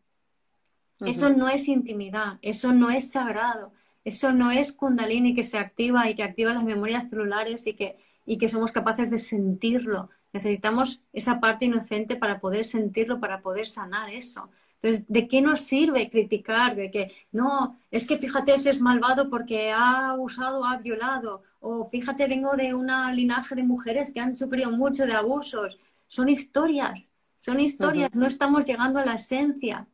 Eso 1.04 1.28
no 1.30 1.48
es 1.48 1.68
intimidad, 1.68 2.38
eso 2.40 2.72
no 2.72 2.90
es 2.90 3.10
sagrado, 3.10 3.72
eso 4.04 4.32
no 4.32 4.52
es 4.52 4.72
kundalini 4.72 5.34
que 5.34 5.42
se 5.42 5.58
activa 5.58 6.08
y 6.08 6.14
que 6.14 6.22
activa 6.22 6.54
las 6.54 6.62
memorias 6.62 7.10
celulares 7.10 7.66
y 7.66 7.74
que, 7.74 7.98
y 8.24 8.38
que 8.38 8.48
somos 8.48 8.70
capaces 8.70 9.10
de 9.10 9.18
sentirlo. 9.18 10.10
Necesitamos 10.32 11.00
esa 11.12 11.40
parte 11.40 11.64
inocente 11.64 12.16
para 12.16 12.40
poder 12.40 12.64
sentirlo, 12.64 13.18
para 13.18 13.40
poder 13.40 13.66
sanar 13.66 14.10
eso. 14.10 14.50
Entonces, 14.74 15.04
¿de 15.08 15.28
qué 15.28 15.40
nos 15.40 15.62
sirve 15.62 16.10
criticar? 16.10 16.76
De 16.76 16.90
que, 16.90 17.12
no, 17.32 17.78
es 17.90 18.06
que 18.06 18.18
fíjate, 18.18 18.54
ese 18.54 18.70
es 18.70 18.80
malvado 18.80 19.30
porque 19.30 19.72
ha 19.72 20.10
abusado, 20.10 20.64
ha 20.64 20.76
violado. 20.78 21.42
O 21.60 21.86
fíjate, 21.86 22.26
vengo 22.28 22.56
de 22.56 22.74
un 22.74 22.88
linaje 23.14 23.54
de 23.54 23.64
mujeres 23.64 24.12
que 24.12 24.20
han 24.20 24.34
sufrido 24.34 24.70
mucho 24.70 25.06
de 25.06 25.14
abusos. 25.14 25.78
Son 26.06 26.28
historias, 26.28 27.12
son 27.38 27.60
historias, 27.60 28.10
no 28.14 28.26
estamos 28.26 28.64
llegando 28.64 28.98
a 28.98 29.04
la 29.04 29.14
esencia. 29.14 29.88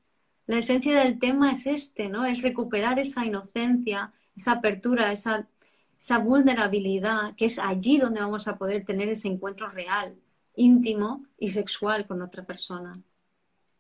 La 0.47 0.59
esencia 0.59 0.99
del 0.99 1.19
tema 1.21 1.53
es 1.53 1.67
este, 1.67 2.09
¿no? 2.09 2.25
Es 2.25 2.43
recuperar 2.43 2.99
esa 2.99 3.25
inocencia, 3.25 4.13
esa 4.37 4.53
apertura, 4.53 5.13
esa, 5.13 5.47
esa 5.97 6.19
vulnerabilidad, 6.19 7.37
que 7.37 7.45
es 7.45 7.59
allí 7.59 7.99
donde 7.99 8.21
vamos 8.21 8.49
a 8.49 8.57
poder 8.57 8.85
tener 8.85 9.09
ese 9.09 9.29
encuentro 9.29 9.69
real, 9.71 10.17
íntimo 10.57 11.25
y 11.39 11.51
sexual 11.51 12.07
con 12.07 12.23
otra 12.23 12.45
persona. 12.45 13.01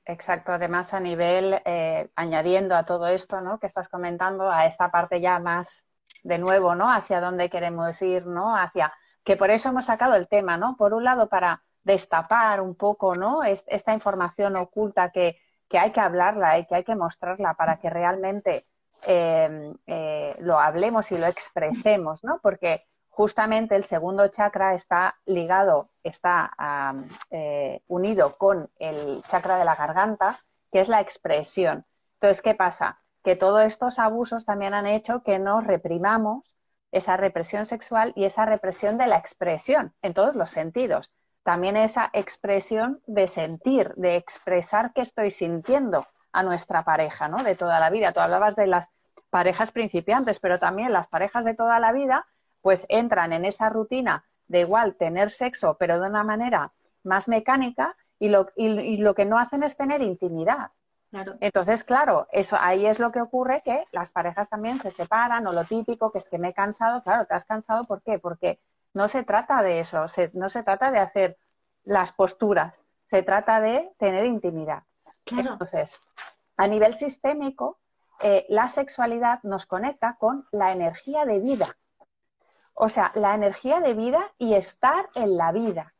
Exacto, 0.04 0.52
además 0.52 0.92
a 0.94 1.00
nivel, 1.00 1.60
eh, 1.64 2.10
añadiendo 2.16 2.74
a 2.74 2.84
todo 2.84 3.06
esto 3.06 3.40
¿no? 3.40 3.58
que 3.58 3.66
estás 3.66 3.88
comentando, 3.88 4.50
a 4.50 4.66
esta 4.66 4.90
parte 4.90 5.20
ya 5.20 5.38
más 5.38 5.84
de 6.22 6.38
nuevo, 6.38 6.74
¿no? 6.74 6.92
Hacia 6.92 7.20
dónde 7.20 7.48
queremos 7.48 8.00
ir, 8.02 8.26
¿no? 8.26 8.56
Hacia, 8.56 8.92
que 9.24 9.36
por 9.36 9.50
eso 9.50 9.68
hemos 9.68 9.86
sacado 9.86 10.16
el 10.16 10.28
tema, 10.28 10.56
¿no? 10.56 10.76
Por 10.76 10.94
un 10.94 11.04
lado, 11.04 11.28
para 11.28 11.62
destapar 11.82 12.60
un 12.60 12.74
poco, 12.74 13.14
¿no? 13.14 13.42
esta 13.42 13.94
información 13.94 14.56
oculta 14.56 15.10
que, 15.10 15.38
hay 15.72 15.92
que 15.92 16.00
hablarla 16.00 16.58
y 16.58 16.66
que 16.66 16.74
hay 16.74 16.84
que 16.84 16.96
mostrarla 16.96 17.54
para 17.54 17.78
que 17.78 17.88
realmente 17.90 18.66
em, 19.02 19.74
eh, 19.86 20.36
lo 20.40 20.58
hablemos 20.58 21.12
y 21.12 21.18
lo 21.18 21.26
expresemos, 21.26 22.24
¿no? 22.24 22.40
Porque 22.42 22.86
justamente 23.10 23.76
el 23.76 23.84
segundo 23.84 24.26
chakra 24.28 24.74
está 24.74 25.16
ligado, 25.26 25.90
está 26.02 26.52
eh, 27.30 27.82
unido 27.88 28.36
con 28.38 28.70
el 28.78 29.22
chakra 29.28 29.58
de 29.58 29.64
la 29.64 29.74
garganta, 29.74 30.40
que 30.72 30.80
es 30.80 30.88
la 30.88 31.00
expresión. 31.00 31.84
Entonces, 32.14 32.40
¿qué 32.40 32.54
pasa? 32.54 33.00
Que 33.22 33.36
todos 33.36 33.62
estos 33.64 33.98
abusos 33.98 34.46
también 34.46 34.72
han 34.72 34.86
hecho 34.86 35.22
que 35.22 35.38
nos 35.38 35.66
reprimamos 35.66 36.56
esa 36.92 37.16
represión 37.16 37.66
sexual 37.66 38.12
y 38.16 38.24
esa 38.24 38.46
represión 38.46 38.98
de 38.98 39.06
la 39.06 39.18
expresión 39.18 39.92
en 40.02 40.14
todos 40.14 40.34
los 40.34 40.50
sentidos. 40.50 41.12
También 41.42 41.76
esa 41.76 42.10
expresión 42.12 43.00
de 43.06 43.28
sentir, 43.28 43.94
de 43.96 44.16
expresar 44.16 44.92
qué 44.92 45.02
estoy 45.02 45.30
sintiendo 45.30 46.06
a 46.32 46.42
nuestra 46.42 46.84
pareja, 46.84 47.28
¿no? 47.28 47.42
De 47.42 47.56
toda 47.56 47.80
la 47.80 47.90
vida. 47.90 48.12
Tú 48.12 48.20
hablabas 48.20 48.56
de 48.56 48.66
las 48.66 48.90
parejas 49.30 49.72
principiantes, 49.72 50.38
pero 50.40 50.58
también 50.58 50.92
las 50.92 51.08
parejas 51.08 51.44
de 51.44 51.54
toda 51.54 51.78
la 51.80 51.92
vida 51.92 52.26
pues 52.62 52.86
entran 52.88 53.32
en 53.32 53.44
esa 53.44 53.68
rutina 53.68 54.24
de 54.48 54.60
igual 54.60 54.96
tener 54.96 55.30
sexo, 55.30 55.76
pero 55.78 56.00
de 56.00 56.08
una 56.08 56.24
manera 56.24 56.72
más 57.02 57.28
mecánica 57.28 57.96
y 58.18 58.28
lo, 58.28 58.48
y, 58.56 58.98
lo 58.98 59.14
que 59.14 59.24
no 59.24 59.38
hacen 59.38 59.62
es 59.62 59.76
tener 59.76 60.02
intimidad. 60.02 60.70
Claro. 61.10 61.34
Entonces, 61.40 61.82
claro, 61.82 62.28
eso 62.30 62.56
ahí 62.60 62.86
es 62.86 62.98
lo 62.98 63.10
que 63.10 63.20
ocurre 63.20 63.62
que 63.64 63.84
las 63.90 64.10
parejas 64.10 64.48
también 64.48 64.78
se 64.78 64.90
separan 64.90 65.46
o 65.46 65.52
lo 65.52 65.64
típico 65.64 66.12
que 66.12 66.18
es 66.18 66.28
que 66.28 66.38
me 66.38 66.48
he 66.48 66.54
cansado, 66.54 67.02
claro, 67.02 67.26
te 67.26 67.34
has 67.34 67.44
cansado, 67.44 67.84
¿por 67.84 68.02
qué? 68.02 68.18
Porque 68.18 68.60
no 68.94 69.08
se 69.08 69.24
trata 69.24 69.62
de 69.62 69.80
eso, 69.80 70.06
no 70.34 70.48
se 70.48 70.62
trata 70.62 70.90
de 70.90 70.98
hacer 70.98 71.36
las 71.84 72.12
posturas, 72.12 72.82
se 73.06 73.22
trata 73.22 73.60
de 73.60 73.90
tener 73.98 74.24
intimidad. 74.24 74.84
Claro. 75.24 75.52
Entonces, 75.52 76.00
a 76.56 76.66
nivel 76.66 76.94
sistémico, 76.94 77.78
eh, 78.20 78.44
la 78.48 78.68
sexualidad 78.68 79.40
nos 79.42 79.66
conecta 79.66 80.16
con 80.18 80.46
la 80.52 80.72
energía 80.72 81.24
de 81.24 81.40
vida. 81.40 81.66
O 82.82 82.88
sea, 82.88 83.12
la 83.14 83.34
energía 83.34 83.80
de 83.80 83.92
vida 83.92 84.32
y 84.38 84.54
estar 84.54 85.10
en 85.14 85.36
la 85.36 85.52
vida. 85.52 85.92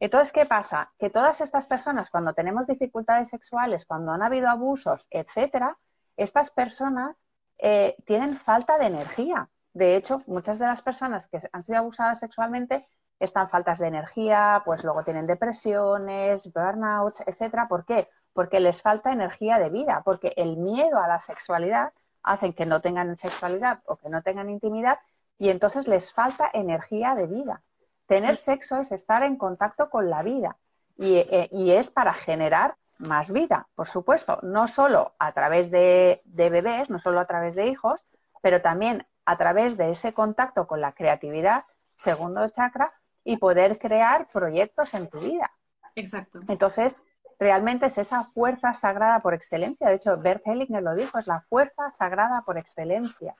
Entonces, 0.00 0.34
¿qué 0.34 0.44
pasa? 0.44 0.92
Que 0.98 1.08
todas 1.08 1.40
estas 1.40 1.64
personas, 1.64 2.10
cuando 2.10 2.34
tenemos 2.34 2.66
dificultades 2.66 3.30
sexuales, 3.30 3.86
cuando 3.86 4.12
han 4.12 4.22
habido 4.22 4.50
abusos, 4.50 5.06
etcétera, 5.08 5.78
estas 6.18 6.50
personas 6.50 7.16
eh, 7.56 7.96
tienen 8.04 8.36
falta 8.36 8.76
de 8.76 8.84
energía. 8.84 9.48
De 9.72 9.96
hecho, 9.96 10.22
muchas 10.26 10.58
de 10.58 10.66
las 10.66 10.82
personas 10.82 11.26
que 11.28 11.40
han 11.50 11.62
sido 11.62 11.78
abusadas 11.78 12.20
sexualmente 12.20 12.86
están 13.18 13.48
faltas 13.48 13.78
de 13.78 13.86
energía, 13.86 14.60
pues 14.66 14.84
luego 14.84 15.02
tienen 15.02 15.26
depresiones, 15.26 16.52
burnouts, 16.52 17.22
etcétera. 17.26 17.66
¿Por 17.66 17.86
qué? 17.86 18.10
Porque 18.34 18.60
les 18.60 18.82
falta 18.82 19.10
energía 19.10 19.58
de 19.58 19.70
vida, 19.70 20.02
porque 20.04 20.34
el 20.36 20.58
miedo 20.58 20.98
a 20.98 21.08
la 21.08 21.18
sexualidad 21.18 21.94
hacen 22.22 22.52
que 22.52 22.66
no 22.66 22.82
tengan 22.82 23.16
sexualidad 23.16 23.80
o 23.86 23.96
que 23.96 24.10
no 24.10 24.20
tengan 24.20 24.50
intimidad 24.50 24.98
y 25.40 25.48
entonces 25.48 25.88
les 25.88 26.12
falta 26.12 26.50
energía 26.52 27.14
de 27.14 27.26
vida. 27.26 27.62
Tener 28.06 28.36
sexo 28.36 28.78
es 28.78 28.92
estar 28.92 29.22
en 29.22 29.36
contacto 29.36 29.88
con 29.88 30.10
la 30.10 30.22
vida 30.22 30.58
eh, 30.98 31.48
y, 31.50 31.70
es 31.70 31.90
para 31.90 32.12
generar 32.12 32.76
más 32.98 33.32
vida, 33.32 33.66
por 33.74 33.88
supuesto, 33.88 34.38
no 34.42 34.68
solo 34.68 35.14
a 35.18 35.32
través 35.32 35.70
de, 35.70 36.20
bebés, 36.26 36.90
no 36.90 36.98
solo 36.98 37.20
a 37.20 37.24
través 37.24 37.56
de 37.56 37.68
hijos, 37.68 38.04
pero 38.42 38.60
también 38.60 39.06
a 39.24 39.38
través 39.38 39.78
de 39.78 39.90
ese 39.90 40.12
contacto 40.12 40.66
con 40.66 40.82
la 40.82 40.92
creatividad, 40.92 41.64
segundo 41.96 42.46
chakra, 42.50 42.92
y 43.24 43.38
poder 43.38 43.78
crear 43.78 44.28
proyectos 44.28 44.92
en 44.92 45.08
tu 45.08 45.20
vida. 45.20 45.50
Exacto. 45.94 46.40
Entonces, 46.48 47.02
realmente 47.38 47.86
es 47.86 47.96
esa 47.96 48.24
fuerza 48.24 48.74
sagrada 48.74 49.20
por 49.20 49.32
excelencia. 49.32 49.88
De 49.88 49.94
hecho, 49.94 50.18
Bert 50.18 50.46
Hellinger 50.46 50.82
lo 50.82 50.94
dijo, 50.94 51.18
es 51.18 51.26
la 51.26 51.40
fuerza 51.48 51.90
sagrada 51.92 52.42
por 52.42 52.58
excelencia. 52.58 53.34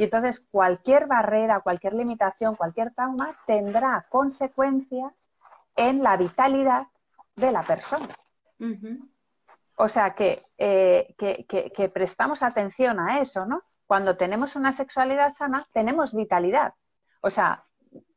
Y 0.00 0.04
entonces 0.04 0.40
cualquier 0.50 1.06
barrera, 1.06 1.60
cualquier 1.60 1.92
limitación, 1.92 2.56
cualquier 2.56 2.90
trauma 2.94 3.36
tendrá 3.46 4.06
consecuencias 4.08 5.30
en 5.76 6.02
la 6.02 6.16
vitalidad 6.16 6.86
de 7.36 7.52
la 7.52 7.62
persona. 7.62 8.08
O 9.76 9.88
sea, 9.90 10.14
eh, 10.16 11.14
que, 11.18 11.44
que, 11.46 11.88
prestamos 11.90 12.42
atención 12.42 12.98
a 12.98 13.20
eso, 13.20 13.44
¿no? 13.44 13.62
Cuando 13.86 14.16
tenemos 14.16 14.56
una 14.56 14.72
sexualidad 14.72 15.34
sana, 15.34 15.66
tenemos 15.74 16.14
vitalidad. 16.14 16.72
O 17.20 17.28
sea, 17.28 17.64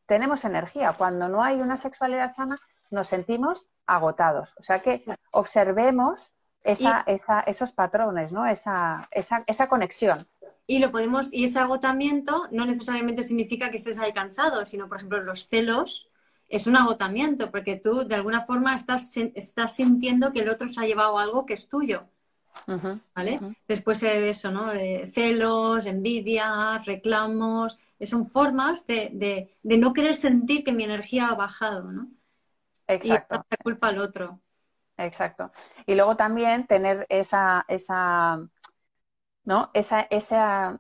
tenemos 0.06 0.46
energía. 0.46 0.94
Cuando 0.94 1.28
no 1.28 1.44
hay 1.44 1.60
una 1.60 1.76
sexualidad 1.76 2.32
sana, 2.32 2.62
nos 2.92 3.10
sentimos 3.10 3.68
agotados. 3.88 4.56
O 4.58 4.64
sea 4.64 4.82
que 4.82 5.04
observemos 5.32 6.32
esa, 6.64 7.04
esa, 7.08 7.42
esos 7.42 7.74
patrones, 7.74 8.32
¿no? 8.32 8.46
Esa, 8.46 9.10
esa, 9.12 9.44
esa 9.48 9.68
conexión 9.68 10.30
y 10.66 10.80
lo 10.80 10.92
podemos, 10.92 11.32
y 11.34 11.44
ese 11.44 11.60
agotamiento 11.60 12.48
no 12.52 12.66
necesariamente 12.66 13.24
significa 13.24 13.70
que 13.70 13.78
estés 13.78 14.00
ahí 14.00 14.14
cansado, 14.14 14.66
sino, 14.66 14.88
por 14.88 14.98
ejemplo, 14.98 15.22
los 15.22 15.48
celos 15.48 16.10
es 16.48 16.68
un 16.68 16.78
agotamiento, 16.78 17.52
porque 17.52 17.78
tú 17.78 18.08
de 18.08 18.16
alguna 18.16 18.42
forma 18.42 18.76
estás, 18.76 19.18
estás 19.18 19.76
sintiendo 19.76 20.32
que 20.32 20.42
el 20.42 20.50
otro 20.50 20.70
se 20.70 20.82
ha 20.82 20.86
llevado 20.86 21.20
algo 21.20 21.46
que 21.46 21.54
es 21.54 21.68
tuyo. 21.68 22.08
¿Vale? 23.16 23.40
Después 23.68 24.00
ser 24.00 24.24
eso, 24.24 24.52
¿no? 24.52 24.72
De 24.72 25.08
celos, 25.08 25.86
envidia, 25.86 26.78
reclamos, 26.86 27.78
son 28.02 28.28
formas 28.28 28.86
de, 28.88 29.58
no 29.64 29.94
querer 29.94 30.16
sentir 30.16 30.64
que 30.64 30.72
mi 30.72 30.84
energía 30.84 31.30
ha 31.30 31.36
bajado, 31.36 31.92
¿no? 31.92 32.08
Exacto. 32.88 33.36
Y 33.36 33.38
la 33.50 33.58
culpa 33.58 33.88
al 33.88 33.98
otro. 33.98 34.40
Exacto. 34.98 35.52
Y 35.86 35.96
luego 35.96 36.16
también 36.16 36.68
tener 36.68 37.06
esa, 37.10 37.66
esa 37.68 38.48
¿no? 39.46 39.70
Esa, 39.74 40.02
esa 40.10 40.80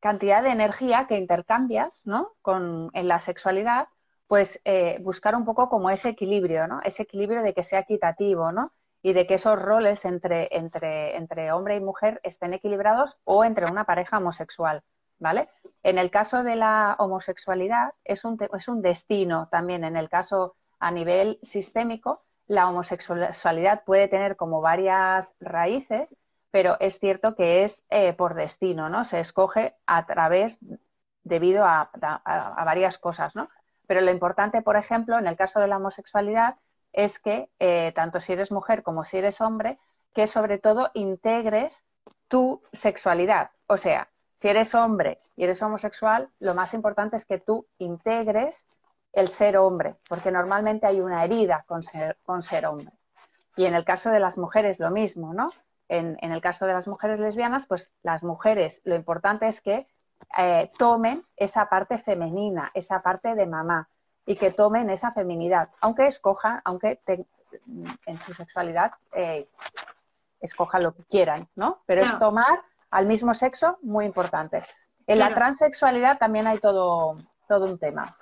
cantidad 0.00 0.42
de 0.42 0.50
energía 0.50 1.06
que 1.06 1.18
intercambias, 1.18 2.02
¿no? 2.06 2.32
Con, 2.42 2.90
en 2.94 3.08
la 3.08 3.20
sexualidad, 3.20 3.88
pues 4.26 4.60
eh, 4.64 4.98
buscar 5.02 5.34
un 5.36 5.44
poco 5.44 5.68
como 5.68 5.90
ese 5.90 6.10
equilibrio, 6.10 6.66
¿no? 6.66 6.80
Ese 6.84 7.02
equilibrio 7.02 7.42
de 7.42 7.54
que 7.54 7.64
sea 7.64 7.80
equitativo, 7.80 8.52
¿no? 8.52 8.72
Y 9.02 9.12
de 9.12 9.26
que 9.26 9.34
esos 9.34 9.60
roles 9.60 10.04
entre, 10.04 10.48
entre, 10.56 11.52
hombre 11.52 11.76
y 11.76 11.80
mujer 11.80 12.20
estén 12.22 12.52
equilibrados 12.54 13.18
o 13.24 13.44
entre 13.44 13.70
una 13.70 13.84
pareja 13.84 14.18
homosexual, 14.18 14.82
¿vale? 15.18 15.48
En 15.82 15.98
el 15.98 16.10
caso 16.10 16.44
de 16.44 16.56
la 16.56 16.96
homosexualidad 16.98 17.94
es 18.04 18.24
un, 18.24 18.38
es 18.56 18.68
un 18.68 18.82
destino 18.82 19.48
también. 19.50 19.84
En 19.84 19.96
el 19.96 20.08
caso 20.08 20.56
a 20.78 20.90
nivel 20.90 21.38
sistémico, 21.42 22.22
la 22.46 22.68
homosexualidad 22.68 23.84
puede 23.84 24.08
tener 24.08 24.36
como 24.36 24.60
varias 24.60 25.32
raíces 25.40 26.16
pero 26.50 26.76
es 26.80 26.98
cierto 26.98 27.34
que 27.34 27.64
es 27.64 27.86
eh, 27.90 28.12
por 28.12 28.34
destino, 28.34 28.88
¿no? 28.88 29.04
Se 29.04 29.20
escoge 29.20 29.74
a 29.86 30.06
través, 30.06 30.58
debido 31.22 31.64
a, 31.64 31.90
varias 32.64 32.98
cosas, 32.98 33.36
¿no? 33.36 33.48
Pero 33.86 34.00
lo 34.00 34.10
importante, 34.10 34.62
por 34.62 34.76
ejemplo, 34.76 35.18
en 35.18 35.26
el 35.26 35.36
caso 35.36 35.60
de 35.60 35.66
la 35.66 35.76
homosexualidad, 35.76 36.56
es 36.92 37.18
que 37.18 37.48
eh, 37.58 37.92
tanto 37.94 38.20
si 38.20 38.32
eres 38.32 38.50
mujer 38.50 38.82
como 38.82 39.04
si 39.04 39.18
eres 39.18 39.40
hombre, 39.40 39.78
que 40.14 40.26
sobre 40.26 40.58
todo 40.58 40.90
integres 40.94 41.82
tu 42.28 42.62
sexualidad. 42.72 43.50
O 43.66 43.76
sea, 43.76 44.08
si 44.34 44.48
eres 44.48 44.74
hombre 44.74 45.20
y 45.36 45.44
eres 45.44 45.62
homosexual, 45.62 46.30
lo 46.40 46.54
más 46.54 46.74
importante 46.74 47.16
es 47.16 47.26
que 47.26 47.38
tú 47.38 47.66
integres 47.78 48.66
el 49.12 49.28
ser 49.28 49.56
hombre, 49.56 49.96
porque 50.08 50.30
normalmente 50.30 50.86
hay 50.86 51.00
una 51.00 51.24
herida 51.24 51.64
con 51.66 51.82
ser, 51.82 52.16
con 52.24 52.42
ser 52.42 52.66
hombre. 52.66 52.92
Y 53.56 53.66
en 53.66 53.74
el 53.74 53.84
caso 53.84 54.10
de 54.10 54.20
las 54.20 54.38
mujeres, 54.38 54.78
lo 54.78 54.90
mismo, 54.90 55.34
¿no? 55.34 55.50
En, 55.90 56.32
el 56.32 56.40
caso 56.40 56.66
de 56.66 56.72
las 56.72 56.86
mujeres 56.86 57.18
lesbianas, 57.18 57.66
pues 57.66 57.92
las 58.02 58.22
mujeres, 58.22 58.80
lo 58.84 58.94
importante 58.94 59.48
es 59.48 59.60
que 59.60 59.88
eh, 60.38 60.70
tomen 60.78 61.24
esa 61.36 61.68
parte 61.68 61.98
femenina, 61.98 62.70
esa 62.74 63.02
parte 63.02 63.34
de 63.34 63.46
mamá, 63.46 63.88
y 64.24 64.36
que 64.36 64.52
tomen 64.52 64.88
esa 64.90 65.10
feminidad, 65.12 65.70
aunque 65.80 66.06
escojan, 66.06 66.60
aunque 66.64 67.00
en 68.06 68.20
su 68.20 68.32
sexualidad 68.32 68.92
eh, 69.12 69.48
escojan 70.40 70.84
lo 70.84 70.94
que 70.94 71.02
quieran, 71.04 71.48
¿no? 71.56 71.82
Pero 71.86 72.02
es 72.02 72.18
tomar 72.18 72.62
al 72.90 73.06
mismo 73.06 73.34
sexo 73.34 73.78
muy 73.82 74.04
importante. 74.04 74.62
En 75.08 75.18
la 75.18 75.34
transexualidad 75.34 76.18
también 76.18 76.46
hay 76.46 76.58
todo, 76.58 77.18
todo 77.48 77.64
un 77.64 77.78
tema. 77.78 78.16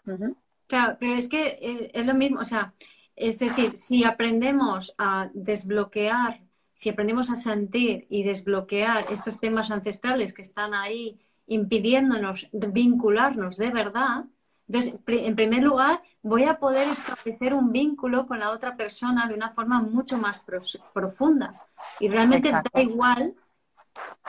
Claro, 0.66 0.96
pero 0.98 1.12
es 1.12 1.28
que 1.28 1.58
eh, 1.60 1.90
es 1.92 2.06
lo 2.06 2.14
mismo, 2.14 2.40
o 2.40 2.44
sea, 2.46 2.72
es 3.14 3.38
decir, 3.40 3.76
si 3.76 4.04
aprendemos 4.04 4.94
a 4.96 5.28
desbloquear 5.34 6.40
si 6.78 6.90
aprendemos 6.90 7.28
a 7.28 7.34
sentir 7.34 8.06
y 8.08 8.22
desbloquear 8.22 9.06
estos 9.10 9.40
temas 9.40 9.72
ancestrales 9.72 10.32
que 10.32 10.42
están 10.42 10.74
ahí 10.74 11.18
impidiéndonos 11.48 12.46
vincularnos 12.52 13.56
de 13.56 13.70
verdad, 13.70 14.26
entonces, 14.68 14.94
en 15.08 15.34
primer 15.34 15.64
lugar, 15.64 16.02
voy 16.22 16.44
a 16.44 16.60
poder 16.60 16.86
establecer 16.88 17.52
un 17.52 17.72
vínculo 17.72 18.28
con 18.28 18.38
la 18.38 18.50
otra 18.50 18.76
persona 18.76 19.26
de 19.26 19.34
una 19.34 19.50
forma 19.50 19.80
mucho 19.80 20.18
más 20.18 20.44
profunda. 20.92 21.60
Y 21.98 22.08
realmente 22.08 22.52
da 22.52 22.80
igual 22.80 23.34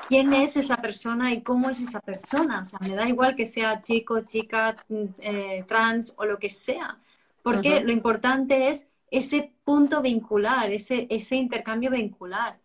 quién 0.08 0.34
es 0.34 0.58
esa 0.58 0.78
persona 0.78 1.32
y 1.32 1.43
cómo 1.43 1.70
es 1.70 1.82
esa 1.82 2.00
persona. 2.00 2.62
O 2.64 2.66
sea, 2.66 2.80
me 2.80 2.95
da 2.95 3.08
igual 3.08 3.36
que 3.36 3.45
sea 3.45 3.80
chico, 3.80 4.22
chica, 4.22 4.76
eh, 5.20 5.66
trans 5.68 6.16
o 6.18 6.26
lo 6.26 6.39
que 6.39 6.50
sea. 6.50 6.97
Porque 7.43 7.82
lo 7.82 7.91
importante 7.91 8.70
es 8.70 8.88
ese 9.12 9.54
punto 9.70 10.01
vincular, 10.01 10.72
ese, 10.72 11.05
ese 11.11 11.36
intercambio 11.36 11.91
vincular. 11.91 12.59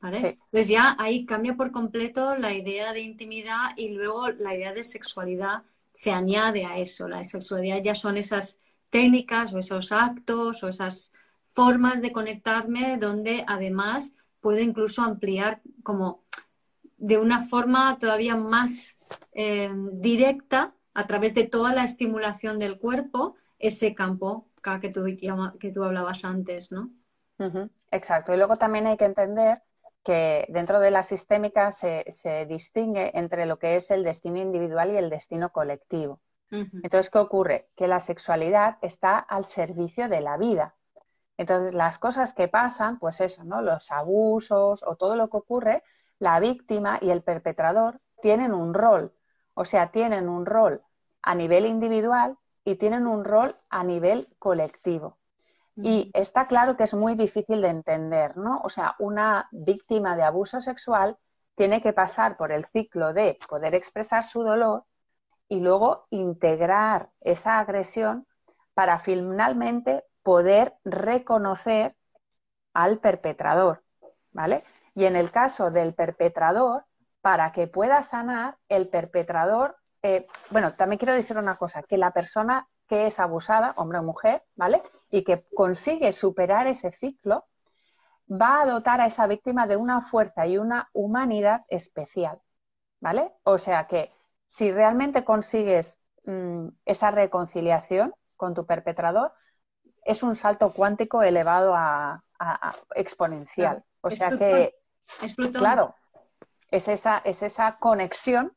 ¿vale? 0.00 0.38
Pues 0.50 0.66
ya 0.66 0.96
ahí 0.98 1.24
cambia 1.24 1.54
por 1.54 1.70
completo 1.70 2.34
la 2.34 2.52
idea 2.52 2.92
de 2.92 3.00
intimidad 3.00 3.70
y 3.76 3.90
luego 3.90 4.30
la 4.30 4.52
idea 4.52 4.72
de 4.72 4.82
sexualidad 4.82 5.62
se 5.92 6.10
añade 6.10 6.64
a 6.64 6.78
eso. 6.78 7.06
La 7.06 7.22
sexualidad 7.22 7.80
ya 7.80 7.94
son 7.94 8.16
esas 8.16 8.60
técnicas 8.90 9.54
o 9.54 9.58
esos 9.60 9.92
actos 9.92 10.64
o 10.64 10.68
esas 10.68 11.12
formas 11.50 12.02
de 12.02 12.10
conectarme 12.10 12.96
donde 12.96 13.44
además 13.46 14.12
puedo 14.40 14.58
incluso 14.58 15.02
ampliar 15.02 15.60
como 15.84 16.24
de 16.96 17.18
una 17.18 17.46
forma 17.46 17.98
todavía 18.00 18.34
más 18.34 18.96
eh, 19.30 19.70
directa 19.92 20.74
a 20.92 21.06
través 21.06 21.34
de 21.34 21.44
toda 21.44 21.72
la 21.72 21.84
estimulación 21.84 22.58
del 22.58 22.78
cuerpo 22.78 23.36
ese 23.60 23.94
campo 23.94 24.48
que 24.80 24.90
tú, 24.90 25.04
que 25.58 25.72
tú 25.72 25.84
hablabas 25.84 26.24
antes, 26.24 26.72
¿no? 26.72 26.90
Exacto. 27.90 28.32
Y 28.32 28.36
luego 28.36 28.56
también 28.56 28.86
hay 28.86 28.96
que 28.96 29.04
entender 29.04 29.62
que 30.04 30.46
dentro 30.48 30.78
de 30.78 30.90
la 30.90 31.02
sistémica 31.02 31.72
se, 31.72 32.04
distingue 32.48 33.10
entre 33.18 33.46
lo 33.46 33.58
que 33.58 33.76
es 33.76 33.90
el 33.90 34.04
destino 34.04 34.38
individual 34.38 34.92
y 34.92 34.96
el 34.96 35.10
destino 35.10 35.50
colectivo. 35.50 36.20
Entonces, 36.48 37.10
¿qué 37.10 37.18
ocurre? 37.18 37.68
Que 37.74 37.88
la 37.88 37.98
sexualidad 37.98 38.78
está 38.80 39.18
al 39.18 39.44
servicio 39.44 40.08
de 40.08 40.20
la 40.20 40.36
vida. 40.36 40.76
Entonces, 41.36 41.74
las 41.74 41.98
cosas 41.98 42.34
que 42.34 42.46
pasan, 42.46 43.00
pues 43.00 43.20
eso, 43.20 43.42
¿no? 43.42 43.62
Los 43.62 43.90
abusos 43.90 44.84
o 44.86 44.94
todo 44.94 45.16
lo 45.16 45.28
que 45.28 45.38
ocurre, 45.38 45.82
la 46.20 46.38
víctima 46.38 46.98
y 47.02 47.10
el 47.10 47.22
perpetrador 47.22 48.00
tienen 48.22 48.54
un 48.54 48.74
rol. 48.74 49.12
O 49.54 49.64
sea, 49.64 49.90
tienen 49.90 50.28
un 50.28 50.46
rol 50.46 50.82
a 51.22 51.34
nivel 51.34 51.66
individual 51.66 52.38
y 52.66 52.74
tienen 52.74 53.06
un 53.06 53.24
rol 53.24 53.56
a 53.70 53.84
nivel 53.84 54.28
colectivo. 54.40 55.18
Y 55.76 56.10
está 56.14 56.46
claro 56.46 56.76
que 56.76 56.84
es 56.84 56.94
muy 56.94 57.14
difícil 57.14 57.60
de 57.60 57.68
entender, 57.68 58.36
¿no? 58.36 58.60
O 58.64 58.68
sea, 58.68 58.96
una 58.98 59.46
víctima 59.52 60.16
de 60.16 60.24
abuso 60.24 60.60
sexual 60.60 61.16
tiene 61.54 61.80
que 61.80 61.92
pasar 61.92 62.36
por 62.36 62.50
el 62.50 62.64
ciclo 62.66 63.12
de 63.12 63.38
poder 63.48 63.74
expresar 63.74 64.24
su 64.24 64.42
dolor 64.42 64.84
y 65.48 65.60
luego 65.60 66.06
integrar 66.10 67.10
esa 67.20 67.60
agresión 67.60 68.26
para 68.74 68.98
finalmente 68.98 70.02
poder 70.24 70.74
reconocer 70.84 71.94
al 72.74 72.98
perpetrador, 72.98 73.84
¿vale? 74.32 74.64
Y 74.94 75.04
en 75.04 75.14
el 75.14 75.30
caso 75.30 75.70
del 75.70 75.94
perpetrador, 75.94 76.84
para 77.20 77.52
que 77.52 77.68
pueda 77.68 78.02
sanar, 78.02 78.56
el 78.68 78.88
perpetrador, 78.88 79.76
eh, 80.06 80.26
bueno, 80.50 80.74
también 80.74 80.98
quiero 80.98 81.14
decir 81.14 81.36
una 81.36 81.56
cosa, 81.56 81.82
que 81.82 81.98
la 81.98 82.12
persona 82.12 82.68
que 82.86 83.08
es 83.08 83.18
abusada, 83.18 83.74
hombre 83.76 83.98
o 83.98 84.04
mujer, 84.04 84.44
¿vale? 84.54 84.80
Y 85.10 85.24
que 85.24 85.44
consigue 85.52 86.12
superar 86.12 86.68
ese 86.68 86.92
ciclo, 86.92 87.46
va 88.30 88.60
a 88.60 88.66
dotar 88.66 89.00
a 89.00 89.06
esa 89.06 89.26
víctima 89.26 89.66
de 89.66 89.76
una 89.76 90.00
fuerza 90.00 90.46
y 90.46 90.58
una 90.58 90.88
humanidad 90.92 91.64
especial, 91.68 92.40
¿vale? 93.00 93.32
O 93.42 93.58
sea 93.58 93.88
que 93.88 94.12
si 94.46 94.70
realmente 94.70 95.24
consigues 95.24 95.98
mm, 96.24 96.68
esa 96.84 97.10
reconciliación 97.10 98.14
con 98.36 98.54
tu 98.54 98.64
perpetrador, 98.64 99.32
es 100.04 100.22
un 100.22 100.36
salto 100.36 100.72
cuántico 100.72 101.24
elevado 101.24 101.74
a, 101.74 102.22
exponencial. 102.94 103.82
O 104.02 104.10
sea 104.10 104.30
que, 104.36 104.74
claro, 105.52 105.96
es 106.70 106.86
esa, 106.86 107.22
es 107.24 107.42
esa 107.42 107.78
conexión 107.78 108.52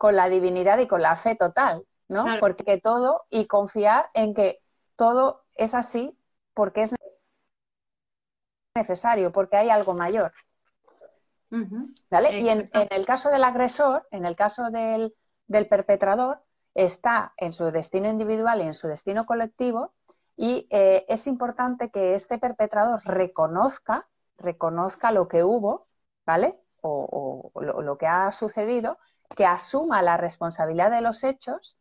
con 0.00 0.16
la 0.16 0.30
divinidad 0.30 0.78
y 0.78 0.86
con 0.86 1.02
la 1.02 1.14
fe 1.14 1.36
total, 1.36 1.84
¿no? 2.08 2.24
Porque 2.40 2.80
todo 2.80 3.26
y 3.28 3.46
confiar 3.46 4.08
en 4.14 4.32
que 4.32 4.58
todo 4.96 5.42
es 5.56 5.74
así 5.74 6.18
porque 6.54 6.84
es 6.84 6.94
necesario, 8.74 9.30
porque 9.30 9.58
hay 9.58 9.68
algo 9.68 9.92
mayor. 9.92 10.32
¿Vale? 12.10 12.40
Y 12.40 12.48
en, 12.48 12.70
el 12.72 13.04
caso 13.04 13.28
del 13.28 13.44
agresor, 13.44 14.08
en 14.10 14.24
el 14.24 14.36
caso 14.36 14.70
del, 14.70 15.14
perpetrador, 15.68 16.40
está 16.74 17.34
en 17.36 17.52
su 17.52 17.70
destino 17.70 18.08
individual 18.08 18.62
y 18.62 18.68
en 18.68 18.74
su 18.74 18.88
destino 18.88 19.26
colectivo, 19.26 19.92
y 20.34 20.66
eh, 20.70 21.04
es 21.08 21.26
importante 21.26 21.90
que 21.90 22.14
este 22.14 22.38
perpetrador 22.38 23.02
reconozca, 23.04 24.08
reconozca 24.38 25.12
lo 25.12 25.28
que 25.28 25.44
hubo, 25.44 25.88
¿vale? 26.24 26.58
O, 26.80 27.52
lo, 27.60 27.98
que 27.98 28.06
ha 28.06 28.32
sucedido, 28.32 28.96
que 29.36 29.46
asuma 29.46 30.02
la 30.02 30.16
responsabilidad 30.16 30.90
de 30.90 31.00
los 31.00 31.24
hechos 31.24 31.78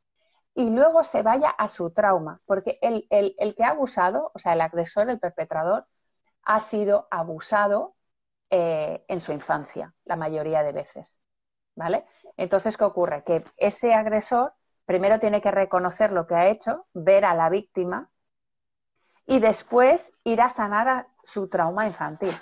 y 0.55 0.69
luego 0.69 1.03
se 1.03 1.21
vaya 1.21 1.49
a 1.49 1.67
su 1.67 1.91
trauma, 1.91 2.41
porque 2.45 2.79
el, 2.81 3.07
que 3.55 3.63
ha 3.63 3.69
abusado, 3.69 4.31
o 4.33 4.39
sea, 4.39 4.53
el 4.53 4.61
agresor, 4.61 5.09
el 5.09 5.19
perpetrador, 5.19 5.87
ha 6.43 6.59
sido 6.59 7.07
abusado 7.11 7.95
eh, 8.49 9.05
en 9.07 9.21
su 9.21 9.31
infancia, 9.31 9.93
la 10.05 10.15
mayoría 10.15 10.63
de 10.63 10.71
veces, 10.71 11.17
¿vale? 11.75 12.05
Entonces, 12.37 12.77
¿qué 12.77 12.83
ocurre? 12.83 13.23
Que 13.23 13.43
ese 13.57 13.93
agresor 13.93 14.53
primero 14.85 15.19
tiene 15.19 15.41
que 15.41 15.51
reconocer 15.51 16.11
lo 16.11 16.25
que 16.25 16.35
ha 16.35 16.49
hecho, 16.49 16.87
ver 16.93 17.23
a 17.25 17.35
la 17.35 17.49
víctima 17.49 18.09
y 19.25 19.39
después 19.39 20.11
ir 20.23 20.41
a 20.41 20.49
sanar 20.49 20.87
a 20.87 21.07
su 21.23 21.47
trauma 21.47 21.85
infantil. 21.85 22.35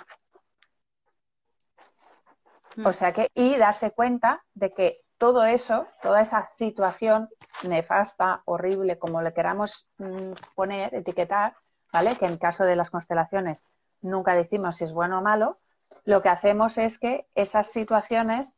Mm. 2.78 2.86
O 2.86 2.92
sea 2.92 3.12
que, 3.12 3.28
y 3.34 3.56
darse 3.56 3.90
cuenta 3.90 4.44
de 4.54 4.72
que 4.72 5.00
todo 5.18 5.44
eso, 5.44 5.88
toda 6.00 6.22
esa 6.22 6.44
situación 6.44 7.28
nefasta, 7.66 8.42
horrible, 8.44 8.98
como 8.98 9.20
le 9.20 9.34
queramos 9.34 9.88
mm, 9.98 10.32
poner, 10.54 10.94
etiquetar, 10.94 11.56
¿vale? 11.92 12.14
Que 12.14 12.26
en 12.26 12.36
caso 12.38 12.64
de 12.64 12.76
las 12.76 12.90
constelaciones 12.90 13.64
nunca 14.00 14.34
decimos 14.34 14.76
si 14.76 14.84
es 14.84 14.92
bueno 14.92 15.18
o 15.18 15.22
malo, 15.22 15.58
lo 16.04 16.22
que 16.22 16.28
hacemos 16.28 16.78
es 16.78 17.00
que 17.00 17.26
esas 17.34 17.66
situaciones 17.66 18.54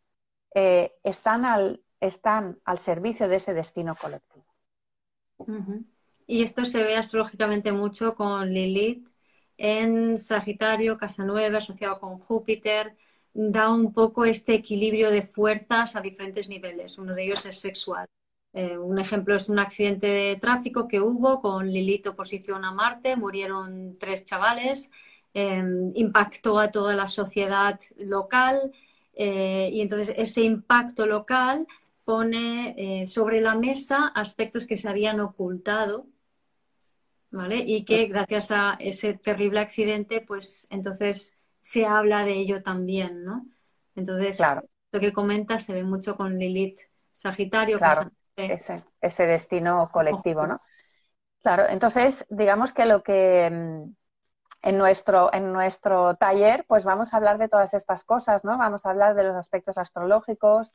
eh, 0.54 0.92
están, 1.02 1.46
al, 1.46 1.82
están 1.98 2.58
al 2.66 2.78
servicio 2.78 3.26
de 3.26 3.36
ese 3.36 3.54
destino 3.54 3.96
colectivo. 3.96 4.44
Y 6.26 6.42
esto 6.42 6.66
se 6.66 6.84
ve 6.84 6.96
astrológicamente 6.96 7.72
mucho 7.72 8.14
con 8.14 8.50
Lilith 8.50 9.08
en 9.56 10.18
Sagitario, 10.18 10.98
Casa 10.98 11.24
9, 11.24 11.56
asociado 11.56 11.98
con 11.98 12.18
Júpiter, 12.18 12.98
da 13.34 13.70
un 13.70 13.92
poco 13.92 14.24
este 14.24 14.54
equilibrio 14.54 15.10
de 15.10 15.22
fuerzas 15.22 15.96
a 15.96 16.00
diferentes 16.00 16.48
niveles. 16.48 16.98
Uno 16.98 17.14
de 17.14 17.24
ellos 17.24 17.46
es 17.46 17.58
sexual. 17.58 18.06
Eh, 18.52 18.76
un 18.78 18.98
ejemplo 18.98 19.36
es 19.36 19.48
un 19.48 19.58
accidente 19.60 20.06
de 20.08 20.36
tráfico 20.36 20.88
que 20.88 21.00
hubo 21.00 21.40
con 21.40 21.70
Lilith 21.70 22.08
oposición 22.08 22.64
a 22.64 22.72
Marte, 22.72 23.16
murieron 23.16 23.96
tres 23.98 24.24
chavales, 24.24 24.90
em, 25.34 25.92
impactó 25.94 26.58
a 26.58 26.70
toda 26.72 26.94
la 26.94 27.06
sociedad 27.06 27.78
local 27.96 28.72
eh, 29.14 29.70
y 29.72 29.80
entonces 29.80 30.14
ese 30.18 30.42
impacto 30.42 31.06
local 31.06 31.66
pone 32.04 32.74
eh, 33.02 33.06
sobre 33.06 33.40
la 33.40 33.54
mesa 33.54 34.08
aspectos 34.08 34.66
que 34.66 34.76
se 34.76 34.88
habían 34.88 35.20
ocultado, 35.20 36.06
¿vale? 37.30 37.58
Y 37.58 37.84
que 37.84 38.06
gracias 38.06 38.50
a 38.50 38.76
ese 38.80 39.14
terrible 39.14 39.60
accidente, 39.60 40.20
pues 40.20 40.66
entonces 40.70 41.39
se 41.60 41.86
habla 41.86 42.24
de 42.24 42.32
ello 42.32 42.62
también, 42.62 43.24
¿no? 43.24 43.46
Entonces, 43.94 44.40
lo 44.92 45.00
que 45.00 45.12
comentas 45.12 45.64
se 45.64 45.74
ve 45.74 45.84
mucho 45.84 46.16
con 46.16 46.38
Lilith 46.38 46.80
Sagitario. 47.14 47.78
Claro, 47.78 48.10
ese, 48.36 48.84
ese, 49.00 49.26
destino 49.26 49.90
colectivo, 49.92 50.46
¿no? 50.46 50.60
Claro, 51.42 51.66
entonces, 51.68 52.26
digamos 52.28 52.72
que 52.72 52.86
lo 52.86 53.02
que 53.02 53.50
mm, 53.50 53.92
en 54.62 54.78
nuestro, 54.78 55.32
en 55.32 55.52
nuestro 55.52 56.16
taller, 56.16 56.64
pues 56.68 56.84
vamos 56.84 57.12
a 57.12 57.16
hablar 57.16 57.38
de 57.38 57.48
todas 57.48 57.72
estas 57.74 58.04
cosas, 58.04 58.44
¿no? 58.44 58.58
Vamos 58.58 58.84
a 58.84 58.90
hablar 58.90 59.14
de 59.14 59.24
los 59.24 59.36
aspectos 59.36 59.78
astrológicos, 59.78 60.74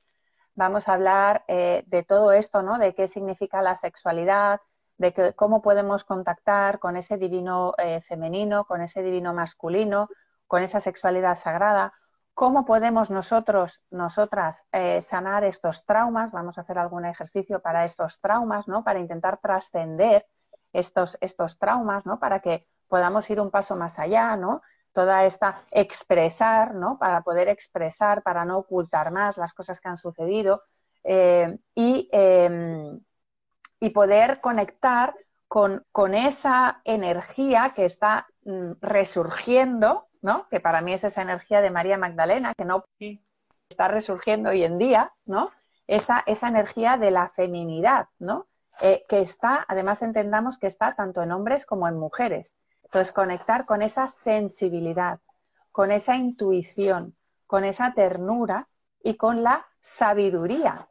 vamos 0.55 0.87
a 0.87 0.93
hablar 0.93 1.43
eh, 1.47 1.83
de 1.87 2.03
todo 2.03 2.31
esto, 2.31 2.61
¿no? 2.61 2.79
De 2.79 2.95
qué 2.95 3.07
significa 3.07 3.61
la 3.61 3.75
sexualidad, 3.75 4.61
de 4.97 5.13
que, 5.13 5.33
cómo 5.33 5.61
podemos 5.61 6.03
contactar 6.03 6.79
con 6.79 6.95
ese 6.95 7.17
divino 7.17 7.75
eh, 7.77 8.01
femenino, 8.01 8.65
con 8.65 8.81
ese 8.81 9.03
divino 9.03 9.33
masculino, 9.33 10.09
con 10.47 10.61
esa 10.63 10.79
sexualidad 10.79 11.37
sagrada, 11.37 11.93
cómo 12.35 12.65
podemos 12.65 13.09
nosotros, 13.09 13.81
nosotras, 13.89 14.61
eh, 14.71 15.01
sanar 15.01 15.43
estos 15.45 15.85
traumas. 15.85 16.33
Vamos 16.33 16.57
a 16.57 16.61
hacer 16.61 16.77
algún 16.77 17.05
ejercicio 17.05 17.61
para 17.61 17.85
estos 17.85 18.19
traumas, 18.19 18.67
¿no? 18.67 18.83
Para 18.83 18.99
intentar 18.99 19.39
trascender 19.39 20.27
estos, 20.73 21.17
estos 21.21 21.57
traumas, 21.57 22.05
¿no? 22.05 22.19
Para 22.19 22.41
que 22.41 22.67
podamos 22.89 23.29
ir 23.29 23.39
un 23.39 23.51
paso 23.51 23.75
más 23.77 23.99
allá, 23.99 24.35
¿no? 24.35 24.61
Toda 24.91 25.25
esta 25.25 25.61
expresar, 25.71 26.75
¿no? 26.75 26.99
Para 26.99 27.21
poder 27.21 27.47
expresar, 27.47 28.21
para 28.21 28.43
no 28.43 28.57
ocultar 28.59 29.11
más 29.11 29.37
las 29.37 29.53
cosas 29.53 29.79
que 29.79 29.87
han 29.87 29.97
sucedido 29.97 30.61
eh, 31.03 31.57
y, 31.73 32.09
em, 32.11 32.99
y 33.79 33.89
poder 33.91 34.41
conectar 34.41 35.15
con, 35.47 35.85
con, 35.91 36.15
esa 36.15 36.81
energía 36.83 37.73
que 37.75 37.85
está 37.85 38.27
mm, 38.43 38.73
resurgiendo 38.81 40.07
¿no? 40.25 40.47
Que 40.49 40.59
para 40.59 40.81
mí 40.81 40.91
es 40.91 41.03
esa 41.03 41.21
energía 41.21 41.61
de 41.61 41.69
María 41.69 41.99
Magdalena, 41.99 42.55
que 42.55 42.65
no 42.65 42.83
está 43.69 43.87
resurgiendo 43.87 44.49
hoy 44.49 44.63
en 44.63 44.79
día, 44.79 45.13
¿no? 45.27 45.51
Esa, 45.85 46.23
esa 46.25 46.47
energía 46.47 46.97
de 46.97 47.11
la 47.11 47.29
feminidad, 47.29 48.07
¿no? 48.17 48.47
Eh, 48.81 49.05
que 49.07 49.21
está, 49.21 49.63
además 49.67 50.01
entendamos 50.01 50.57
que 50.57 50.65
está 50.65 50.95
tanto 50.95 51.21
en 51.21 51.31
hombres 51.31 51.67
como 51.67 51.87
en 51.87 51.99
mujeres. 51.99 52.55
Entonces, 52.85 53.13
conectar 53.13 53.67
con 53.67 53.83
esa 53.83 54.07
sensibilidad, 54.07 55.19
con 55.71 55.91
esa 55.91 56.15
intuición, 56.15 57.15
con 57.45 57.63
esa 57.63 57.93
ternura 57.93 58.67
y 59.03 59.17
con 59.17 59.43
la 59.43 59.67
sabiduría. 59.79 60.87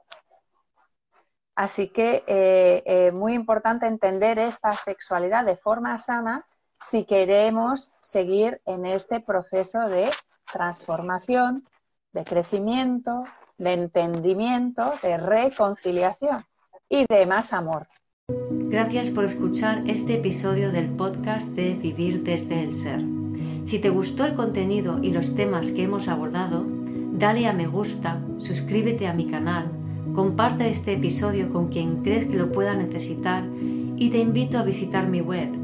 Así 1.56 1.88
que 1.88 2.22
eh, 2.28 2.84
eh, 2.86 3.10
muy 3.10 3.34
importante 3.34 3.86
entender 3.86 4.38
esta 4.38 4.70
sexualidad 4.74 5.44
de 5.44 5.56
forma 5.56 5.98
sana 5.98 6.46
si 6.90 7.04
queremos 7.04 7.90
seguir 8.00 8.60
en 8.66 8.86
este 8.86 9.20
proceso 9.20 9.88
de 9.88 10.10
transformación, 10.52 11.64
de 12.12 12.24
crecimiento, 12.24 13.24
de 13.58 13.72
entendimiento, 13.72 14.92
de 15.02 15.16
reconciliación 15.16 16.44
y 16.88 17.06
de 17.08 17.26
más 17.26 17.52
amor. 17.52 17.88
Gracias 18.28 19.10
por 19.10 19.24
escuchar 19.24 19.82
este 19.86 20.14
episodio 20.14 20.72
del 20.72 20.90
podcast 20.90 21.52
de 21.52 21.74
Vivir 21.74 22.22
desde 22.22 22.62
el 22.62 22.74
Ser. 22.74 23.00
Si 23.64 23.78
te 23.78 23.88
gustó 23.88 24.24
el 24.24 24.34
contenido 24.34 24.98
y 25.02 25.12
los 25.12 25.34
temas 25.34 25.70
que 25.70 25.84
hemos 25.84 26.08
abordado, 26.08 26.64
dale 27.12 27.46
a 27.46 27.52
me 27.52 27.66
gusta, 27.66 28.20
suscríbete 28.38 29.06
a 29.06 29.14
mi 29.14 29.26
canal, 29.26 29.70
comparte 30.14 30.68
este 30.68 30.94
episodio 30.94 31.52
con 31.52 31.68
quien 31.68 32.02
crees 32.02 32.26
que 32.26 32.36
lo 32.36 32.52
pueda 32.52 32.74
necesitar 32.74 33.44
y 33.96 34.10
te 34.10 34.18
invito 34.18 34.58
a 34.58 34.64
visitar 34.64 35.06
mi 35.06 35.20
web 35.20 35.63